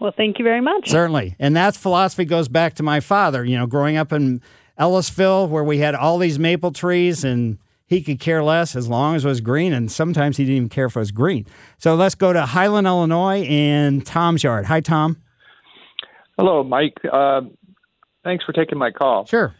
Well, 0.03 0.13
thank 0.17 0.37
you 0.37 0.43
very 0.43 0.59
much. 0.59 0.89
Certainly. 0.89 1.37
And 1.39 1.55
that 1.55 1.77
philosophy 1.77 2.25
goes 2.25 2.49
back 2.49 2.73
to 2.73 2.83
my 2.83 2.99
father, 2.99 3.45
you 3.45 3.57
know, 3.57 3.65
growing 3.65 3.95
up 3.95 4.11
in 4.11 4.41
Ellisville 4.77 5.47
where 5.47 5.63
we 5.63 5.77
had 5.77 5.95
all 5.95 6.17
these 6.17 6.37
maple 6.37 6.73
trees 6.73 7.23
and 7.23 7.57
he 7.87 8.01
could 8.01 8.19
care 8.19 8.43
less 8.43 8.75
as 8.75 8.89
long 8.89 9.15
as 9.15 9.23
it 9.23 9.29
was 9.29 9.39
green. 9.39 9.71
And 9.71 9.89
sometimes 9.89 10.35
he 10.35 10.43
didn't 10.43 10.57
even 10.57 10.67
care 10.69 10.87
if 10.87 10.97
it 10.97 10.99
was 10.99 11.11
green. 11.11 11.47
So 11.77 11.95
let's 11.95 12.15
go 12.15 12.33
to 12.33 12.45
Highland, 12.45 12.85
Illinois 12.85 13.43
and 13.43 14.05
Tom's 14.05 14.43
yard. 14.43 14.65
Hi, 14.65 14.81
Tom. 14.81 15.21
Hello, 16.37 16.65
Mike. 16.65 16.97
Uh, 17.09 17.43
thanks 18.25 18.43
for 18.43 18.51
taking 18.51 18.77
my 18.77 18.91
call. 18.91 19.25
Sure. 19.25 19.55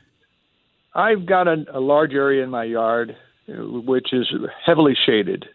I've 0.94 1.26
got 1.26 1.48
a, 1.48 1.64
a 1.74 1.80
large 1.80 2.12
area 2.12 2.44
in 2.44 2.50
my 2.50 2.66
yard 2.66 3.16
uh, 3.48 3.54
which 3.54 4.12
is 4.12 4.28
heavily 4.66 4.96
shaded, 5.06 5.46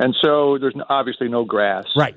and 0.00 0.16
so 0.20 0.58
there's 0.60 0.74
obviously 0.88 1.28
no 1.28 1.44
grass. 1.44 1.84
Right. 1.96 2.16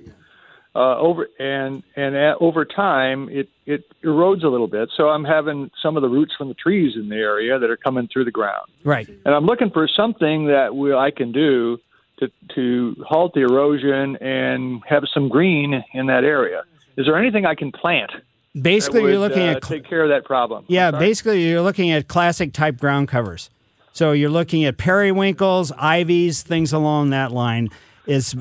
Uh, 0.75 0.95
over 0.99 1.27
and 1.39 1.81
and 1.95 2.15
at, 2.15 2.35
over 2.39 2.63
time 2.63 3.27
it 3.29 3.49
it 3.65 3.83
erodes 4.03 4.43
a 4.43 4.47
little 4.47 4.67
bit. 4.67 4.87
So 4.95 5.09
I'm 5.09 5.23
having 5.23 5.71
some 5.81 5.97
of 5.97 6.03
the 6.03 6.07
roots 6.07 6.33
from 6.37 6.47
the 6.47 6.53
trees 6.53 6.93
in 6.95 7.09
the 7.09 7.15
area 7.15 7.57
that 7.57 7.69
are 7.71 7.75
coming 7.77 8.07
through 8.07 8.25
the 8.25 8.31
ground, 8.31 8.67
Right. 8.83 9.09
and 9.25 9.33
I'm 9.33 9.45
looking 9.45 9.71
for 9.71 9.87
something 9.87 10.45
that 10.45 10.75
will, 10.75 10.97
I 10.99 11.09
can 11.09 11.31
do 11.31 11.79
to 12.19 12.29
to 12.55 12.95
halt 13.03 13.33
the 13.33 13.41
erosion 13.41 14.15
and 14.17 14.83
have 14.87 15.03
some 15.11 15.27
green 15.27 15.83
in 15.95 16.05
that 16.05 16.23
area. 16.23 16.61
Is 16.97 17.07
there 17.07 17.17
anything 17.17 17.47
I 17.47 17.55
can 17.55 17.71
plant? 17.71 18.11
Basically, 18.59 19.01
you're 19.01 19.17
looking 19.17 19.47
uh, 19.47 19.53
at 19.53 19.65
cl- 19.65 19.79
take 19.79 19.89
care 19.89 20.03
of 20.03 20.09
that 20.09 20.23
problem. 20.23 20.65
Yeah, 20.67 20.91
basically, 20.91 21.47
you're 21.49 21.61
looking 21.63 21.89
at 21.89 22.07
classic 22.07 22.53
type 22.53 22.77
ground 22.77 23.07
covers. 23.07 23.49
So 23.93 24.11
you're 24.11 24.29
looking 24.29 24.65
at 24.65 24.77
periwinkles, 24.77 25.71
ivies, 25.77 26.43
things 26.43 26.73
along 26.73 27.09
that 27.09 27.31
line. 27.31 27.69
Is 28.05 28.35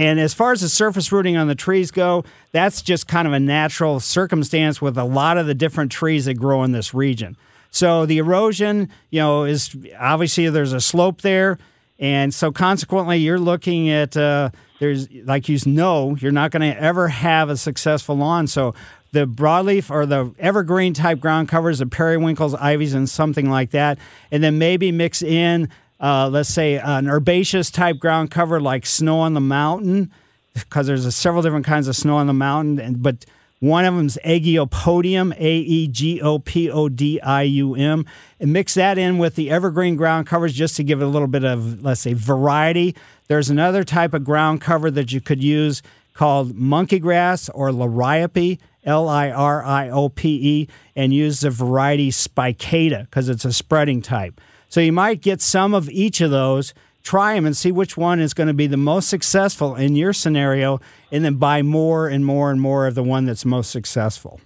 and 0.00 0.18
as 0.18 0.32
far 0.32 0.52
as 0.52 0.62
the 0.62 0.70
surface 0.70 1.12
rooting 1.12 1.36
on 1.36 1.46
the 1.46 1.54
trees 1.54 1.90
go, 1.90 2.24
that's 2.52 2.80
just 2.80 3.06
kind 3.06 3.28
of 3.28 3.34
a 3.34 3.38
natural 3.38 4.00
circumstance 4.00 4.80
with 4.80 4.96
a 4.96 5.04
lot 5.04 5.36
of 5.36 5.46
the 5.46 5.52
different 5.52 5.92
trees 5.92 6.24
that 6.24 6.34
grow 6.34 6.64
in 6.64 6.72
this 6.72 6.94
region. 6.94 7.36
So 7.70 8.06
the 8.06 8.16
erosion, 8.16 8.88
you 9.10 9.20
know, 9.20 9.44
is 9.44 9.76
obviously 9.98 10.48
there's 10.48 10.72
a 10.72 10.80
slope 10.80 11.20
there, 11.20 11.58
and 11.98 12.32
so 12.32 12.50
consequently, 12.50 13.18
you're 13.18 13.38
looking 13.38 13.90
at 13.90 14.16
uh, 14.16 14.48
there's 14.78 15.06
like 15.12 15.50
you 15.50 15.58
know 15.66 16.16
you're 16.18 16.32
not 16.32 16.50
going 16.50 16.62
to 16.62 16.80
ever 16.80 17.08
have 17.08 17.50
a 17.50 17.58
successful 17.58 18.16
lawn. 18.16 18.46
So 18.46 18.74
the 19.12 19.26
broadleaf 19.26 19.90
or 19.90 20.06
the 20.06 20.34
evergreen 20.38 20.94
type 20.94 21.20
ground 21.20 21.50
covers, 21.50 21.78
the 21.80 21.86
periwinkles, 21.86 22.54
ivies, 22.54 22.94
and 22.94 23.06
something 23.06 23.50
like 23.50 23.72
that, 23.72 23.98
and 24.30 24.42
then 24.42 24.56
maybe 24.56 24.92
mix 24.92 25.20
in, 25.20 25.68
uh, 26.00 26.28
let's 26.28 26.48
say, 26.48 26.78
an 26.78 27.08
herbaceous 27.08 27.70
type 27.70 27.98
ground 27.98 28.30
cover 28.30 28.60
like 28.60 28.86
snow 28.86 29.20
on 29.20 29.34
the 29.34 29.40
mountain, 29.40 30.10
because 30.54 30.86
there's 30.86 31.04
a, 31.04 31.12
several 31.12 31.42
different 31.42 31.66
kinds 31.66 31.88
of 31.88 31.94
snow 31.94 32.16
on 32.16 32.26
the 32.26 32.32
mountain, 32.32 32.78
and 32.80 33.02
but 33.02 33.24
one 33.60 33.84
of 33.84 33.94
them 33.94 34.06
is 34.06 34.18
Aegopodium, 34.24 35.34
A 35.38 35.56
E 35.58 35.86
G 35.86 36.20
O 36.22 36.38
P 36.38 36.70
O 36.70 36.88
D 36.88 37.20
I 37.20 37.42
U 37.42 37.74
M, 37.74 38.06
and 38.40 38.52
mix 38.52 38.72
that 38.74 38.96
in 38.96 39.18
with 39.18 39.34
the 39.34 39.50
evergreen 39.50 39.96
ground 39.96 40.26
covers 40.26 40.54
just 40.54 40.76
to 40.76 40.82
give 40.82 41.02
it 41.02 41.04
a 41.04 41.08
little 41.08 41.28
bit 41.28 41.44
of, 41.44 41.82
let's 41.82 42.00
say, 42.00 42.14
variety. 42.14 42.96
There's 43.28 43.50
another 43.50 43.84
type 43.84 44.14
of 44.14 44.24
ground 44.24 44.62
cover 44.62 44.90
that 44.90 45.12
you 45.12 45.20
could 45.20 45.42
use 45.42 45.82
called 46.14 46.54
monkey 46.54 46.98
grass 46.98 47.50
or 47.50 47.68
liriope, 47.70 48.58
L 48.84 49.08
I 49.10 49.30
R 49.30 49.62
I 49.62 49.90
O 49.90 50.08
P 50.08 50.28
E, 50.42 50.68
and 50.96 51.12
use 51.12 51.40
the 51.40 51.50
variety 51.50 52.10
spicata 52.10 53.02
because 53.02 53.28
it's 53.28 53.44
a 53.44 53.52
spreading 53.52 54.00
type. 54.00 54.40
So 54.70 54.80
you 54.80 54.92
might 54.92 55.20
get 55.20 55.42
some 55.42 55.74
of 55.74 55.90
each 55.90 56.20
of 56.20 56.30
those, 56.30 56.72
try 57.02 57.34
them 57.34 57.44
and 57.44 57.56
see 57.56 57.72
which 57.72 57.96
one 57.96 58.20
is 58.20 58.32
going 58.32 58.46
to 58.46 58.54
be 58.54 58.68
the 58.68 58.76
most 58.76 59.08
successful 59.08 59.74
in 59.74 59.96
your 59.96 60.12
scenario, 60.12 60.80
and 61.10 61.24
then 61.24 61.34
buy 61.34 61.60
more 61.60 62.06
and 62.08 62.24
more 62.24 62.52
and 62.52 62.60
more 62.60 62.86
of 62.86 62.94
the 62.94 63.02
one 63.02 63.24
that's 63.24 63.44
most 63.44 63.70
successful. 63.70 64.40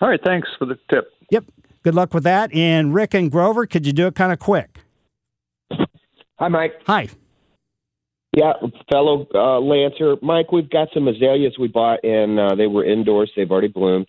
All 0.00 0.08
right, 0.08 0.20
thanks 0.24 0.48
for 0.58 0.64
the 0.64 0.78
tip. 0.88 1.12
Yep. 1.30 1.44
Good 1.82 1.94
luck 1.94 2.14
with 2.14 2.22
that. 2.22 2.54
And 2.54 2.94
Rick 2.94 3.14
and 3.14 3.30
Grover, 3.30 3.66
could 3.66 3.84
you 3.84 3.92
do 3.92 4.06
it 4.06 4.14
kind 4.14 4.32
of 4.32 4.38
quick? 4.38 4.78
Hi, 6.38 6.46
Mike. 6.48 6.74
Hi. 6.86 7.08
Yeah, 8.36 8.52
fellow 8.92 9.26
uh, 9.34 9.58
Lancer. 9.58 10.16
Mike, 10.22 10.52
we've 10.52 10.70
got 10.70 10.88
some 10.94 11.08
azaleas 11.08 11.56
we 11.58 11.66
bought, 11.66 12.04
and 12.04 12.38
uh, 12.38 12.54
they 12.54 12.68
were 12.68 12.84
indoors. 12.84 13.32
They've 13.34 13.50
already 13.50 13.68
bloomed. 13.68 14.06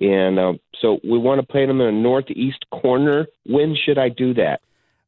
And 0.00 0.38
uh, 0.38 0.52
so 0.82 0.98
we 1.04 1.18
want 1.18 1.40
to 1.40 1.46
plant 1.46 1.68
them 1.68 1.80
in 1.80 1.86
a 1.86 1.92
northeast 1.92 2.66
corner. 2.70 3.26
When 3.46 3.76
should 3.86 3.96
I 3.96 4.10
do 4.10 4.34
that? 4.34 4.60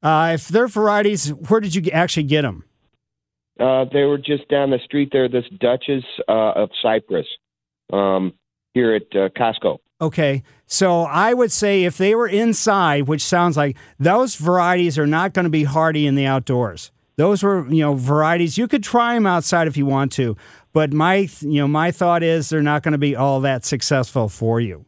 Uh, 0.03 0.33
if 0.35 0.49
they're 0.49 0.69
varieties, 0.69 1.29
where 1.29 1.61
did 1.61 1.75
you 1.75 1.91
actually 1.93 2.23
get 2.25 2.43
them? 2.43 2.65
Uh, 3.59 3.87
they 3.93 4.03
were 4.03 4.19
just 4.19 4.49
down 4.49 4.71
the 4.71 4.79
street 4.85 5.09
there, 5.13 5.29
this 5.29 5.45
Duchess 5.59 6.05
uh, 6.29 6.53
of 6.53 6.71
Cyprus 6.83 7.27
um, 7.93 8.35
here 8.75 8.95
at 8.95 9.05
uh, 9.13 9.29
Costco. 9.31 9.79
Okay. 10.01 10.43
So 10.67 11.03
I 11.03 11.33
would 11.33 11.51
say 11.51 11.85
if 11.85 11.97
they 11.97 12.15
were 12.15 12.29
inside, 12.29 13.09
which 13.09 13.23
sounds 13.23 13.57
like 13.57 13.77
those 13.99 14.35
varieties 14.35 14.99
are 14.99 15.07
not 15.07 15.33
going 15.33 15.45
to 15.45 15.51
be 15.51 15.65
hardy 15.65 16.07
in 16.07 16.17
the 16.17 16.27
outdoors. 16.27 16.91
Those 17.17 17.43
were, 17.43 17.67
you 17.73 17.81
know, 17.81 17.95
varieties 17.95 18.59
you 18.59 18.69
could 18.69 18.83
try 18.83 19.15
them 19.15 19.27
outside 19.27 19.67
if 19.69 19.77
you 19.79 19.87
want 19.87 20.13
to, 20.13 20.37
but 20.75 20.93
my, 20.93 21.29
you 21.41 21.61
know, 21.61 21.69
my 21.69 21.91
thought 21.91 22.23
is 22.23 22.51
they're 22.51 22.61
not 22.61 22.83
going 22.83 22.93
to 22.93 22.99
be 22.99 23.17
all 23.17 23.41
that 23.41 23.65
successful 23.65 24.29
for 24.29 24.61
you. 24.61 24.85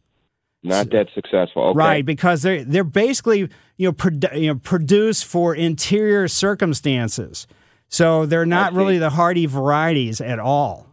Not 0.69 0.91
that 0.91 1.09
successful. 1.14 1.62
Okay. 1.64 1.77
Right, 1.79 2.05
because 2.07 2.43
they're 2.43 2.64
they're 2.64 2.85
basically 2.85 3.49
you 3.77 3.89
know, 3.89 3.93
produ- 3.93 4.41
you 4.41 4.49
know 4.49 4.57
produced 4.57 5.25
for 5.25 5.55
interior 5.55 6.29
circumstances, 6.29 7.47
so 7.89 8.27
they're 8.27 8.47
not 8.47 8.73
really 8.73 8.99
the 8.99 9.11
hardy 9.11 9.47
varieties 9.47 10.21
at 10.21 10.39
all. 10.39 10.87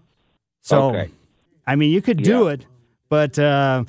So, 0.61 0.89
Okay. 0.89 1.11
I 1.67 1.75
mean, 1.75 1.91
you 1.91 2.01
could 2.01 2.17
do 2.23 2.47
it, 2.47 2.65
but 3.09 3.37
uh, 3.39 3.83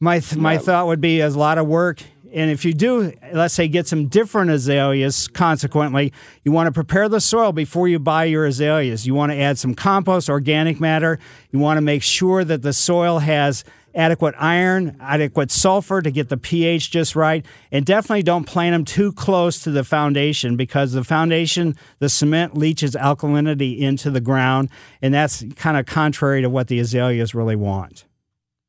my 0.00 0.20
th- 0.20 0.36
my 0.36 0.58
thought 0.58 0.86
would 0.86 1.00
be 1.00 1.20
a 1.20 1.28
lot 1.30 1.58
of 1.58 1.66
work. 1.66 2.02
And 2.30 2.50
if 2.50 2.66
you 2.66 2.74
do, 2.74 3.14
let's 3.32 3.54
say, 3.54 3.68
get 3.68 3.86
some 3.86 4.06
different 4.08 4.50
azaleas, 4.50 5.28
consequently, 5.28 6.12
you 6.44 6.52
want 6.52 6.66
to 6.66 6.72
prepare 6.72 7.08
the 7.08 7.20
soil 7.22 7.52
before 7.52 7.88
you 7.88 7.98
buy 7.98 8.24
your 8.24 8.44
azaleas. 8.44 9.06
You 9.06 9.14
want 9.14 9.32
to 9.32 9.38
add 9.38 9.58
some 9.58 9.74
compost, 9.74 10.28
organic 10.28 10.78
matter. 10.78 11.18
You 11.50 11.58
want 11.58 11.78
to 11.78 11.80
make 11.80 12.02
sure 12.02 12.44
that 12.44 12.60
the 12.60 12.74
soil 12.74 13.20
has 13.20 13.64
adequate 13.98 14.34
iron, 14.38 14.96
adequate 15.00 15.50
sulfur 15.50 16.00
to 16.00 16.10
get 16.10 16.28
the 16.28 16.36
pH 16.36 16.90
just 16.90 17.16
right. 17.16 17.44
And 17.70 17.84
definitely 17.84 18.22
don't 18.22 18.44
plant 18.44 18.72
them 18.72 18.84
too 18.84 19.12
close 19.12 19.60
to 19.64 19.70
the 19.70 19.84
foundation 19.84 20.56
because 20.56 20.92
the 20.92 21.04
foundation, 21.04 21.74
the 21.98 22.08
cement 22.08 22.56
leaches 22.56 22.92
alkalinity 22.92 23.78
into 23.78 24.10
the 24.10 24.20
ground. 24.20 24.70
And 25.02 25.12
that's 25.12 25.44
kind 25.56 25.76
of 25.76 25.84
contrary 25.84 26.40
to 26.42 26.48
what 26.48 26.68
the 26.68 26.78
azaleas 26.78 27.34
really 27.34 27.56
want. 27.56 28.04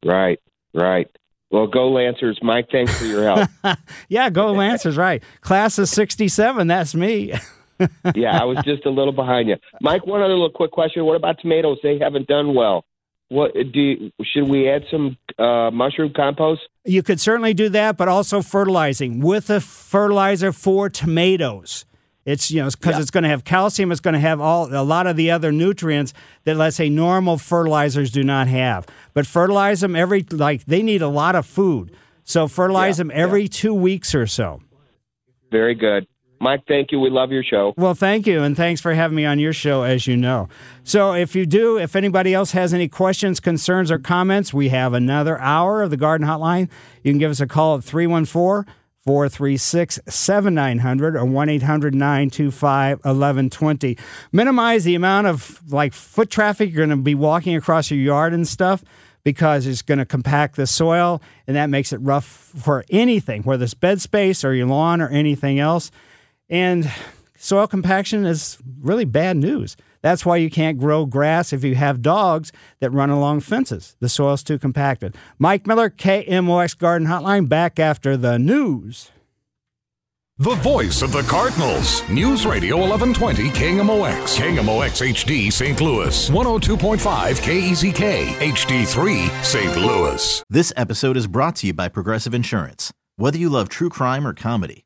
Right, 0.04 0.40
right. 0.74 1.08
Well, 1.52 1.68
go 1.68 1.90
Lancers. 1.90 2.40
Mike, 2.42 2.68
thanks 2.72 2.98
for 2.98 3.06
your 3.06 3.24
help. 3.24 3.50
yeah, 4.10 4.30
go 4.30 4.52
Lancers, 4.52 4.98
right. 4.98 5.24
Class 5.42 5.78
of 5.80 5.90
67, 5.90 6.68
that's 6.68 6.94
me. 6.94 7.34
yeah, 8.16 8.40
I 8.40 8.46
was 8.46 8.58
just 8.66 8.86
a 8.86 8.90
little 8.90 9.14
behind 9.14 9.50
you. 9.50 9.56
Mike, 9.82 10.06
one 10.06 10.22
other 10.22 10.34
little 10.34 10.52
quick 10.52 10.72
question. 10.72 11.06
What 11.06 11.16
about 11.16 11.40
tomatoes? 11.40 11.78
They 11.82 11.98
haven't 11.98 12.28
done 12.28 12.54
well. 12.54 12.86
What 13.30 13.54
do 13.54 13.80
you, 13.80 14.12
should 14.24 14.50
we 14.50 14.68
add 14.68 14.84
some 14.90 15.16
uh, 15.38 15.70
mushroom 15.72 16.12
compost? 16.16 16.62
You 16.84 17.04
could 17.04 17.20
certainly 17.20 17.54
do 17.54 17.70
that, 17.70 17.96
but 17.96 18.08
also 18.08 18.42
fertilizing 18.42 19.20
with 19.20 19.50
a 19.52 19.62
fertilizer 19.62 20.52
for 20.52 20.90
tomatoes. 20.90 21.86
It's 22.26 22.52
you 22.52 22.62
know 22.62 22.70
because 22.70 23.00
it's 23.00 23.12
going 23.12 23.24
to 23.24 23.30
have 23.30 23.44
calcium. 23.44 23.92
It's 23.92 24.02
going 24.02 24.14
to 24.14 24.20
have 24.20 24.42
all 24.42 24.68
a 24.76 24.84
lot 24.84 25.08
of 25.08 25.16
the 25.16 25.32
other 25.32 25.52
nutrients 25.52 26.14
that 26.44 26.58
let's 26.58 26.76
say 26.76 26.90
normal 26.90 27.38
fertilizers 27.38 28.12
do 28.12 28.24
not 28.24 28.48
have. 28.48 28.86
But 29.14 29.26
fertilize 29.26 29.82
them 29.82 29.96
every 29.96 30.26
like 30.30 30.66
they 30.66 30.84
need 30.84 31.02
a 31.02 31.08
lot 31.08 31.36
of 31.36 31.46
food, 31.46 31.96
so 32.24 32.48
fertilize 32.48 32.98
them 32.98 33.10
every 33.14 33.48
two 33.48 33.74
weeks 33.74 34.14
or 34.14 34.28
so. 34.28 34.62
Very 35.50 35.76
good. 35.76 36.08
Mike, 36.42 36.62
thank 36.68 36.92
you. 36.92 37.00
We 37.00 37.10
love 37.10 37.32
your 37.32 37.44
show. 37.44 37.74
Well, 37.76 37.94
thank 37.94 38.26
you, 38.26 38.42
and 38.42 38.56
thanks 38.56 38.80
for 38.80 38.94
having 38.94 39.16
me 39.18 39.26
on 39.26 39.40
your 39.40 39.52
show, 39.52 39.84
as 39.84 40.08
you 40.08 40.16
know. 40.16 40.48
So, 40.84 41.14
if 41.14 41.36
you 41.36 41.46
do, 41.46 41.78
if 41.78 41.96
anybody 41.96 42.34
else 42.34 42.52
has 42.52 42.74
any 42.74 42.88
questions, 42.88 43.40
concerns, 43.40 43.92
or 43.92 44.00
comments, 44.00 44.54
we 44.54 44.70
have 44.70 44.94
another 44.94 45.38
hour 45.40 45.82
of 45.82 45.90
the 45.90 45.98
Garden 45.98 46.26
Hotline. 46.26 46.70
You 47.04 47.12
can 47.12 47.20
give 47.20 47.32
us 47.32 47.42
a 47.42 47.48
call 47.48 47.78
at 47.78 47.84
314 47.84 48.74
436 49.06 50.00
7900 50.08 51.16
or 51.16 51.26
1 51.26 51.50
800 51.50 51.96
925 51.96 52.98
1120. 52.98 53.98
Minimize 54.32 54.84
the 54.84 54.96
amount 54.96 55.28
of 55.28 55.62
like 55.72 55.94
foot 55.94 56.30
traffic 56.30 56.72
you're 56.72 56.86
going 56.86 56.98
to 56.98 57.04
be 57.04 57.16
walking 57.16 57.56
across 57.56 57.90
your 57.90 58.00
yard 58.00 58.34
and 58.34 58.48
stuff 58.48 58.84
because 59.24 59.66
it's 59.68 59.82
going 59.82 59.98
to 59.98 60.06
compact 60.06 60.56
the 60.56 60.68
soil 60.68 61.22
and 61.48 61.56
that 61.56 61.70
makes 61.70 61.92
it 61.94 61.98
rough 61.98 62.26
for 62.26 62.86
anything, 62.90 63.44
whether 63.44 63.64
it's 63.64 63.74
bed 63.74 64.02
space 64.02 64.44
or 64.44 64.54
your 64.54 64.68
lawn 64.68 65.02
or 65.02 65.10
anything 65.10 65.60
else. 65.60 65.92
And 66.50 66.92
soil 67.38 67.68
compaction 67.68 68.26
is 68.26 68.58
really 68.82 69.06
bad 69.06 69.38
news. 69.38 69.78
That's 70.02 70.26
why 70.26 70.38
you 70.38 70.50
can't 70.50 70.78
grow 70.78 71.06
grass 71.06 71.52
if 71.52 71.64
you 71.64 71.76
have 71.76 72.02
dogs 72.02 72.52
that 72.80 72.92
run 72.92 73.10
along 73.10 73.42
fences. 73.42 73.96
The 74.00 74.10
soil's 74.10 74.44
too 74.44 74.58
compacted. 74.58 75.16
Mike 75.38 75.68
Miller, 75.68 75.90
KMOX 75.90 76.78
Garden 76.78 77.08
Hotline, 77.08 77.50
back 77.50 77.80
after 77.80 78.16
the 78.16 78.40
news. 78.40 79.12
The 80.42 80.56
voice 80.56 81.02
of 81.02 81.12
the 81.12 81.24
Cardinals. 81.24 82.08
News 82.08 82.46
Radio 82.46 82.78
1120 82.78 83.50
KMOX. 83.50 84.40
KMOX 84.40 85.06
HD 85.12 85.52
St. 85.52 85.82
Louis. 85.82 86.30
102.5 86.30 87.42
KEZK 87.42 88.28
HD3 88.38 89.44
St. 89.44 89.76
Louis. 89.76 90.42
This 90.50 90.72
episode 90.78 91.18
is 91.18 91.28
brought 91.28 91.58
to 91.58 91.68
you 91.68 91.74
by 91.74 91.90
Progressive 91.90 92.34
Insurance. 92.34 92.94
Whether 93.18 93.38
you 93.38 93.50
love 93.50 93.68
true 93.68 93.90
crime 93.90 94.26
or 94.26 94.34
comedy, 94.34 94.86